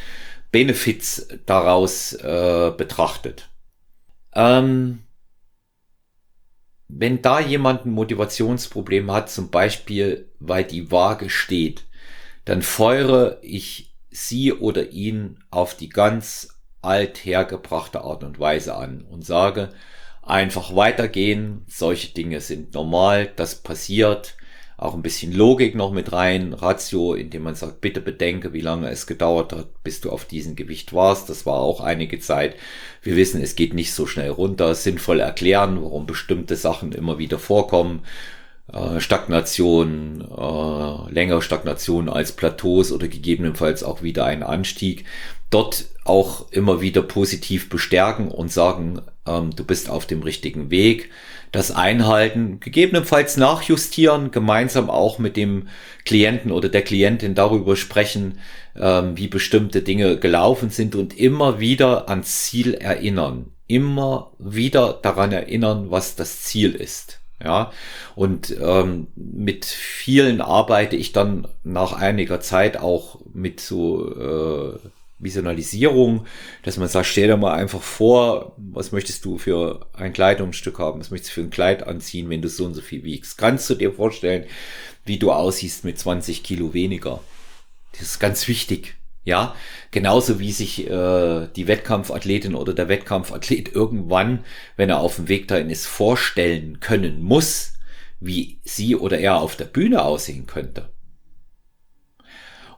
Benefits 0.52 1.28
daraus 1.46 2.12
äh, 2.12 2.72
betrachtet. 2.76 3.50
Ähm, 4.34 5.00
wenn 6.88 7.22
da 7.22 7.40
jemand 7.40 7.84
ein 7.84 7.90
Motivationsproblem 7.90 9.10
hat, 9.10 9.30
zum 9.30 9.50
Beispiel 9.50 10.30
weil 10.38 10.64
die 10.64 10.92
Waage 10.92 11.30
steht, 11.30 11.84
dann 12.44 12.62
feuere 12.62 13.38
ich 13.42 13.96
sie 14.10 14.52
oder 14.52 14.90
ihn 14.90 15.42
auf 15.50 15.76
die 15.76 15.88
ganz 15.88 16.60
althergebrachte 16.82 18.02
Art 18.02 18.22
und 18.22 18.38
Weise 18.38 18.76
an 18.76 19.02
und 19.02 19.24
sage, 19.24 19.70
einfach 20.26 20.74
weitergehen. 20.74 21.62
Solche 21.68 22.12
Dinge 22.12 22.40
sind 22.40 22.74
normal, 22.74 23.30
das 23.36 23.54
passiert. 23.54 24.36
Auch 24.78 24.92
ein 24.92 25.00
bisschen 25.00 25.32
Logik 25.32 25.74
noch 25.74 25.90
mit 25.90 26.12
rein, 26.12 26.52
Ratio, 26.52 27.14
indem 27.14 27.44
man 27.44 27.54
sagt, 27.54 27.80
bitte 27.80 28.02
bedenke, 28.02 28.52
wie 28.52 28.60
lange 28.60 28.90
es 28.90 29.06
gedauert 29.06 29.54
hat, 29.54 29.82
bis 29.82 30.02
du 30.02 30.10
auf 30.10 30.26
diesem 30.26 30.54
Gewicht 30.54 30.92
warst. 30.92 31.30
Das 31.30 31.46
war 31.46 31.60
auch 31.60 31.80
einige 31.80 32.18
Zeit. 32.18 32.56
Wir 33.00 33.16
wissen, 33.16 33.40
es 33.40 33.56
geht 33.56 33.72
nicht 33.72 33.94
so 33.94 34.04
schnell 34.06 34.28
runter. 34.28 34.74
Sinnvoll 34.74 35.20
erklären, 35.20 35.82
warum 35.82 36.04
bestimmte 36.04 36.56
Sachen 36.56 36.92
immer 36.92 37.16
wieder 37.16 37.38
vorkommen. 37.38 38.02
Äh, 38.72 39.00
Stagnation, 39.00 40.22
äh, 40.22 41.12
längere 41.12 41.40
Stagnation 41.40 42.08
als 42.08 42.32
Plateaus 42.32 42.90
oder 42.90 43.06
gegebenenfalls 43.06 43.84
auch 43.84 44.02
wieder 44.02 44.24
ein 44.24 44.42
Anstieg. 44.42 45.04
Dort 45.50 45.86
auch 46.04 46.50
immer 46.50 46.80
wieder 46.80 47.02
positiv 47.02 47.68
bestärken 47.68 48.28
und 48.28 48.50
sagen, 48.50 49.00
ähm, 49.24 49.54
du 49.54 49.64
bist 49.64 49.88
auf 49.88 50.06
dem 50.06 50.22
richtigen 50.22 50.70
Weg. 50.70 51.10
Das 51.52 51.70
Einhalten, 51.70 52.58
gegebenenfalls 52.58 53.36
nachjustieren, 53.36 54.32
gemeinsam 54.32 54.90
auch 54.90 55.20
mit 55.20 55.36
dem 55.36 55.68
Klienten 56.04 56.50
oder 56.50 56.68
der 56.68 56.82
Klientin 56.82 57.36
darüber 57.36 57.76
sprechen, 57.76 58.40
ähm, 58.74 59.16
wie 59.16 59.28
bestimmte 59.28 59.82
Dinge 59.82 60.18
gelaufen 60.18 60.70
sind 60.70 60.96
und 60.96 61.16
immer 61.16 61.60
wieder 61.60 62.08
ans 62.08 62.42
Ziel 62.42 62.74
erinnern. 62.74 63.52
Immer 63.68 64.32
wieder 64.38 64.98
daran 65.00 65.30
erinnern, 65.30 65.90
was 65.90 66.16
das 66.16 66.42
Ziel 66.42 66.74
ist. 66.74 67.20
Ja, 67.42 67.70
und 68.14 68.56
ähm, 68.62 69.08
mit 69.14 69.66
vielen 69.66 70.40
arbeite 70.40 70.96
ich 70.96 71.12
dann 71.12 71.46
nach 71.64 71.92
einiger 71.92 72.40
Zeit 72.40 72.78
auch 72.78 73.20
mit 73.34 73.60
so 73.60 74.74
äh, 74.74 74.78
Visualisierung, 75.18 76.26
dass 76.62 76.76
man 76.76 76.88
sagt, 76.88 77.06
stell 77.06 77.28
dir 77.28 77.36
mal 77.36 77.54
einfach 77.54 77.82
vor, 77.82 78.54
was 78.56 78.92
möchtest 78.92 79.24
du 79.24 79.38
für 79.38 79.86
ein 79.92 80.12
Kleidungsstück 80.12 80.78
haben, 80.78 81.00
was 81.00 81.10
möchtest 81.10 81.32
du 81.32 81.40
für 81.40 81.46
ein 81.46 81.50
Kleid 81.50 81.86
anziehen, 81.86 82.28
wenn 82.30 82.42
du 82.42 82.48
so 82.48 82.64
und 82.64 82.74
so 82.74 82.82
viel 82.82 83.04
wiegst. 83.04 83.36
Kannst 83.38 83.68
du 83.68 83.74
dir 83.74 83.92
vorstellen, 83.92 84.46
wie 85.04 85.18
du 85.18 85.32
aussiehst 85.32 85.84
mit 85.84 85.98
20 85.98 86.42
Kilo 86.42 86.74
weniger? 86.74 87.20
Das 87.92 88.02
ist 88.02 88.18
ganz 88.18 88.46
wichtig. 88.48 88.96
Ja, 89.26 89.56
genauso 89.90 90.38
wie 90.38 90.52
sich 90.52 90.88
äh, 90.88 91.48
die 91.56 91.66
Wettkampfathletin 91.66 92.54
oder 92.54 92.72
der 92.72 92.88
Wettkampfathlet 92.88 93.68
irgendwann, 93.74 94.44
wenn 94.76 94.88
er 94.88 95.00
auf 95.00 95.16
dem 95.16 95.28
Weg 95.28 95.48
dahin 95.48 95.68
ist, 95.68 95.86
vorstellen 95.86 96.78
können 96.78 97.22
muss, 97.22 97.74
wie 98.20 98.60
sie 98.62 98.94
oder 98.94 99.18
er 99.18 99.40
auf 99.40 99.56
der 99.56 99.64
Bühne 99.64 100.04
aussehen 100.04 100.46
könnte. 100.46 100.90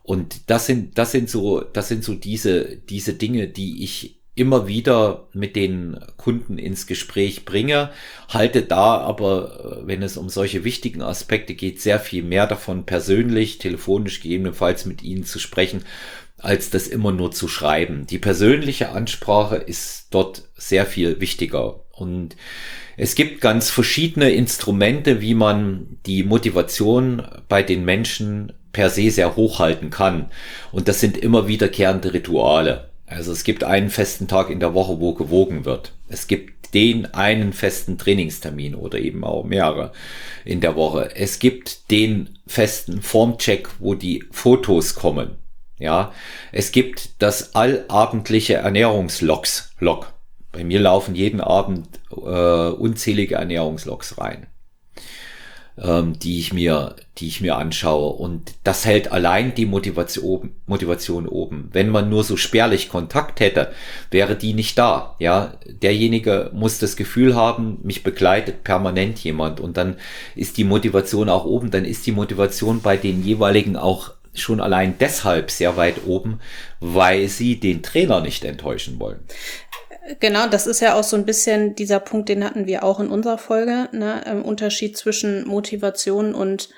Und 0.03 0.49
das 0.49 0.65
sind, 0.65 0.97
das 0.97 1.13
sind 1.13 1.29
so, 1.29 1.61
das 1.61 1.89
sind 1.89 2.03
so 2.03 2.15
diese, 2.15 2.79
diese 2.79 3.13
Dinge, 3.13 3.49
die 3.49 3.85
ich 3.85 4.23
immer 4.35 4.67
wieder 4.67 5.29
mit 5.35 5.55
den 5.55 5.99
Kunden 6.17 6.57
ins 6.57 6.87
Gespräch 6.87 7.45
bringe, 7.45 7.91
halte 8.29 8.63
da 8.63 8.97
aber, 8.99 9.83
äh, 9.83 9.87
wenn 9.87 10.03
es 10.03 10.17
um 10.17 10.31
solche 10.31 10.65
wichtigen 10.65 11.03
Aspekte 11.03 11.55
geht, 11.55 11.83
sehr 11.83 12.01
viel 12.01 12.23
mehr 12.23 12.47
davon 12.47 12.87
persönlich, 12.87 13.59
telefonisch 13.59 14.23
gegebenenfalls 14.23 14.87
mit 14.87 15.03
ihnen 15.03 15.25
zu 15.25 15.39
sprechen, 15.39 15.85
als 16.39 16.71
das 16.71 16.87
immer 16.87 17.13
nur 17.13 17.33
zu 17.33 17.49
schreiben. 17.49 18.07
Die 18.07 18.19
persönliche 18.19 18.91
Ansprache 18.91 19.57
ist 19.57 20.07
dort 20.11 20.43
sehr 20.57 20.87
viel 20.87 21.21
wichtiger. 21.21 21.81
Und 21.93 22.37
es 22.97 23.15
gibt 23.15 23.41
ganz 23.41 23.71
verschiedene 23.71 24.31
Instrumente, 24.31 25.21
wie 25.21 25.35
man 25.35 25.99
die 26.07 26.23
Motivation 26.23 27.23
bei 27.49 27.63
den 27.63 27.85
Menschen 27.85 28.53
per 28.73 28.91
se 28.91 29.11
sehr 29.11 29.37
hochhalten 29.37 29.91
kann. 29.91 30.31
Und 30.73 30.89
das 30.89 31.01
sind 31.01 31.17
immer 31.17 31.49
wiederkehrende 31.49 32.13
Rituale. 32.13 32.91
Also 33.07 33.33
es 33.33 33.43
gibt 33.43 33.65
einen 33.65 33.91
festen 33.91 34.29
Tag 34.29 34.51
in 34.51 34.61
der 34.61 34.75
Woche, 34.75 35.01
wo 35.01 35.15
gewogen 35.15 35.65
wird. 35.65 35.93
Es 36.09 36.27
gibt 36.27 36.75
den 36.75 37.07
einen 37.15 37.53
festen 37.53 37.97
Trainingstermin 37.99 38.75
oder 38.75 38.99
eben 38.99 39.25
auch 39.25 39.45
mehrere 39.45 39.93
in 40.45 40.61
der 40.61 40.77
Woche. 40.77 41.11
Es 41.17 41.39
gibt 41.39 41.91
den 41.91 42.39
festen 42.47 43.01
Formcheck, 43.01 43.69
wo 43.79 43.95
die 43.95 44.25
Fotos 44.31 44.95
kommen. 44.95 45.37
Ja, 45.79 46.13
es 46.53 46.73
gibt 46.73 47.23
das 47.23 47.55
allabendliche 47.55 48.55
Ernährungslogs, 48.55 49.73
Log. 49.79 50.13
Bei 50.51 50.65
mir 50.65 50.81
laufen 50.81 51.15
jeden 51.15 51.41
Abend 51.41 51.89
äh, 52.11 52.15
unzählige 52.15 53.37
Ernährungslogs 53.37 54.19
rein 54.19 54.49
ähm, 55.83 56.19
die 56.19 56.39
ich 56.39 56.53
mir, 56.53 56.97
die 57.19 57.29
ich 57.29 57.41
mir 57.41 57.57
anschaue. 57.57 58.13
Und 58.15 58.55
das 58.65 58.85
hält 58.85 59.13
allein 59.13 59.55
die 59.55 59.67
Motivation, 59.67 60.51
Motivation 60.67 61.29
oben. 61.29 61.69
Wenn 61.73 61.91
man 61.91 62.09
nur 62.09 62.25
so 62.25 62.37
spärlich 62.37 62.89
Kontakt 62.89 63.41
hätte, 63.41 63.73
wäre 64.11 64.37
die 64.37 64.55
nicht 64.55 64.79
da. 64.79 65.17
Ja, 65.19 65.55
derjenige 65.67 66.51
muss 66.53 66.79
das 66.79 66.97
Gefühl 66.97 67.35
haben, 67.35 67.79
mich 67.83 68.03
begleitet 68.03 68.65
permanent 68.65 69.19
jemand 69.21 69.61
und 69.61 69.77
dann 69.77 69.97
ist 70.35 70.57
die 70.57 70.65
Motivation 70.65 71.29
auch 71.29 71.45
oben. 71.45 71.71
Dann 71.71 71.85
ist 71.85 72.07
die 72.07 72.13
Motivation 72.13 72.81
bei 72.81 72.97
den 72.97 73.23
jeweiligen 73.23 73.77
auch 73.77 74.13
schon 74.41 74.61
allein 74.61 74.97
deshalb 74.99 75.51
sehr 75.51 75.77
weit 75.77 76.07
oben, 76.07 76.41
weil 76.81 77.29
sie 77.29 77.61
den 77.61 77.83
Trainer 77.83 78.21
nicht 78.21 78.45
enttäuschen 78.45 78.99
wollen. 79.01 79.21
Genau, 80.21 80.47
das 80.49 80.67
ist 80.67 80.81
ja 80.81 80.95
auch 80.95 81.05
so 81.05 81.17
ein 81.17 81.27
bisschen 81.27 81.75
dieser 81.75 82.01
Punkt, 82.01 82.29
den 82.29 82.43
hatten 82.43 82.67
wir 82.67 82.83
auch 82.83 82.99
in 82.99 83.09
unserer 83.09 83.39
Folge, 83.39 83.89
ne? 83.93 84.23
Ähm, 84.27 84.43
Unterschied 84.43 84.97
zwischen 84.97 85.47
Motivation 85.47 86.35
und 86.35 86.71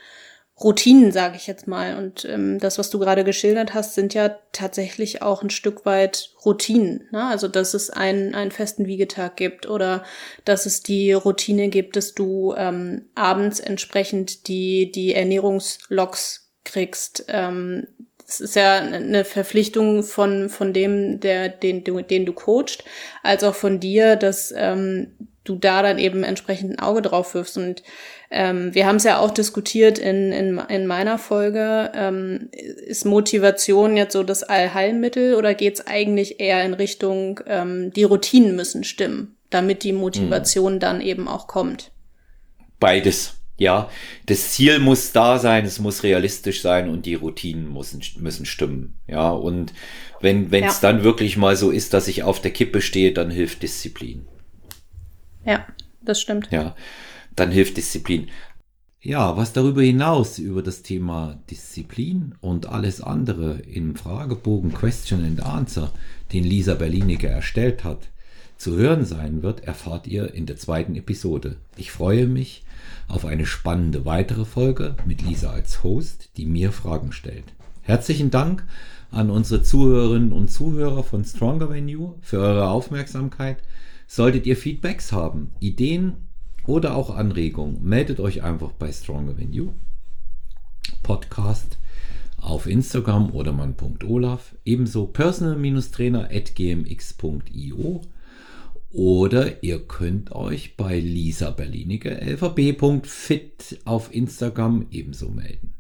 Routinen, 0.62 1.10
sage 1.10 1.36
ich 1.36 1.46
jetzt 1.46 1.66
mal. 1.66 1.96
Und 1.96 2.24
ähm, 2.26 2.58
das, 2.58 2.78
was 2.78 2.90
du 2.90 2.98
gerade 2.98 3.24
geschildert 3.24 3.72
hast, 3.72 3.94
sind 3.94 4.12
ja 4.12 4.36
tatsächlich 4.52 5.22
auch 5.22 5.42
ein 5.42 5.50
Stück 5.50 5.86
weit 5.86 6.30
Routinen. 6.44 7.08
Ne? 7.12 7.24
Also, 7.24 7.48
dass 7.48 7.72
es 7.72 7.88
einen, 7.88 8.34
einen 8.34 8.50
festen 8.50 8.86
Wiegetag 8.86 9.36
gibt 9.36 9.68
oder 9.68 10.04
dass 10.44 10.66
es 10.66 10.82
die 10.82 11.12
Routine 11.12 11.70
gibt, 11.70 11.96
dass 11.96 12.14
du 12.14 12.54
ähm, 12.56 13.06
abends 13.14 13.58
entsprechend 13.58 14.48
die, 14.48 14.92
die 14.92 15.14
Ernährungslogs 15.14 16.49
kriegst, 16.70 17.24
ähm, 17.28 17.86
es 18.26 18.40
ist 18.40 18.54
ja 18.54 18.76
eine 18.76 19.24
Verpflichtung 19.24 20.04
von, 20.04 20.48
von 20.48 20.72
dem, 20.72 21.18
der, 21.18 21.48
den, 21.48 21.82
den 21.84 22.26
du 22.26 22.32
coachst, 22.32 22.84
als 23.22 23.42
auch 23.42 23.56
von 23.56 23.80
dir, 23.80 24.14
dass 24.14 24.54
ähm, 24.56 25.08
du 25.42 25.56
da 25.56 25.82
dann 25.82 25.98
eben 25.98 26.22
entsprechend 26.22 26.70
ein 26.70 26.78
Auge 26.78 27.02
drauf 27.02 27.34
wirfst. 27.34 27.58
Und 27.58 27.82
ähm, 28.30 28.72
wir 28.72 28.86
haben 28.86 28.96
es 28.96 29.04
ja 29.04 29.18
auch 29.18 29.32
diskutiert 29.32 29.98
in, 29.98 30.30
in, 30.30 30.58
in 30.58 30.86
meiner 30.86 31.18
Folge. 31.18 31.90
Ähm, 31.92 32.50
ist 32.52 33.04
Motivation 33.04 33.96
jetzt 33.96 34.12
so 34.12 34.22
das 34.22 34.44
Allheilmittel 34.44 35.34
oder 35.34 35.54
geht 35.54 35.74
es 35.74 35.86
eigentlich 35.86 36.38
eher 36.38 36.64
in 36.64 36.74
Richtung, 36.74 37.40
ähm, 37.46 37.92
die 37.92 38.04
Routinen 38.04 38.54
müssen 38.54 38.84
stimmen, 38.84 39.36
damit 39.50 39.82
die 39.82 39.92
Motivation 39.92 40.74
hm. 40.74 40.80
dann 40.80 41.00
eben 41.00 41.26
auch 41.26 41.48
kommt? 41.48 41.90
Beides. 42.78 43.39
Ja, 43.60 43.90
das 44.24 44.52
Ziel 44.52 44.78
muss 44.78 45.12
da 45.12 45.38
sein, 45.38 45.66
es 45.66 45.80
muss 45.80 46.02
realistisch 46.02 46.62
sein 46.62 46.88
und 46.88 47.04
die 47.04 47.12
Routinen 47.12 47.70
müssen, 47.70 48.00
müssen 48.18 48.46
stimmen. 48.46 48.94
Ja, 49.06 49.28
und 49.28 49.74
wenn 50.22 50.50
es 50.50 50.80
ja. 50.80 50.90
dann 50.90 51.04
wirklich 51.04 51.36
mal 51.36 51.54
so 51.56 51.70
ist, 51.70 51.92
dass 51.92 52.08
ich 52.08 52.22
auf 52.22 52.40
der 52.40 52.52
Kippe 52.52 52.80
stehe, 52.80 53.12
dann 53.12 53.30
hilft 53.30 53.62
Disziplin. 53.62 54.24
Ja, 55.44 55.66
das 56.00 56.22
stimmt. 56.22 56.48
Ja, 56.50 56.74
dann 57.36 57.50
hilft 57.50 57.76
Disziplin. 57.76 58.30
Ja, 59.02 59.36
was 59.36 59.52
darüber 59.52 59.82
hinaus 59.82 60.38
über 60.38 60.62
das 60.62 60.80
Thema 60.80 61.38
Disziplin 61.50 62.36
und 62.40 62.64
alles 62.64 63.02
andere 63.02 63.58
im 63.60 63.94
Fragebogen 63.94 64.72
Question 64.72 65.22
and 65.22 65.42
Answer, 65.42 65.92
den 66.32 66.44
Lisa 66.44 66.76
Berliniger 66.76 67.28
erstellt 67.28 67.84
hat, 67.84 68.08
zu 68.56 68.76
hören 68.76 69.04
sein 69.04 69.42
wird, 69.42 69.64
erfahrt 69.64 70.06
ihr 70.06 70.32
in 70.32 70.46
der 70.46 70.56
zweiten 70.56 70.96
Episode. 70.96 71.56
Ich 71.76 71.90
freue 71.90 72.26
mich, 72.26 72.64
auf 73.10 73.24
eine 73.24 73.46
spannende 73.46 74.04
weitere 74.04 74.44
Folge 74.44 74.94
mit 75.04 75.22
Lisa 75.22 75.50
als 75.50 75.82
Host, 75.82 76.30
die 76.36 76.46
mir 76.46 76.72
Fragen 76.72 77.12
stellt. 77.12 77.52
Herzlichen 77.82 78.30
Dank 78.30 78.64
an 79.10 79.30
unsere 79.30 79.62
Zuhörerinnen 79.62 80.32
und 80.32 80.50
Zuhörer 80.50 81.02
von 81.02 81.24
Stronger 81.24 81.70
Venue 81.70 82.14
für 82.20 82.38
eure 82.38 82.68
Aufmerksamkeit. 82.68 83.58
Solltet 84.06 84.46
ihr 84.46 84.56
Feedbacks 84.56 85.12
haben, 85.12 85.50
Ideen 85.58 86.28
oder 86.66 86.94
auch 86.94 87.10
Anregungen, 87.10 87.82
meldet 87.82 88.20
euch 88.20 88.42
einfach 88.42 88.72
bei 88.72 88.92
Stronger 88.92 89.36
Venue 89.36 89.72
Podcast 91.02 91.78
auf 92.40 92.66
Instagram 92.66 93.30
oder 93.32 93.52
man.olaf, 93.52 94.54
ebenso 94.64 95.06
personal-trainer 95.06 96.28
at 96.32 96.54
gmx.io 96.54 98.02
oder 98.92 99.62
ihr 99.62 99.80
könnt 99.80 100.32
euch 100.32 100.76
bei 100.76 100.98
Lisa 100.98 101.50
Berlinige 101.50 102.20
lvb.fit 102.20 103.80
auf 103.84 104.12
Instagram 104.14 104.86
ebenso 104.90 105.30
melden. 105.30 105.72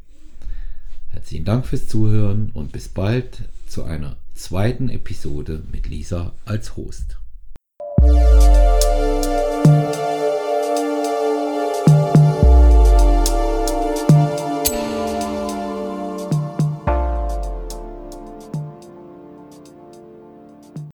Herzlichen 1.08 1.44
Dank 1.44 1.66
fürs 1.66 1.88
Zuhören 1.88 2.50
und 2.54 2.72
bis 2.72 2.88
bald 2.88 3.42
zu 3.66 3.82
einer 3.82 4.16
zweiten 4.34 4.88
Episode 4.88 5.62
mit 5.72 5.88
Lisa 5.88 6.34
als 6.44 6.76
Host. 6.76 7.16